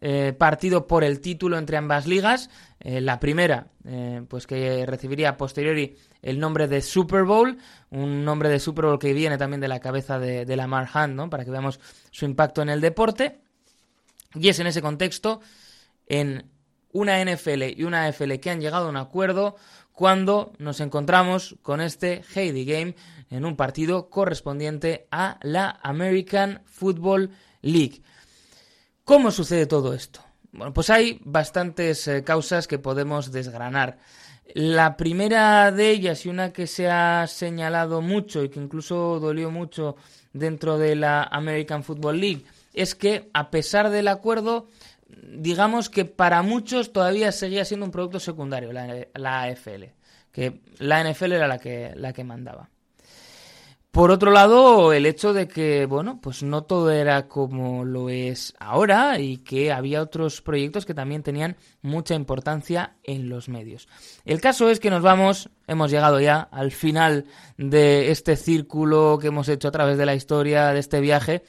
eh, 0.00 0.34
partido 0.36 0.86
por 0.86 1.04
el 1.04 1.20
título 1.20 1.58
entre 1.58 1.76
ambas 1.76 2.06
ligas. 2.06 2.50
Eh, 2.80 3.00
la 3.00 3.18
primera, 3.18 3.68
eh, 3.84 4.22
pues 4.28 4.46
que 4.46 4.84
recibiría 4.86 5.36
posteriori 5.36 5.96
el 6.22 6.38
nombre 6.38 6.68
de 6.68 6.82
Super 6.82 7.24
Bowl, 7.24 7.56
un 7.90 8.24
nombre 8.24 8.48
de 8.48 8.60
Super 8.60 8.86
Bowl 8.86 8.98
que 8.98 9.12
viene 9.12 9.38
también 9.38 9.60
de 9.60 9.68
la 9.68 9.80
cabeza 9.80 10.18
de, 10.18 10.44
de 10.44 10.56
Lamar 10.56 10.88
Hunt, 10.94 11.14
¿no? 11.14 11.30
Para 11.30 11.44
que 11.44 11.50
veamos 11.50 11.80
su 12.10 12.24
impacto 12.24 12.62
en 12.62 12.68
el 12.68 12.80
deporte. 12.80 13.40
Y 14.34 14.48
es 14.48 14.58
en 14.58 14.66
ese 14.66 14.82
contexto, 14.82 15.40
en 16.06 16.50
una 16.92 17.22
NFL 17.22 17.62
y 17.76 17.84
una 17.84 18.06
AFL 18.06 18.34
que 18.34 18.50
han 18.50 18.60
llegado 18.60 18.86
a 18.86 18.90
un 18.90 18.96
acuerdo 18.96 19.56
cuando 19.92 20.52
nos 20.58 20.80
encontramos 20.80 21.56
con 21.62 21.80
este 21.80 22.22
Heidi 22.34 22.66
Game 22.66 22.94
en 23.30 23.44
un 23.44 23.56
partido 23.56 24.10
correspondiente 24.10 25.06
a 25.10 25.38
la 25.42 25.80
American 25.82 26.62
Football 26.66 27.30
League. 27.62 28.02
¿Cómo 29.06 29.30
sucede 29.30 29.66
todo 29.66 29.94
esto? 29.94 30.20
Bueno, 30.50 30.74
pues 30.74 30.90
hay 30.90 31.20
bastantes 31.24 32.08
eh, 32.08 32.24
causas 32.24 32.66
que 32.66 32.80
podemos 32.80 33.30
desgranar. 33.30 33.98
La 34.52 34.96
primera 34.96 35.70
de 35.70 35.90
ellas 35.90 36.26
y 36.26 36.28
una 36.28 36.52
que 36.52 36.66
se 36.66 36.90
ha 36.90 37.24
señalado 37.28 38.02
mucho 38.02 38.42
y 38.42 38.48
que 38.48 38.58
incluso 38.58 39.20
dolió 39.20 39.52
mucho 39.52 39.94
dentro 40.32 40.76
de 40.76 40.96
la 40.96 41.22
American 41.22 41.84
Football 41.84 42.20
League 42.20 42.46
es 42.74 42.96
que 42.96 43.30
a 43.32 43.48
pesar 43.48 43.90
del 43.90 44.08
acuerdo 44.08 44.66
digamos 45.08 45.88
que 45.88 46.04
para 46.04 46.42
muchos 46.42 46.92
todavía 46.92 47.30
seguía 47.30 47.64
siendo 47.64 47.86
un 47.86 47.92
producto 47.92 48.18
secundario 48.18 48.72
la, 48.72 49.06
la 49.14 49.42
AFL, 49.44 49.84
que 50.32 50.62
la 50.78 51.04
NFL 51.04 51.30
era 51.30 51.46
la 51.46 51.58
que, 51.58 51.92
la 51.94 52.12
que 52.12 52.24
mandaba. 52.24 52.70
Por 53.96 54.10
otro 54.10 54.30
lado, 54.30 54.92
el 54.92 55.06
hecho 55.06 55.32
de 55.32 55.48
que, 55.48 55.86
bueno, 55.86 56.20
pues 56.20 56.42
no 56.42 56.64
todo 56.64 56.90
era 56.90 57.28
como 57.28 57.82
lo 57.82 58.10
es 58.10 58.52
ahora 58.58 59.18
y 59.18 59.38
que 59.38 59.72
había 59.72 60.02
otros 60.02 60.42
proyectos 60.42 60.84
que 60.84 60.92
también 60.92 61.22
tenían 61.22 61.56
mucha 61.80 62.14
importancia 62.14 62.96
en 63.04 63.30
los 63.30 63.48
medios. 63.48 63.88
El 64.26 64.42
caso 64.42 64.68
es 64.68 64.80
que 64.80 64.90
nos 64.90 65.00
vamos, 65.00 65.48
hemos 65.66 65.90
llegado 65.90 66.20
ya 66.20 66.40
al 66.40 66.72
final 66.72 67.24
de 67.56 68.10
este 68.10 68.36
círculo 68.36 69.16
que 69.18 69.28
hemos 69.28 69.48
hecho 69.48 69.68
a 69.68 69.72
través 69.72 69.96
de 69.96 70.04
la 70.04 70.14
historia 70.14 70.74
de 70.74 70.80
este 70.80 71.00
viaje 71.00 71.42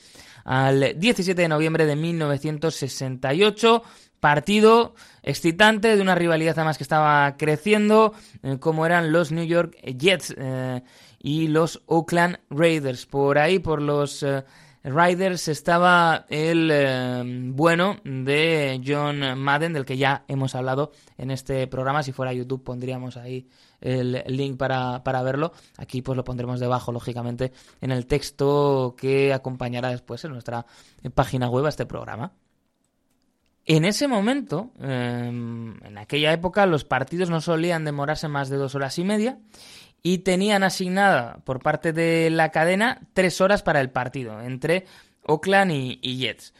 al 0.45 0.97
17 0.97 1.41
de 1.41 1.49
noviembre 1.49 1.85
de 1.85 1.97
1968. 1.97 3.83
Partido 4.21 4.95
excitante 5.21 5.95
de 5.95 6.01
una 6.01 6.15
rivalidad 6.15 6.57
además 6.57 6.77
que 6.77 6.83
estaba 6.83 7.35
creciendo, 7.37 8.13
eh, 8.41 8.57
como 8.57 8.85
eran 8.85 9.11
los 9.11 9.33
New 9.33 9.45
York 9.45 9.75
Jets 9.83 10.33
eh, 10.37 10.81
y 11.19 11.47
los 11.47 11.81
Oakland 11.87 12.39
Raiders. 12.49 13.05
Por 13.05 13.37
ahí, 13.37 13.59
por 13.59 13.81
los 13.81 14.23
eh, 14.23 14.43
Raiders, 14.83 15.47
estaba 15.47 16.25
el 16.29 16.69
eh, 16.71 17.23
bueno 17.53 17.97
de 18.03 18.81
John 18.85 19.39
Madden, 19.39 19.73
del 19.73 19.85
que 19.85 19.97
ya 19.97 20.23
hemos 20.27 20.55
hablado 20.55 20.91
en 21.17 21.31
este 21.31 21.67
programa. 21.67 22.03
Si 22.03 22.11
fuera 22.11 22.33
YouTube, 22.33 22.63
pondríamos 22.63 23.17
ahí 23.17 23.47
el 23.81 24.23
link 24.27 24.57
para, 24.57 25.03
para 25.03 25.21
verlo. 25.23 25.51
Aquí 25.77 26.01
pues 26.01 26.15
lo 26.15 26.23
pondremos 26.23 26.59
debajo, 26.59 26.91
lógicamente, 26.91 27.51
en 27.81 27.91
el 27.91 28.07
texto 28.07 28.95
que 28.97 29.33
acompañará 29.33 29.89
después 29.89 30.23
en 30.25 30.31
nuestra 30.31 30.65
página 31.13 31.49
web 31.49 31.65
a 31.65 31.69
este 31.69 31.85
programa. 31.85 32.33
En 33.69 33.83
ese 33.83 34.07
momento, 34.07 34.71
eh, 34.79 35.27
en 35.27 35.97
aquella 35.97 36.31
época, 36.31 36.65
los 36.65 36.85
partidos 36.85 37.29
no 37.29 37.41
solían 37.41 37.83
demorarse 37.83 38.29
más 38.29 38.47
de 38.47 38.55
dos 38.55 38.75
horas 38.75 38.97
y 38.97 39.03
media 39.03 39.39
y 40.09 40.19
tenían 40.19 40.63
asignada 40.63 41.39
por 41.43 41.61
parte 41.61 41.91
de 41.91 42.29
la 42.29 42.49
cadena 42.49 43.01
tres 43.13 43.41
horas 43.41 43.61
para 43.61 43.81
el 43.81 43.89
partido 43.89 44.41
entre 44.41 44.85
Oakland 45.23 45.73
y, 45.73 45.99
y 46.01 46.17
Jets. 46.19 46.53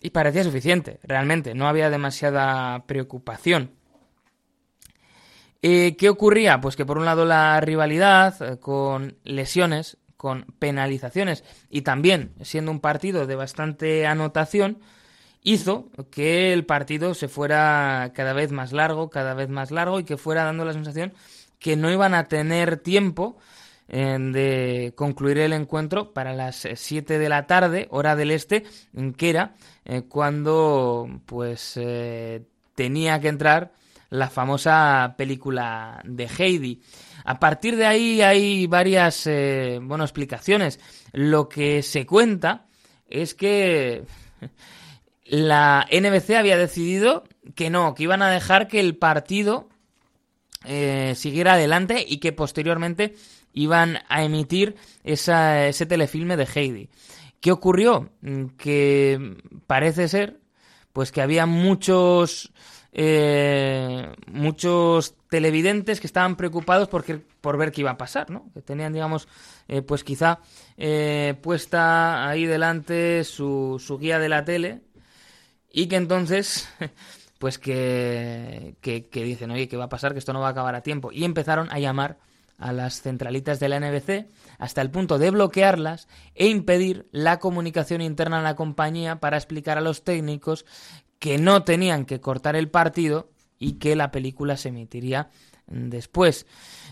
Y 0.00 0.10
parecía 0.10 0.42
suficiente, 0.42 0.98
realmente, 1.04 1.54
no 1.54 1.68
había 1.68 1.90
demasiada 1.90 2.86
preocupación. 2.86 3.70
Eh, 5.62 5.94
¿Qué 5.96 6.08
ocurría? 6.08 6.60
Pues 6.60 6.74
que 6.74 6.84
por 6.84 6.98
un 6.98 7.04
lado 7.04 7.24
la 7.24 7.60
rivalidad 7.60 8.34
eh, 8.42 8.58
con 8.58 9.16
lesiones, 9.22 9.98
con 10.16 10.46
penalizaciones 10.58 11.44
y 11.68 11.82
también 11.82 12.32
siendo 12.42 12.72
un 12.72 12.80
partido 12.80 13.28
de 13.28 13.36
bastante 13.36 14.08
anotación, 14.08 14.80
hizo 15.44 15.88
que 16.10 16.52
el 16.52 16.66
partido 16.66 17.14
se 17.14 17.28
fuera 17.28 18.10
cada 18.12 18.32
vez 18.32 18.50
más 18.50 18.72
largo, 18.72 19.08
cada 19.08 19.34
vez 19.34 19.48
más 19.48 19.70
largo 19.70 20.00
y 20.00 20.04
que 20.04 20.16
fuera 20.16 20.42
dando 20.42 20.64
la 20.64 20.72
sensación 20.72 21.12
que 21.60 21.76
no 21.76 21.90
iban 21.92 22.14
a 22.14 22.24
tener 22.24 22.78
tiempo 22.78 23.38
eh, 23.88 24.18
de 24.18 24.92
concluir 24.96 25.38
el 25.38 25.52
encuentro 25.52 26.12
para 26.12 26.32
las 26.32 26.66
7 26.74 27.18
de 27.18 27.28
la 27.28 27.46
tarde, 27.46 27.86
hora 27.90 28.16
del 28.16 28.32
este, 28.32 28.64
que 29.16 29.30
era 29.30 29.54
eh, 29.84 30.02
cuando 30.08 31.08
pues 31.26 31.74
eh, 31.76 32.42
tenía 32.74 33.20
que 33.20 33.28
entrar 33.28 33.72
la 34.10 34.28
famosa 34.28 35.14
película 35.16 36.02
de 36.04 36.28
Heidi. 36.38 36.82
A 37.24 37.38
partir 37.38 37.76
de 37.76 37.86
ahí 37.86 38.20
hay 38.22 38.66
varias 38.66 39.26
eh, 39.26 39.78
bueno, 39.82 40.04
explicaciones. 40.04 40.80
Lo 41.12 41.48
que 41.48 41.82
se 41.82 42.06
cuenta 42.06 42.66
es 43.08 43.34
que 43.34 44.04
la 45.24 45.86
NBC 45.90 46.30
había 46.36 46.58
decidido 46.58 47.24
que 47.54 47.70
no, 47.70 47.94
que 47.94 48.02
iban 48.02 48.22
a 48.22 48.30
dejar 48.30 48.68
que 48.68 48.80
el 48.80 48.96
partido 48.96 49.68
eh, 50.64 51.14
siguiera 51.16 51.54
adelante 51.54 52.04
y 52.06 52.18
que 52.18 52.32
posteriormente 52.32 53.14
iban 53.52 53.98
a 54.08 54.24
emitir 54.24 54.76
ese 55.04 55.86
telefilme 55.86 56.36
de 56.36 56.46
Heidi. 56.54 56.88
¿Qué 57.40 57.52
ocurrió? 57.52 58.10
Mm, 58.20 58.46
Que 58.56 59.36
parece 59.66 60.08
ser 60.08 60.40
pues 60.92 61.12
que 61.12 61.22
había 61.22 61.46
muchos 61.46 62.52
eh, 62.92 64.12
muchos 64.26 65.14
televidentes 65.28 66.00
que 66.00 66.08
estaban 66.08 66.36
preocupados 66.36 66.88
porque, 66.88 67.18
por 67.40 67.56
ver 67.56 67.70
qué 67.70 67.82
iba 67.82 67.92
a 67.92 67.96
pasar, 67.98 68.30
¿no? 68.30 68.50
Que 68.52 68.62
tenían, 68.62 68.92
digamos, 68.92 69.28
eh, 69.68 69.82
pues 69.82 70.02
quizá 70.02 70.40
eh, 70.76 71.34
puesta 71.40 72.28
ahí 72.28 72.46
delante 72.46 73.22
su, 73.24 73.80
su 73.84 73.98
guía 73.98 74.18
de 74.18 74.28
la 74.28 74.44
tele 74.44 74.80
y 75.72 75.86
que 75.88 75.96
entonces 75.96 76.68
pues 77.40 77.58
que, 77.58 78.76
que, 78.82 79.06
que, 79.08 79.24
dicen, 79.24 79.50
oye, 79.50 79.66
¿qué 79.66 79.78
va 79.78 79.84
a 79.84 79.88
pasar? 79.88 80.12
Que 80.12 80.18
esto 80.18 80.34
no 80.34 80.40
va 80.40 80.48
a 80.48 80.50
acabar 80.50 80.74
a 80.74 80.82
tiempo. 80.82 81.10
Y 81.10 81.24
empezaron 81.24 81.72
a 81.72 81.78
llamar 81.78 82.18
a 82.58 82.70
las 82.74 83.00
centralitas 83.00 83.58
de 83.58 83.70
la 83.70 83.80
NBC 83.80 84.26
hasta 84.58 84.82
el 84.82 84.90
punto 84.90 85.18
de 85.18 85.30
bloquearlas 85.30 86.06
e 86.34 86.48
impedir 86.48 87.08
la 87.12 87.38
comunicación 87.38 88.02
interna 88.02 88.36
en 88.36 88.44
la 88.44 88.56
compañía 88.56 89.20
para 89.20 89.38
explicar 89.38 89.78
a 89.78 89.80
los 89.80 90.04
técnicos 90.04 90.66
que 91.18 91.38
no 91.38 91.64
tenían 91.64 92.04
que 92.04 92.20
cortar 92.20 92.56
el 92.56 92.68
partido 92.68 93.30
y 93.60 93.74
que 93.74 93.94
la 93.94 94.10
película 94.10 94.56
se 94.56 94.70
emitiría 94.70 95.28
después. 95.68 96.46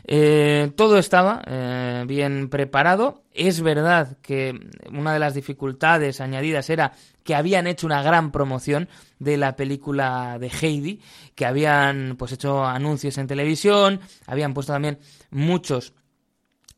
Eh, 0.04 0.70
todo 0.76 0.98
estaba 0.98 1.42
eh, 1.46 2.04
bien 2.06 2.48
preparado. 2.48 3.24
Es 3.32 3.60
verdad 3.60 4.16
que 4.22 4.54
una 4.92 5.12
de 5.12 5.18
las 5.18 5.34
dificultades 5.34 6.20
añadidas 6.20 6.70
era 6.70 6.92
que 7.24 7.34
habían 7.34 7.66
hecho 7.66 7.86
una 7.86 8.02
gran 8.02 8.30
promoción 8.30 8.88
de 9.18 9.36
la 9.36 9.56
película 9.56 10.38
de 10.38 10.48
Heidi, 10.48 11.00
que 11.34 11.44
habían 11.44 12.14
pues 12.16 12.32
hecho 12.32 12.64
anuncios 12.64 13.18
en 13.18 13.26
televisión, 13.26 14.00
habían 14.26 14.54
puesto 14.54 14.72
también 14.72 14.98
muchos 15.30 15.92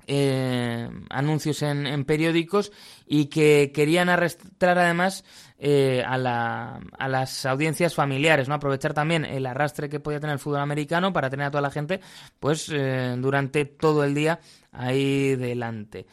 eh, 0.06 0.88
anuncios 1.08 1.62
en, 1.62 1.86
en, 1.86 2.04
periódicos 2.04 2.72
y 3.06 3.26
que 3.26 3.70
querían 3.72 4.08
arrastrar 4.08 4.78
además 4.78 5.24
eh, 5.62 6.02
a, 6.06 6.16
la, 6.16 6.80
a, 6.98 7.06
las 7.06 7.44
audiencias 7.44 7.94
familiares, 7.94 8.48
¿no? 8.48 8.54
Aprovechar 8.54 8.94
también 8.94 9.26
el 9.26 9.44
arrastre 9.44 9.90
que 9.90 10.00
podía 10.00 10.18
tener 10.18 10.32
el 10.32 10.38
fútbol 10.38 10.60
americano 10.60 11.12
para 11.12 11.28
tener 11.28 11.46
a 11.46 11.50
toda 11.50 11.60
la 11.60 11.70
gente, 11.70 12.00
pues, 12.40 12.70
eh, 12.72 13.14
durante 13.18 13.66
todo 13.66 14.02
el 14.02 14.14
día 14.14 14.40
ahí 14.72 15.36
delante. 15.36 16.06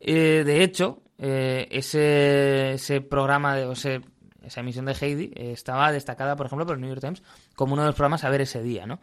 Eh, 0.00 0.42
de 0.46 0.64
hecho, 0.64 1.02
ese, 1.18 2.72
ese 2.72 3.00
programa 3.02 3.56
de, 3.56 3.66
o 3.66 3.72
ese, 3.72 4.00
esa 4.42 4.60
emisión 4.60 4.86
de 4.86 4.96
Heidi 4.98 5.32
estaba 5.36 5.92
destacada, 5.92 6.34
por 6.34 6.46
ejemplo, 6.46 6.64
por 6.64 6.76
el 6.76 6.80
New 6.80 6.88
York 6.88 7.02
Times 7.02 7.22
como 7.54 7.74
uno 7.74 7.82
de 7.82 7.88
los 7.88 7.94
programas 7.94 8.24
a 8.24 8.30
ver 8.30 8.40
ese 8.40 8.62
día, 8.62 8.86
¿no? 8.86 9.00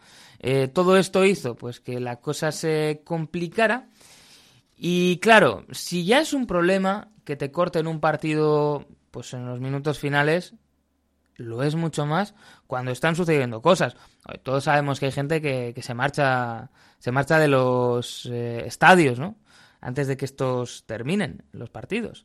todo 0.73 0.97
esto 0.97 1.23
hizo, 1.25 1.53
pues, 1.53 1.79
que 1.79 1.99
la 1.99 2.15
cosa 2.15 2.51
se 2.51 3.01
complicara 3.05 3.87
y 4.83 5.19
claro, 5.19 5.63
si 5.69 6.05
ya 6.05 6.21
es 6.21 6.33
un 6.33 6.47
problema 6.47 7.09
que 7.23 7.35
te 7.35 7.51
corten 7.51 7.85
un 7.85 7.99
partido 7.99 8.87
pues 9.11 9.31
en 9.35 9.45
los 9.45 9.59
minutos 9.59 9.99
finales, 9.99 10.55
lo 11.35 11.61
es 11.61 11.75
mucho 11.75 12.07
más 12.07 12.33
cuando 12.65 12.89
están 12.89 13.15
sucediendo 13.15 13.61
cosas. 13.61 13.95
Todos 14.41 14.63
sabemos 14.63 14.99
que 14.99 15.05
hay 15.05 15.11
gente 15.11 15.39
que, 15.39 15.79
se 15.83 15.93
marcha 15.93 16.71
se 16.97 17.11
marcha 17.11 17.37
de 17.37 17.47
los 17.47 18.25
eh, 18.25 18.63
estadios, 18.65 19.19
¿no? 19.19 19.35
Antes 19.81 20.07
de 20.07 20.17
que 20.17 20.25
estos 20.25 20.83
terminen 20.87 21.43
los 21.51 21.69
partidos. 21.69 22.23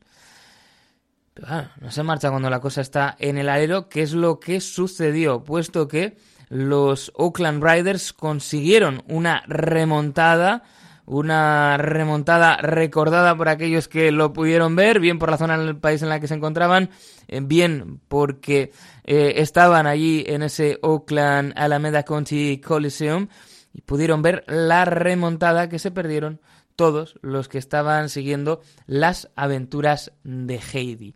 Pero 1.35 1.47
claro, 1.49 1.69
no 1.79 1.91
se 1.91 2.01
marcha 2.01 2.31
cuando 2.31 2.49
la 2.49 2.59
cosa 2.59 2.81
está 2.81 3.15
en 3.19 3.37
el 3.37 3.49
aero, 3.49 3.87
que 3.87 4.01
es 4.01 4.13
lo 4.13 4.39
que 4.39 4.61
sucedió, 4.61 5.43
puesto 5.43 5.87
que 5.87 6.17
los 6.49 7.11
Oakland 7.13 7.63
Riders 7.63 8.13
consiguieron 8.13 9.03
una 9.07 9.43
remontada 9.45 10.63
una 11.07 11.77
remontada 11.77 12.57
recordada 12.57 13.35
por 13.35 13.47
aquellos 13.47 13.87
que 13.87 14.11
lo 14.11 14.33
pudieron 14.33 14.75
ver, 14.75 14.99
bien 14.99 15.17
por 15.17 15.31
la 15.31 15.37
zona 15.37 15.57
del 15.57 15.77
país 15.77 16.01
en 16.01 16.09
la 16.09 16.19
que 16.19 16.27
se 16.27 16.35
encontraban, 16.35 16.89
eh, 17.29 17.39
bien 17.41 18.01
porque 18.09 18.71
eh, 19.05 19.35
estaban 19.37 19.87
allí 19.87 20.25
en 20.27 20.43
ese 20.43 20.77
Oakland 20.81 21.53
Alameda 21.55 22.03
County 22.03 22.59
Coliseum 22.59 23.29
y 23.73 23.81
pudieron 23.81 24.21
ver 24.21 24.43
la 24.47 24.83
remontada 24.83 25.69
que 25.69 25.79
se 25.79 25.91
perdieron 25.91 26.41
todos 26.75 27.15
los 27.21 27.47
que 27.47 27.57
estaban 27.57 28.09
siguiendo 28.09 28.61
las 28.85 29.29
aventuras 29.35 30.11
de 30.23 30.59
Heidi. 30.73 31.15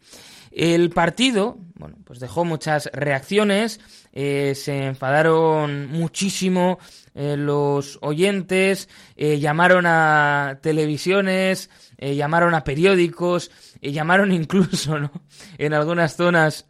El 0.51 0.89
partido, 0.89 1.57
bueno, 1.75 1.95
pues 2.03 2.19
dejó 2.19 2.43
muchas 2.43 2.89
reacciones, 2.93 3.79
eh, 4.11 4.53
se 4.55 4.85
enfadaron 4.87 5.87
muchísimo 5.87 6.77
eh, 7.15 7.37
los 7.37 7.97
oyentes, 8.01 8.89
eh, 9.15 9.39
llamaron 9.39 9.85
a 9.87 10.59
televisiones, 10.61 11.69
llamaron 11.97 12.53
a 12.53 12.63
periódicos, 12.63 13.51
llamaron 13.81 14.31
incluso, 14.33 14.99
¿no? 14.99 15.11
En 15.57 15.73
algunas 15.73 16.15
zonas 16.17 16.67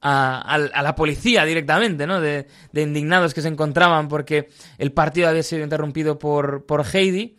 a, 0.00 0.58
la 0.58 0.94
policía 0.96 1.44
directamente, 1.44 2.08
¿no? 2.08 2.20
De, 2.20 2.48
de, 2.72 2.82
indignados 2.82 3.34
que 3.34 3.42
se 3.42 3.48
encontraban 3.48 4.08
porque 4.08 4.48
el 4.78 4.90
partido 4.90 5.28
había 5.28 5.44
sido 5.44 5.62
interrumpido 5.62 6.18
por 6.18 6.84
Heidi. 6.92 7.38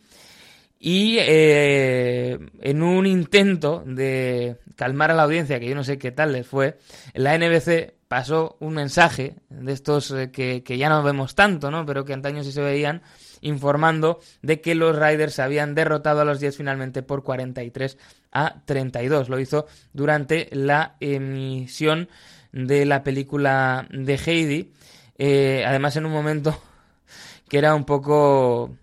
Y 0.86 1.16
eh, 1.18 2.38
en 2.60 2.82
un 2.82 3.06
intento 3.06 3.82
de 3.86 4.58
calmar 4.76 5.10
a 5.10 5.14
la 5.14 5.22
audiencia, 5.22 5.58
que 5.58 5.66
yo 5.66 5.74
no 5.74 5.82
sé 5.82 5.96
qué 5.96 6.12
tal 6.12 6.32
les 6.32 6.46
fue, 6.46 6.76
la 7.14 7.38
NBC 7.38 7.94
pasó 8.06 8.58
un 8.60 8.74
mensaje 8.74 9.36
de 9.48 9.72
estos 9.72 10.10
eh, 10.10 10.30
que, 10.30 10.62
que, 10.62 10.76
ya 10.76 10.90
no 10.90 11.02
vemos 11.02 11.34
tanto, 11.34 11.70
¿no? 11.70 11.86
Pero 11.86 12.04
que 12.04 12.12
antaño 12.12 12.44
sí 12.44 12.52
se 12.52 12.60
veían, 12.60 13.00
informando 13.40 14.20
de 14.42 14.60
que 14.60 14.74
los 14.74 14.94
Riders 14.94 15.38
habían 15.38 15.74
derrotado 15.74 16.20
a 16.20 16.26
los 16.26 16.38
10 16.38 16.54
finalmente 16.54 17.02
por 17.02 17.22
43 17.22 17.96
a 18.32 18.62
32. 18.66 19.30
Lo 19.30 19.40
hizo 19.40 19.64
durante 19.94 20.50
la 20.52 20.96
emisión 21.00 22.10
de 22.52 22.84
la 22.84 23.02
película 23.02 23.88
de 23.90 24.20
Heidi. 24.22 24.74
Eh, 25.16 25.64
además, 25.66 25.96
en 25.96 26.04
un 26.04 26.12
momento 26.12 26.60
que 27.48 27.56
era 27.56 27.74
un 27.74 27.86
poco 27.86 28.76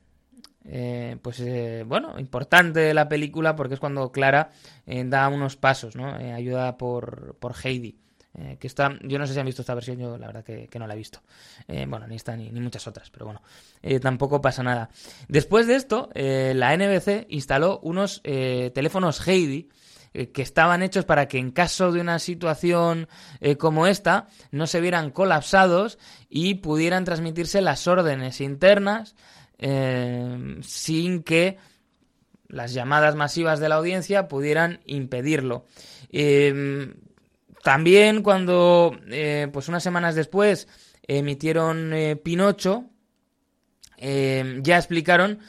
eh, 0.66 1.18
pues 1.22 1.40
eh, 1.40 1.84
bueno, 1.88 2.20
importante 2.20 2.94
la 2.94 3.10
película 3.10 3.56
porque 3.56 3.76
es 3.76 3.80
cuando 3.80 4.12
Clara 4.12 4.52
eh, 4.86 5.04
da 5.06 5.28
unos 5.28 5.58
pasos, 5.58 5.96
¿no? 5.96 6.08
Ayudada 6.14 6.78
por, 6.78 7.36
por 7.40 7.56
Heidi. 7.64 7.98
Que 8.60 8.66
está, 8.66 8.98
yo 9.04 9.20
no 9.20 9.28
sé 9.28 9.34
si 9.34 9.40
han 9.42 9.46
visto 9.46 9.62
esta 9.62 9.76
versión, 9.76 10.00
yo 10.00 10.18
la 10.18 10.28
verdad 10.28 10.46
que, 10.46 10.80
no 10.80 10.88
la 10.88 10.94
he 10.94 10.98
visto. 10.98 11.22
bueno, 11.68 12.08
ni 12.08 12.16
esta 12.16 12.34
ni, 12.38 12.50
ni, 12.50 12.62
muchas 12.62 12.88
otras, 12.88 13.10
pero 13.10 13.26
bueno, 13.26 13.42
tampoco 14.00 14.40
pasa 14.40 14.64
nada. 14.64 14.90
Después 15.28 15.68
de 15.68 15.76
esto, 15.76 16.10
la 16.16 16.78
NBC 16.78 17.26
instaló 17.28 17.82
unos 17.84 18.22
teléfonos 18.24 19.28
Heidi 19.28 19.68
que 20.14 20.42
estaban 20.42 20.82
hechos 20.82 21.04
para 21.04 21.28
que 21.28 21.40
en 21.40 21.52
caso 21.52 21.92
de 21.92 22.00
una 22.00 22.20
situación 22.20 23.10
como 23.58 23.86
esta 23.86 24.28
no 24.50 24.66
se 24.66 24.80
vieran 24.80 25.12
colapsados 25.12 26.00
y 26.30 26.56
pudieran 26.56 27.04
transmitirse 27.04 27.60
las 27.60 27.86
órdenes 27.86 28.40
internas 28.40 29.14
eh, 29.62 30.58
sin 30.64 31.22
que 31.22 31.58
las 32.48 32.74
llamadas 32.74 33.16
masivas 33.16 33.60
de 33.60 33.70
la 33.70 33.76
audiencia 33.76 34.28
pudieran 34.28 34.82
impedirlo. 34.86 35.66
Eh, 36.12 36.94
también 37.64 38.24
cuando, 38.24 38.98
eh, 39.10 39.48
pues 39.54 39.70
unas 39.70 39.84
semanas 39.84 40.16
después, 40.16 40.68
emitieron 41.08 41.94
Pinocho, 42.24 42.86
ya 43.98 44.78
explicaron 44.78 45.40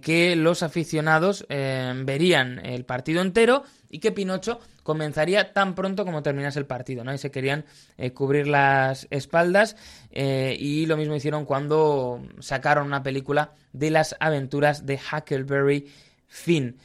que 0.00 0.34
los 0.34 0.62
aficionados 0.62 1.46
verían 1.48 2.64
el 2.64 2.84
partido 2.84 3.20
entero 3.20 3.62
y 3.92 4.00
que 4.00 4.10
Pinocho 4.10 4.58
comenzaría 4.82 5.52
tan 5.52 5.76
pronto 5.76 6.04
como 6.04 6.22
terminase 6.22 6.58
el 6.58 6.66
partido, 6.66 7.04
¿no? 7.04 7.12
Y 7.12 7.18
se 7.18 7.30
querían 7.30 7.66
eh, 7.98 8.12
cubrir 8.12 8.48
las 8.48 9.06
espaldas 9.10 9.76
eh, 10.10 10.56
y 10.58 10.86
lo 10.86 10.96
mismo 10.96 11.14
hicieron 11.14 11.44
cuando 11.44 12.26
sacaron 12.40 12.86
una 12.86 13.02
película 13.02 13.52
de 13.72 13.90
las 13.90 14.16
aventuras 14.18 14.86
de 14.86 14.98
Huckleberry 14.98 15.92
Finn. 16.26 16.78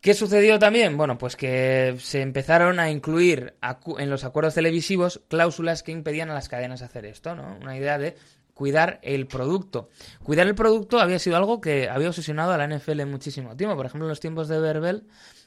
¿Qué 0.00 0.14
sucedió 0.14 0.58
también? 0.58 0.96
Bueno, 0.96 1.18
pues 1.18 1.36
que 1.36 1.96
se 1.98 2.22
empezaron 2.22 2.80
a 2.80 2.90
incluir 2.90 3.54
en 3.98 4.10
los 4.10 4.24
acuerdos 4.24 4.54
televisivos 4.54 5.20
cláusulas 5.28 5.82
que 5.82 5.92
impedían 5.92 6.30
a 6.30 6.34
las 6.34 6.48
cadenas 6.48 6.80
hacer 6.80 7.04
esto, 7.04 7.34
¿no? 7.34 7.58
Una 7.60 7.76
idea 7.76 7.98
de 7.98 8.16
cuidar 8.54 8.98
el 9.02 9.26
producto. 9.26 9.90
Cuidar 10.22 10.46
el 10.46 10.54
producto 10.54 11.00
había 11.00 11.18
sido 11.18 11.36
algo 11.36 11.60
que 11.60 11.90
había 11.90 12.08
obsesionado 12.08 12.52
a 12.52 12.58
la 12.58 12.66
NFL 12.66 13.00
en 13.00 13.10
muchísimo 13.10 13.56
tiempo. 13.56 13.76
Por 13.76 13.86
ejemplo, 13.86 14.06
en 14.06 14.10
los 14.10 14.20
tiempos 14.20 14.48
de 14.48 14.58
Verbel 14.58 15.04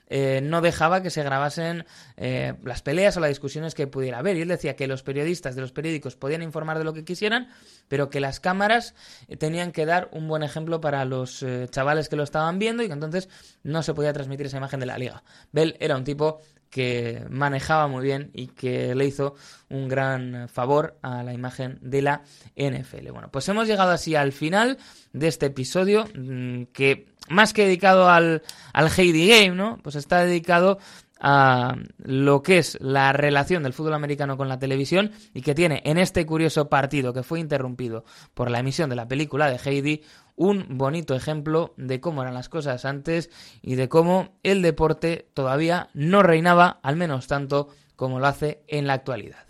eh, 0.10 0.42
no 0.42 0.62
dejaba 0.62 1.02
que 1.02 1.10
se 1.10 1.24
grabasen 1.24 1.86
eh, 2.16 2.54
las 2.64 2.82
peleas 2.82 3.18
o 3.18 3.20
las 3.20 3.30
discusiones 3.30 3.76
que 3.76 3.88
pudiera 3.88 4.20
haber. 4.20 4.38
Y 4.38 4.42
él 4.42 4.48
decía 4.48 4.76
que 4.76 4.88
los 4.88 5.04
periodistas 5.04 5.56
de 5.56 5.62
los 5.62 5.72
periódicos 5.72 6.16
podían 6.16 6.42
informar 6.42 6.78
de 6.78 6.84
lo 6.84 6.94
que 6.94 7.04
quisieran, 7.04 7.50
pero 7.88 8.10
que 8.10 8.20
las 8.20 8.40
cámaras 8.40 8.96
eh, 9.28 9.38
tenían 9.38 9.72
que 9.72 9.86
dar 9.86 10.10
un 10.12 10.28
buen 10.28 10.44
ejemplo 10.44 10.82
para 10.82 11.04
los 11.06 11.44
eh, 11.44 11.68
chavales 11.70 12.10
que 12.10 12.16
lo 12.16 12.24
estaban 12.24 12.60
viendo 12.60 12.84
y 12.84 12.88
que 12.88 12.94
entonces 12.94 13.30
no 13.64 13.84
se 13.84 13.94
podía 13.94 14.14
transmitir 14.14 14.46
esa 14.46 14.58
imagen 14.58 14.80
de 14.80 14.86
la 14.86 14.98
liga. 14.98 15.24
Bell 15.52 15.76
era 15.80 15.98
un 15.98 16.04
tipo 16.04 16.42
que 16.70 17.24
manejaba 17.30 17.88
muy 17.88 18.04
bien 18.04 18.32
y 18.34 18.48
que 18.48 18.94
le 18.96 19.06
hizo 19.06 19.36
un 19.70 19.88
gran 19.88 20.48
favor 20.50 20.98
a 21.02 21.24
la 21.24 21.34
imagen 21.34 21.80
de 21.82 22.02
la 22.02 22.22
NFL. 22.56 23.12
Bueno, 23.12 23.30
pues 23.32 23.48
hemos 23.50 23.68
llegado 23.68 23.92
así 23.92 24.16
al 24.16 24.32
final 24.32 24.78
de 25.14 25.28
este 25.28 25.48
episodio 25.48 26.06
mm, 26.16 26.64
que 26.74 27.08
más 27.30 27.54
que 27.54 27.66
dedicado 27.66 28.10
al, 28.10 28.44
al 28.74 28.90
Heidi 28.96 29.28
Game, 29.28 29.56
¿no? 29.56 29.78
Pues 29.84 29.96
está 29.96 30.24
dedicado 30.24 30.80
a 31.20 31.76
lo 31.98 32.44
que 32.44 32.60
es 32.60 32.78
la 32.80 33.12
relación 33.12 33.64
del 33.64 33.74
fútbol 33.74 33.96
americano 33.96 34.38
con 34.38 34.50
la 34.50 34.60
televisión 34.60 35.12
y 35.34 35.42
que 35.42 35.56
tiene 35.56 35.82
en 35.86 35.98
este 35.98 36.26
curioso 36.26 36.70
partido 36.70 37.14
que 37.14 37.24
fue 37.24 37.40
interrumpido 37.40 38.04
por 38.34 38.52
la 38.52 38.60
emisión 38.60 38.90
de 38.90 38.96
la 38.96 39.08
película 39.08 39.50
de 39.50 39.58
Heidi 39.58 40.04
un 40.38 40.78
bonito 40.78 41.16
ejemplo 41.16 41.74
de 41.76 42.00
cómo 42.00 42.22
eran 42.22 42.36
las 42.36 42.48
cosas 42.48 42.86
antes 42.86 43.30
y 43.62 43.76
de 43.76 43.90
cómo 43.90 44.40
el 44.44 44.62
deporte 44.62 45.28
todavía 45.34 45.90
no 45.94 46.24
reinaba 46.24 46.80
al 46.84 46.96
menos 46.96 47.28
tanto 47.28 47.68
como 47.98 48.20
lo 48.20 48.28
hace 48.28 48.64
en 48.68 48.88
la 48.88 48.94
actualidad. 48.94 49.48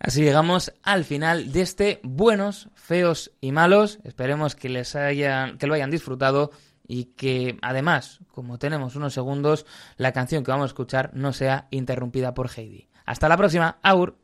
Así 0.00 0.22
llegamos 0.22 0.72
al 0.82 1.04
final 1.04 1.52
de 1.52 1.60
este 1.60 2.00
Buenos 2.02 2.68
feos 2.74 3.30
y 3.40 3.52
malos. 3.52 4.00
Esperemos 4.04 4.56
que 4.56 4.68
les 4.68 4.96
hayan, 4.96 5.58
que 5.58 5.66
lo 5.66 5.74
hayan 5.74 5.90
disfrutado 5.90 6.50
y 6.86 7.06
que 7.16 7.58
además, 7.62 8.20
como 8.32 8.58
tenemos 8.58 8.96
unos 8.96 9.14
segundos, 9.14 9.66
la 9.96 10.12
canción 10.12 10.44
que 10.44 10.50
vamos 10.50 10.64
a 10.64 10.72
escuchar 10.72 11.10
no 11.14 11.32
sea 11.32 11.68
interrumpida 11.70 12.34
por 12.34 12.50
Heidi. 12.50 12.88
Hasta 13.06 13.28
la 13.28 13.36
próxima, 13.36 13.78
Aur. 13.82 14.16